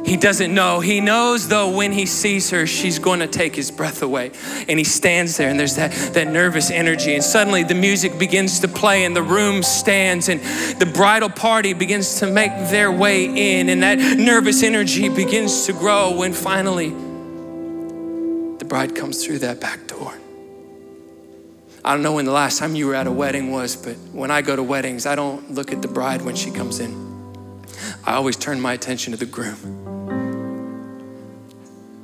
he 0.05 0.17
doesn't 0.17 0.53
know. 0.53 0.79
He 0.79 0.99
knows 0.99 1.47
though 1.47 1.69
when 1.75 1.91
he 1.91 2.05
sees 2.05 2.49
her, 2.49 2.65
she's 2.65 2.97
going 2.99 3.19
to 3.19 3.27
take 3.27 3.55
his 3.55 3.69
breath 3.69 4.01
away. 4.01 4.31
And 4.67 4.79
he 4.79 4.83
stands 4.83 5.37
there 5.37 5.49
and 5.49 5.59
there's 5.59 5.75
that, 5.75 5.91
that 6.13 6.27
nervous 6.27 6.71
energy. 6.71 7.13
And 7.13 7.23
suddenly 7.23 7.63
the 7.63 7.75
music 7.75 8.17
begins 8.17 8.59
to 8.61 8.67
play 8.67 9.05
and 9.05 9.15
the 9.15 9.23
room 9.23 9.61
stands 9.63 10.27
and 10.27 10.41
the 10.79 10.87
bridal 10.87 11.29
party 11.29 11.73
begins 11.73 12.19
to 12.19 12.27
make 12.27 12.51
their 12.69 12.91
way 12.91 13.25
in. 13.59 13.69
And 13.69 13.83
that 13.83 14.17
nervous 14.17 14.63
energy 14.63 15.07
begins 15.07 15.67
to 15.67 15.73
grow 15.73 16.17
when 16.17 16.33
finally 16.33 16.89
the 18.57 18.65
bride 18.65 18.95
comes 18.95 19.23
through 19.23 19.39
that 19.39 19.59
back 19.59 19.85
door. 19.87 20.15
I 21.83 21.93
don't 21.93 22.03
know 22.03 22.13
when 22.13 22.25
the 22.25 22.31
last 22.31 22.59
time 22.59 22.75
you 22.75 22.85
were 22.85 22.93
at 22.93 23.07
a 23.07 23.11
wedding 23.11 23.51
was, 23.51 23.75
but 23.75 23.95
when 24.13 24.29
I 24.29 24.43
go 24.43 24.55
to 24.55 24.61
weddings, 24.61 25.07
I 25.07 25.15
don't 25.15 25.51
look 25.51 25.71
at 25.71 25.81
the 25.81 25.87
bride 25.87 26.21
when 26.21 26.35
she 26.35 26.51
comes 26.51 26.79
in. 26.79 27.65
I 28.05 28.13
always 28.13 28.35
turn 28.35 28.61
my 28.61 28.73
attention 28.73 29.11
to 29.11 29.17
the 29.17 29.25
groom. 29.25 29.79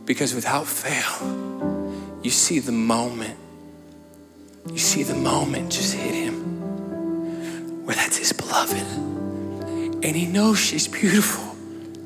Because 0.05 0.33
without 0.33 0.65
fail, 0.65 1.93
you 2.23 2.31
see 2.31 2.57
the 2.59 2.71
moment. 2.71 3.37
You 4.71 4.79
see 4.79 5.03
the 5.03 5.15
moment 5.15 5.71
just 5.71 5.93
hit 5.93 6.13
him 6.15 7.85
where 7.85 7.95
that's 7.95 8.17
his 8.17 8.33
beloved. 8.33 8.85
And 10.03 10.15
he 10.15 10.25
knows 10.25 10.59
she's 10.59 10.87
beautiful. 10.87 11.55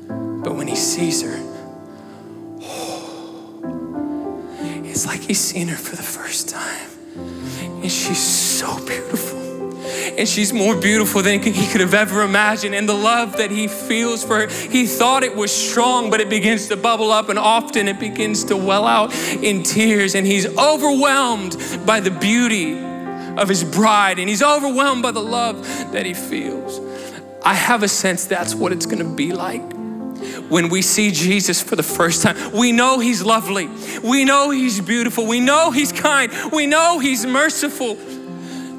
But 0.08 0.54
when 0.56 0.68
he 0.68 0.76
sees 0.76 1.22
her, 1.22 1.38
oh, 2.62 3.62
it's 4.84 5.06
like 5.06 5.20
he's 5.20 5.40
seen 5.40 5.68
her 5.68 5.76
for 5.76 5.96
the 5.96 6.02
first 6.02 6.50
time. 6.50 6.81
And 7.82 7.90
she's 7.90 8.22
so 8.22 8.76
beautiful. 8.86 9.40
And 10.16 10.28
she's 10.28 10.52
more 10.52 10.76
beautiful 10.76 11.22
than 11.22 11.42
he 11.42 11.66
could 11.66 11.80
have 11.80 11.94
ever 11.94 12.22
imagined. 12.22 12.74
And 12.74 12.88
the 12.88 12.94
love 12.94 13.38
that 13.38 13.50
he 13.50 13.66
feels 13.66 14.22
for 14.22 14.40
her, 14.40 14.46
he 14.46 14.86
thought 14.86 15.24
it 15.24 15.34
was 15.34 15.50
strong, 15.50 16.10
but 16.10 16.20
it 16.20 16.28
begins 16.28 16.68
to 16.68 16.76
bubble 16.76 17.10
up, 17.10 17.28
and 17.28 17.38
often 17.38 17.88
it 17.88 17.98
begins 17.98 18.44
to 18.44 18.56
well 18.56 18.86
out 18.86 19.12
in 19.42 19.62
tears. 19.62 20.14
And 20.14 20.26
he's 20.26 20.46
overwhelmed 20.56 21.56
by 21.84 22.00
the 22.00 22.10
beauty 22.10 22.78
of 23.36 23.48
his 23.48 23.64
bride, 23.64 24.18
and 24.18 24.28
he's 24.28 24.42
overwhelmed 24.42 25.02
by 25.02 25.10
the 25.10 25.22
love 25.22 25.66
that 25.92 26.06
he 26.06 26.14
feels. 26.14 26.80
I 27.42 27.54
have 27.54 27.82
a 27.82 27.88
sense 27.88 28.26
that's 28.26 28.54
what 28.54 28.72
it's 28.72 28.86
gonna 28.86 29.04
be 29.04 29.32
like 29.32 29.71
when 30.48 30.68
we 30.68 30.82
see 30.82 31.10
Jesus 31.10 31.62
for 31.62 31.76
the 31.76 31.82
first 31.82 32.22
time. 32.22 32.52
We 32.52 32.72
know 32.72 32.98
He's 32.98 33.22
lovely. 33.22 33.68
We 34.02 34.24
know 34.24 34.50
He's 34.50 34.80
beautiful. 34.80 35.26
We 35.26 35.40
know 35.40 35.70
He's 35.70 35.92
kind. 35.92 36.32
We 36.52 36.66
know 36.66 36.98
He's 36.98 37.26
merciful. 37.26 37.96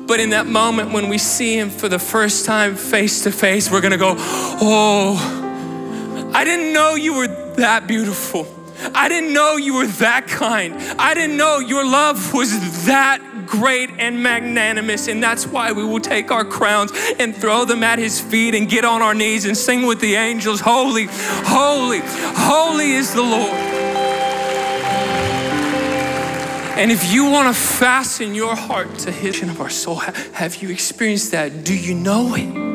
But 0.06 0.20
in 0.20 0.32
that 0.32 0.47
moment 0.47 0.91
when 0.91 1.10
we 1.10 1.18
see 1.18 1.58
Him 1.58 1.70
for 1.70 1.88
the 1.88 1.99
first 1.99 2.45
time 2.45 2.76
face 2.76 3.24
to 3.24 3.32
face, 3.32 3.72
we're 3.72 3.82
gonna 3.82 3.97
go, 3.97 4.16
Oh, 4.18 6.32
I 6.34 6.43
didn't 6.43 6.74
know 6.74 6.95
you 6.95 7.16
were 7.16 7.28
that 7.56 7.88
beautiful. 7.88 8.47
I 8.93 9.08
didn't 9.08 9.34
know 9.34 9.56
you 9.56 9.76
were 9.76 9.88
that 9.88 10.28
kind. 10.28 10.76
I 10.99 11.14
didn't 11.14 11.38
know 11.38 11.60
your 11.60 11.86
love 11.86 12.34
was 12.34 12.86
that 12.86 13.22
great 13.46 13.89
and 13.98 14.22
magnanimous. 14.22 15.08
And 15.08 15.22
that's 15.22 15.46
why 15.46 15.72
we 15.72 15.84
will 15.84 16.00
take 16.00 16.32
our 16.32 16.46
crowns 16.46 16.91
and 17.20 17.36
throw 17.36 17.66
them 17.66 17.84
at 17.84 18.00
his 18.00 18.20
feet 18.20 18.56
and 18.56 18.70
get 18.70 18.86
on 18.86 19.02
our 19.02 19.14
knees 19.14 19.46
and 19.46 19.56
sing 19.56 19.86
with 19.86 20.00
the 20.00 20.16
angels 20.16 20.60
Holy, 20.60 21.08
holy, 21.10 22.02
holy 22.04 22.91
is 22.91 23.14
the 23.14 23.22
Lord. 23.22 23.74
And 26.76 26.91
if 26.91 27.14
you 27.14 27.30
want 27.30 27.48
to 27.48 27.62
fasten 27.62 28.34
your 28.34 28.56
heart 28.56 28.98
to 29.00 29.12
his 29.12 29.44
of 29.44 29.62
our 29.62 29.70
soul, 29.70 29.96
have 29.96 30.62
you 30.62 30.70
experienced 30.70 31.32
that? 31.32 31.64
Do 31.64 31.78
you 31.78 31.94
know 31.94 32.34
it? 32.36 32.74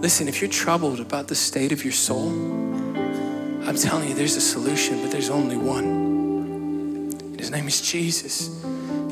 Listen, 0.00 0.28
if 0.28 0.40
you're 0.40 0.48
troubled 0.48 1.00
about 1.00 1.26
the 1.26 1.34
state 1.34 1.72
of 1.72 1.82
your 1.82 1.92
soul, 1.92 2.30
I'm 3.66 3.74
telling 3.74 4.08
you, 4.08 4.14
there's 4.14 4.36
a 4.36 4.40
solution, 4.40 5.02
but 5.02 5.10
there's 5.10 5.30
only 5.30 5.56
one. 5.56 6.05
His 7.46 7.52
name 7.52 7.68
is 7.68 7.80
Jesus. 7.80 8.60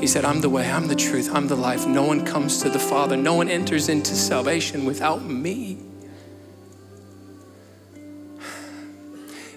He 0.01 0.09
said, 0.09 0.25
I'm 0.25 0.41
the 0.41 0.51
way, 0.51 0.69
I'm 0.69 0.89
the 0.89 0.97
truth, 0.97 1.33
I'm 1.33 1.47
the 1.47 1.55
life. 1.55 1.87
No 1.87 2.03
one 2.03 2.27
comes 2.27 2.61
to 2.63 2.69
the 2.69 2.81
Father, 2.81 3.17
no 3.17 3.35
one 3.35 3.49
enters 3.49 3.89
into 3.89 4.13
salvation 4.17 4.85
without 4.85 5.23
me. 5.23 5.79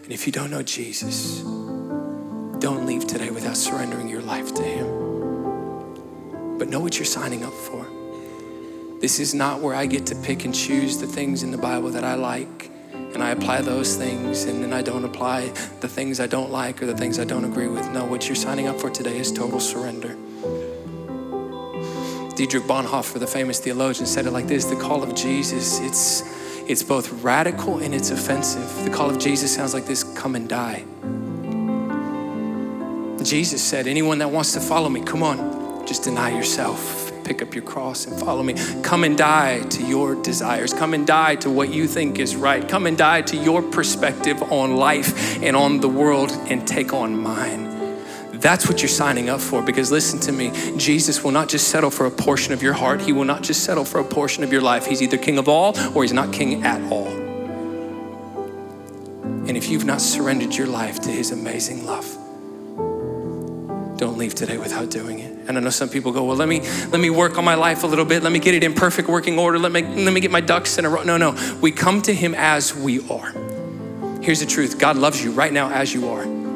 And 0.03 0.11
if 0.11 0.27
you 0.27 0.31
don't 0.31 0.51
know 0.51 0.61
Jesus, 0.61 1.39
don't 2.59 2.85
leave 2.85 3.07
today 3.07 3.31
without 3.31 3.57
surrendering 3.57 4.09
your 4.09 4.21
life 4.21 4.53
to 4.53 4.61
Him. 4.61 6.59
But 6.59 6.69
know 6.69 6.79
what 6.79 6.99
you're 6.99 7.05
signing 7.05 7.43
up 7.43 7.53
for. 7.53 7.87
This 9.01 9.19
is 9.19 9.33
not 9.33 9.59
where 9.59 9.73
I 9.73 9.87
get 9.87 10.05
to 10.05 10.15
pick 10.17 10.45
and 10.45 10.53
choose 10.53 10.99
the 10.99 11.07
things 11.07 11.41
in 11.41 11.49
the 11.49 11.57
Bible 11.57 11.89
that 11.89 12.03
I 12.03 12.13
like 12.13 12.69
and 13.17 13.23
I 13.23 13.31
apply 13.31 13.61
those 13.61 13.95
things 13.95 14.43
and 14.43 14.61
then 14.61 14.71
I 14.71 14.83
don't 14.83 15.03
apply 15.03 15.47
the 15.79 15.87
things 15.87 16.19
I 16.19 16.27
don't 16.27 16.51
like 16.51 16.83
or 16.83 16.85
the 16.85 16.95
things 16.95 17.17
I 17.17 17.23
don't 17.23 17.45
agree 17.45 17.67
with. 17.67 17.89
No, 17.89 18.05
what 18.05 18.27
you're 18.27 18.35
signing 18.35 18.67
up 18.67 18.79
for 18.79 18.91
today 18.91 19.17
is 19.17 19.31
total 19.31 19.59
surrender. 19.59 20.09
Dietrich 22.35 22.65
Bonhoeffer, 22.65 23.19
the 23.19 23.25
famous 23.25 23.59
theologian, 23.59 24.05
said 24.05 24.27
it 24.27 24.31
like 24.33 24.45
this 24.45 24.65
the 24.65 24.75
call 24.75 25.01
of 25.01 25.15
Jesus, 25.15 25.79
it's, 25.79 26.21
it's 26.69 26.83
both 26.83 27.11
radical 27.23 27.79
and 27.79 27.95
it's 27.95 28.11
offensive. 28.11 28.83
The 28.83 28.91
call 28.91 29.09
of 29.09 29.17
Jesus 29.17 29.51
sounds 29.51 29.73
like 29.73 29.87
this 29.87 30.03
come 30.03 30.35
and 30.35 30.47
die. 30.47 30.85
Jesus 33.23 33.63
said, 33.63 33.87
Anyone 33.87 34.19
that 34.19 34.29
wants 34.29 34.53
to 34.53 34.59
follow 34.59 34.89
me, 34.89 35.01
come 35.01 35.23
on, 35.23 35.87
just 35.87 36.03
deny 36.03 36.29
yourself 36.29 37.06
pick 37.27 37.41
up 37.41 37.53
your 37.53 37.63
cross 37.63 38.05
and 38.05 38.17
follow 38.17 38.41
me. 38.41 38.55
Come 38.81 39.03
and 39.03 39.17
die 39.17 39.59
to 39.59 39.83
your 39.83 40.15
desires. 40.23 40.73
Come 40.73 40.93
and 40.93 41.05
die 41.05 41.35
to 41.35 41.49
what 41.49 41.73
you 41.73 41.85
think 41.87 42.19
is 42.19 42.35
right. 42.37 42.67
Come 42.67 42.87
and 42.87 42.97
die 42.97 43.21
to 43.23 43.35
your 43.35 43.61
perspective 43.61 44.41
on 44.43 44.77
life 44.77 45.43
and 45.43 45.55
on 45.55 45.81
the 45.81 45.89
world 45.89 46.31
and 46.47 46.65
take 46.65 46.93
on 46.93 47.21
mine. 47.21 47.67
That's 48.31 48.69
what 48.69 48.81
you're 48.81 48.87
signing 48.87 49.29
up 49.29 49.41
for 49.41 49.61
because 49.61 49.91
listen 49.91 50.19
to 50.21 50.31
me, 50.31 50.51
Jesus 50.77 51.23
will 51.23 51.31
not 51.31 51.49
just 51.49 51.67
settle 51.67 51.89
for 51.89 52.05
a 52.05 52.11
portion 52.11 52.53
of 52.53 52.63
your 52.63 52.73
heart, 52.73 53.01
He 53.01 53.11
will 53.11 53.25
not 53.25 53.41
just 53.43 53.63
settle 53.63 53.83
for 53.83 53.99
a 53.99 54.05
portion 54.05 54.43
of 54.43 54.53
your 54.53 54.61
life. 54.61 54.85
He's 54.85 55.01
either 55.01 55.17
king 55.17 55.37
of 55.37 55.49
all 55.49 55.77
or 55.93 56.03
He's 56.03 56.13
not 56.13 56.31
king 56.31 56.63
at 56.63 56.79
all. 56.91 57.07
And 59.47 59.57
if 59.57 59.69
you've 59.69 59.85
not 59.85 60.01
surrendered 60.01 60.55
your 60.55 60.67
life 60.67 61.01
to 61.01 61.09
His 61.09 61.31
amazing 61.31 61.85
love, 61.85 62.05
don't 63.97 64.17
leave 64.17 64.35
today 64.35 64.57
without 64.57 64.91
doing 64.91 65.19
it. 65.19 65.26
And 65.47 65.57
I 65.57 65.61
know 65.61 65.69
some 65.69 65.89
people 65.89 66.11
go, 66.11 66.23
well, 66.25 66.35
let 66.35 66.47
me 66.47 66.61
let 66.87 66.99
me 66.99 67.09
work 67.09 67.37
on 67.37 67.45
my 67.45 67.55
life 67.55 67.83
a 67.83 67.87
little 67.87 68.05
bit. 68.05 68.23
Let 68.23 68.31
me 68.31 68.39
get 68.39 68.53
it 68.55 68.63
in 68.63 68.73
perfect 68.73 69.07
working 69.07 69.37
order. 69.39 69.59
Let 69.59 69.71
me 69.71 69.81
let 69.81 70.13
me 70.13 70.19
get 70.19 70.31
my 70.31 70.41
ducks 70.41 70.77
in 70.77 70.85
a 70.85 70.89
row. 70.89 71.03
No, 71.03 71.17
no. 71.17 71.35
We 71.61 71.71
come 71.71 72.01
to 72.03 72.13
him 72.13 72.35
as 72.35 72.75
we 72.75 73.07
are. 73.09 73.31
Here's 74.21 74.39
the 74.39 74.45
truth. 74.45 74.77
God 74.77 74.97
loves 74.97 75.23
you 75.23 75.31
right 75.31 75.53
now 75.53 75.69
as 75.69 75.93
you 75.93 76.09
are 76.09 76.46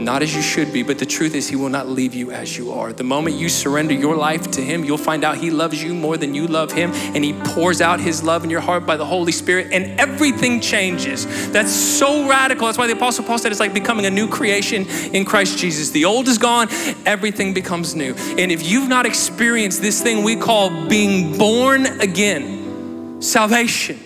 not 0.00 0.22
as 0.22 0.34
you 0.34 0.42
should 0.42 0.72
be, 0.72 0.82
but 0.82 0.98
the 0.98 1.06
truth 1.06 1.34
is, 1.34 1.48
He 1.48 1.56
will 1.56 1.68
not 1.68 1.88
leave 1.88 2.14
you 2.14 2.30
as 2.30 2.56
you 2.56 2.72
are. 2.72 2.92
The 2.92 3.04
moment 3.04 3.36
you 3.36 3.48
surrender 3.48 3.94
your 3.94 4.16
life 4.16 4.50
to 4.52 4.60
Him, 4.60 4.84
you'll 4.84 4.98
find 4.98 5.24
out 5.24 5.38
He 5.38 5.50
loves 5.50 5.82
you 5.82 5.94
more 5.94 6.16
than 6.16 6.34
you 6.34 6.46
love 6.46 6.72
Him, 6.72 6.92
and 6.92 7.24
He 7.24 7.32
pours 7.32 7.80
out 7.80 8.00
His 8.00 8.22
love 8.22 8.44
in 8.44 8.50
your 8.50 8.60
heart 8.60 8.86
by 8.86 8.96
the 8.96 9.04
Holy 9.04 9.32
Spirit, 9.32 9.68
and 9.72 9.98
everything 9.98 10.60
changes. 10.60 11.50
That's 11.50 11.72
so 11.72 12.28
radical. 12.28 12.66
That's 12.66 12.78
why 12.78 12.86
the 12.86 12.92
Apostle 12.92 13.24
Paul 13.24 13.38
said 13.38 13.52
it's 13.52 13.60
like 13.60 13.74
becoming 13.74 14.06
a 14.06 14.10
new 14.10 14.28
creation 14.28 14.86
in 15.14 15.24
Christ 15.24 15.58
Jesus. 15.58 15.90
The 15.90 16.04
old 16.04 16.28
is 16.28 16.38
gone, 16.38 16.68
everything 17.06 17.54
becomes 17.54 17.94
new. 17.94 18.14
And 18.14 18.52
if 18.52 18.68
you've 18.68 18.88
not 18.88 19.06
experienced 19.06 19.80
this 19.80 20.02
thing 20.02 20.24
we 20.24 20.36
call 20.36 20.88
being 20.88 21.38
born 21.38 21.86
again, 22.00 23.22
salvation, 23.22 23.98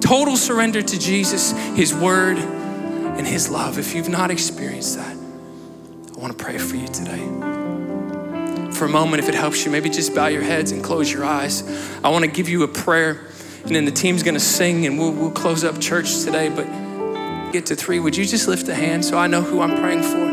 total 0.00 0.36
surrender 0.36 0.82
to 0.82 0.98
Jesus, 0.98 1.52
His 1.74 1.94
Word, 1.94 2.57
and 3.18 3.26
His 3.26 3.50
love. 3.50 3.78
If 3.78 3.94
you've 3.94 4.08
not 4.08 4.30
experienced 4.30 4.96
that, 4.96 5.16
I 6.16 6.20
want 6.20 6.36
to 6.36 6.42
pray 6.42 6.56
for 6.56 6.76
you 6.76 6.86
today. 6.88 7.24
For 8.72 8.84
a 8.84 8.88
moment, 8.88 9.22
if 9.22 9.28
it 9.28 9.34
helps 9.34 9.64
you, 9.64 9.70
maybe 9.72 9.90
just 9.90 10.14
bow 10.14 10.28
your 10.28 10.42
heads 10.42 10.70
and 10.70 10.82
close 10.82 11.12
your 11.12 11.24
eyes. 11.24 11.62
I 12.04 12.10
want 12.10 12.24
to 12.24 12.30
give 12.30 12.48
you 12.48 12.62
a 12.62 12.68
prayer, 12.68 13.26
and 13.64 13.74
then 13.74 13.84
the 13.84 13.90
team's 13.90 14.22
going 14.22 14.34
to 14.34 14.40
sing, 14.40 14.86
and 14.86 14.98
we'll, 14.98 15.12
we'll 15.12 15.30
close 15.32 15.64
up 15.64 15.80
church 15.80 16.22
today. 16.22 16.48
But 16.48 16.66
get 17.52 17.66
to 17.66 17.76
three. 17.76 17.98
Would 17.98 18.16
you 18.16 18.24
just 18.24 18.46
lift 18.46 18.68
a 18.68 18.74
hand 18.74 19.04
so 19.04 19.18
I 19.18 19.26
know 19.26 19.42
who 19.42 19.60
I'm 19.60 19.80
praying 19.80 20.02
for? 20.02 20.24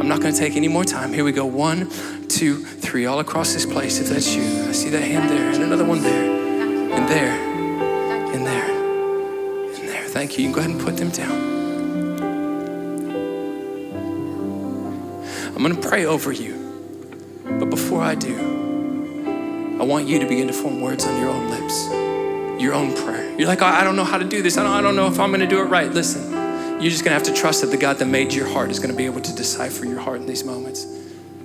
I'm 0.00 0.08
not 0.08 0.20
going 0.20 0.32
to 0.32 0.38
take 0.38 0.56
any 0.56 0.68
more 0.68 0.84
time. 0.84 1.12
Here 1.12 1.24
we 1.24 1.32
go. 1.32 1.44
One, 1.44 1.90
two, 2.28 2.64
three, 2.64 3.04
all 3.04 3.20
across 3.20 3.52
this 3.52 3.66
place, 3.66 4.00
if 4.00 4.08
that's 4.08 4.34
you. 4.34 4.42
I 4.42 4.72
see 4.72 4.88
that 4.90 5.02
hand 5.02 5.28
there, 5.28 5.50
and 5.50 5.62
another 5.62 5.84
one 5.84 6.00
there, 6.02 6.30
and 6.92 7.08
there, 7.08 7.32
and 8.34 8.46
there, 8.46 8.70
and 8.70 9.88
there. 9.88 10.08
Thank 10.08 10.38
you. 10.38 10.44
You 10.44 10.50
can 10.50 10.54
go 10.54 10.60
ahead 10.60 10.70
and 10.70 10.80
put 10.80 10.96
them 10.96 11.10
down. 11.10 11.49
I'm 15.60 15.70
going 15.70 15.78
to 15.78 15.88
pray 15.90 16.06
over 16.06 16.32
you. 16.32 16.54
But 17.44 17.68
before 17.68 18.00
I 18.00 18.14
do, 18.14 18.34
I 19.78 19.84
want 19.84 20.08
you 20.08 20.18
to 20.18 20.26
begin 20.26 20.46
to 20.46 20.54
form 20.54 20.80
words 20.80 21.04
on 21.04 21.20
your 21.20 21.28
own 21.28 21.50
lips, 21.50 22.62
your 22.62 22.72
own 22.72 22.96
prayer. 22.96 23.38
You're 23.38 23.46
like, 23.46 23.60
oh, 23.60 23.66
I 23.66 23.84
don't 23.84 23.94
know 23.94 24.04
how 24.04 24.16
to 24.16 24.24
do 24.24 24.40
this. 24.40 24.56
I 24.56 24.62
don't, 24.62 24.72
I 24.72 24.80
don't 24.80 24.96
know 24.96 25.06
if 25.06 25.20
I'm 25.20 25.28
going 25.28 25.40
to 25.40 25.46
do 25.46 25.60
it 25.60 25.64
right. 25.64 25.90
Listen, 25.92 26.32
you're 26.80 26.90
just 26.90 27.04
going 27.04 27.10
to 27.10 27.22
have 27.22 27.24
to 27.24 27.34
trust 27.38 27.60
that 27.60 27.66
the 27.66 27.76
God 27.76 27.98
that 27.98 28.06
made 28.06 28.32
your 28.32 28.48
heart 28.48 28.70
is 28.70 28.78
going 28.78 28.90
to 28.90 28.96
be 28.96 29.04
able 29.04 29.20
to 29.20 29.34
decipher 29.34 29.84
your 29.84 30.00
heart 30.00 30.22
in 30.22 30.26
these 30.26 30.44
moments. 30.44 30.86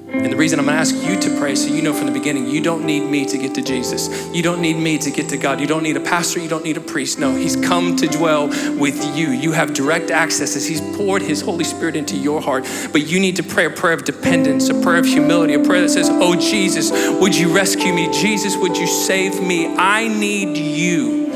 And 0.07 0.31
the 0.31 0.37
reason 0.37 0.59
I'm 0.59 0.65
gonna 0.65 0.77
ask 0.77 0.95
you 0.95 1.19
to 1.19 1.39
pray 1.39 1.55
so 1.55 1.73
you 1.73 1.81
know 1.81 1.93
from 1.93 2.05
the 2.05 2.13
beginning, 2.13 2.47
you 2.47 2.61
don't 2.61 2.85
need 2.85 3.01
me 3.01 3.25
to 3.25 3.37
get 3.37 3.55
to 3.55 3.61
Jesus. 3.61 4.27
You 4.33 4.43
don't 4.43 4.61
need 4.61 4.75
me 4.77 4.97
to 4.99 5.09
get 5.09 5.29
to 5.29 5.37
God. 5.37 5.59
You 5.59 5.65
don't 5.65 5.81
need 5.81 5.97
a 5.97 5.99
pastor. 5.99 6.39
You 6.39 6.47
don't 6.47 6.63
need 6.63 6.77
a 6.77 6.81
priest. 6.81 7.17
No, 7.17 7.35
He's 7.35 7.55
come 7.55 7.95
to 7.95 8.07
dwell 8.07 8.47
with 8.47 9.17
you. 9.17 9.29
You 9.29 9.51
have 9.53 9.73
direct 9.73 10.11
access 10.11 10.55
as 10.55 10.67
He's 10.67 10.81
poured 10.95 11.21
His 11.21 11.41
Holy 11.41 11.63
Spirit 11.63 11.95
into 11.95 12.15
your 12.15 12.39
heart. 12.39 12.65
But 12.91 13.07
you 13.07 13.19
need 13.19 13.35
to 13.37 13.43
pray 13.43 13.65
a 13.65 13.69
prayer 13.69 13.93
of 13.93 14.05
dependence, 14.05 14.69
a 14.69 14.79
prayer 14.79 14.97
of 14.97 15.05
humility, 15.05 15.55
a 15.55 15.59
prayer 15.59 15.81
that 15.81 15.89
says, 15.89 16.09
Oh, 16.11 16.35
Jesus, 16.35 16.91
would 17.19 17.35
you 17.35 17.53
rescue 17.53 17.91
me? 17.91 18.11
Jesus, 18.11 18.55
would 18.57 18.77
you 18.77 18.87
save 18.87 19.41
me? 19.41 19.75
I 19.75 20.07
need 20.07 20.57
you. 20.57 21.31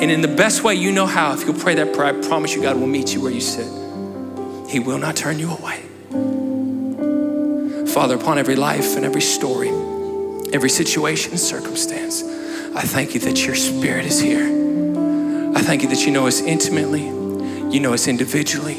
And 0.00 0.10
in 0.10 0.20
the 0.20 0.28
best 0.28 0.64
way 0.64 0.74
you 0.74 0.92
know 0.92 1.06
how, 1.06 1.34
if 1.34 1.44
you'll 1.44 1.54
pray 1.54 1.74
that 1.76 1.94
prayer, 1.94 2.14
I 2.14 2.26
promise 2.26 2.54
you 2.54 2.62
God 2.62 2.76
will 2.78 2.86
meet 2.86 3.14
you 3.14 3.22
where 3.22 3.32
you 3.32 3.40
sit. 3.40 3.66
He 4.68 4.80
will 4.80 4.98
not 4.98 5.16
turn 5.16 5.38
you 5.38 5.50
away. 5.50 6.39
Father, 8.00 8.16
upon 8.16 8.38
every 8.38 8.56
life 8.56 8.96
and 8.96 9.04
every 9.04 9.20
story, 9.20 9.68
every 10.54 10.70
situation 10.70 11.32
and 11.32 11.38
circumstance, 11.38 12.22
I 12.74 12.80
thank 12.80 13.12
you 13.12 13.20
that 13.20 13.44
your 13.44 13.54
spirit 13.54 14.06
is 14.06 14.18
here. 14.18 14.46
I 15.54 15.60
thank 15.60 15.82
you 15.82 15.88
that 15.90 16.06
you 16.06 16.10
know 16.10 16.26
us 16.26 16.40
intimately, 16.40 17.04
you 17.04 17.78
know 17.78 17.92
us 17.92 18.08
individually. 18.08 18.78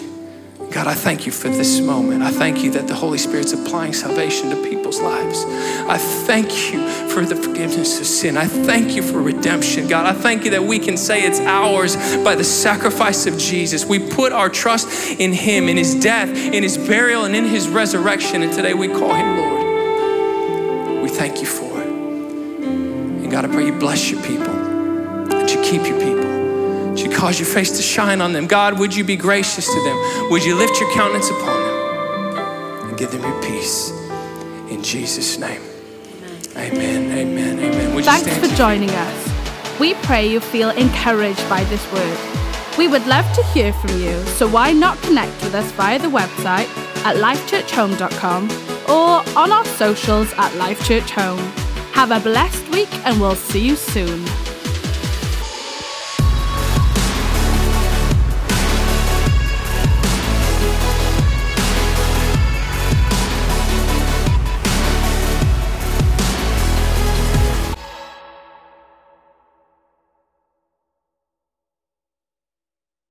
God, 0.71 0.87
I 0.87 0.95
thank 0.95 1.27
you 1.27 1.31
for 1.31 1.49
this 1.49 1.79
moment. 1.81 2.23
I 2.23 2.31
thank 2.31 2.63
you 2.63 2.71
that 2.71 2.87
the 2.87 2.95
Holy 2.95 3.19
Spirit's 3.19 3.53
applying 3.53 3.93
salvation 3.93 4.49
to 4.49 4.55
people's 4.91 5.01
lives. 5.01 5.45
I 5.87 5.97
thank 5.97 6.71
you 6.71 6.87
for 7.09 7.25
the 7.25 7.35
forgiveness 7.35 7.99
of 7.99 8.05
sin. 8.05 8.37
I 8.37 8.45
thank 8.45 8.95
you 8.95 9.03
for 9.03 9.21
redemption. 9.21 9.87
God, 9.87 10.05
I 10.05 10.13
thank 10.13 10.43
you 10.43 10.51
that 10.51 10.63
we 10.63 10.79
can 10.79 10.97
say 10.97 11.23
it's 11.23 11.39
ours 11.39 11.95
by 12.23 12.35
the 12.35 12.43
sacrifice 12.43 13.25
of 13.25 13.37
Jesus. 13.37 13.85
We 13.85 13.99
put 13.99 14.33
our 14.33 14.49
trust 14.49 15.19
in 15.19 15.33
Him, 15.33 15.69
in 15.69 15.77
His 15.77 15.95
death, 15.95 16.29
in 16.29 16.63
His 16.63 16.77
burial, 16.77 17.25
and 17.25 17.35
in 17.35 17.45
His 17.45 17.69
resurrection. 17.69 18.43
And 18.43 18.51
today 18.53 18.73
we 18.73 18.87
call 18.87 19.13
Him 19.13 19.37
Lord. 19.37 21.03
We 21.03 21.09
thank 21.09 21.41
you 21.41 21.47
for 21.47 21.81
it. 21.81 21.87
And 21.87 23.31
God, 23.31 23.45
I 23.45 23.47
pray 23.47 23.65
you 23.65 23.77
bless 23.77 24.11
your 24.11 24.21
people, 24.21 24.53
that 25.29 25.53
you 25.53 25.61
keep 25.61 25.87
your 25.87 25.99
people. 25.99 26.21
You 26.97 27.09
cause 27.09 27.39
your 27.39 27.47
face 27.47 27.77
to 27.77 27.81
shine 27.81 28.19
on 28.19 28.33
them? 28.33 28.47
God, 28.47 28.77
would 28.77 28.93
you 28.93 29.05
be 29.05 29.15
gracious 29.15 29.65
to 29.65 29.83
them? 29.83 30.29
Would 30.29 30.43
you 30.43 30.55
lift 30.55 30.79
your 30.79 30.91
countenance 30.91 31.29
upon 31.29 31.59
them 31.61 32.89
and 32.89 32.97
give 32.97 33.11
them 33.11 33.21
your 33.21 33.41
peace? 33.41 34.00
In 34.81 34.85
Jesus' 34.85 35.37
name. 35.37 35.61
Amen, 36.57 37.11
amen, 37.11 37.59
amen. 37.59 38.01
Thanks 38.03 38.35
for 38.39 38.47
joining 38.55 38.89
us. 38.89 39.79
We 39.79 39.93
pray 39.93 40.27
you 40.27 40.39
feel 40.39 40.71
encouraged 40.71 41.47
by 41.47 41.63
this 41.65 41.85
word. 41.93 42.17
We 42.79 42.87
would 42.87 43.05
love 43.05 43.31
to 43.35 43.43
hear 43.53 43.73
from 43.73 44.01
you, 44.01 44.19
so 44.25 44.47
why 44.47 44.71
not 44.71 44.99
connect 45.03 45.39
with 45.43 45.53
us 45.53 45.71
via 45.73 45.99
the 45.99 46.07
website 46.07 46.67
at 47.05 47.17
lifechurchhome.com 47.17 48.49
or 48.89 49.21
on 49.37 49.51
our 49.51 49.65
socials 49.65 50.33
at 50.37 50.51
Life 50.55 50.83
Church 50.83 51.11
Home. 51.11 51.37
Have 51.93 52.09
a 52.09 52.19
blessed 52.19 52.67
week 52.69 52.91
and 53.05 53.21
we'll 53.21 53.35
see 53.35 53.63
you 53.63 53.75
soon. 53.75 54.25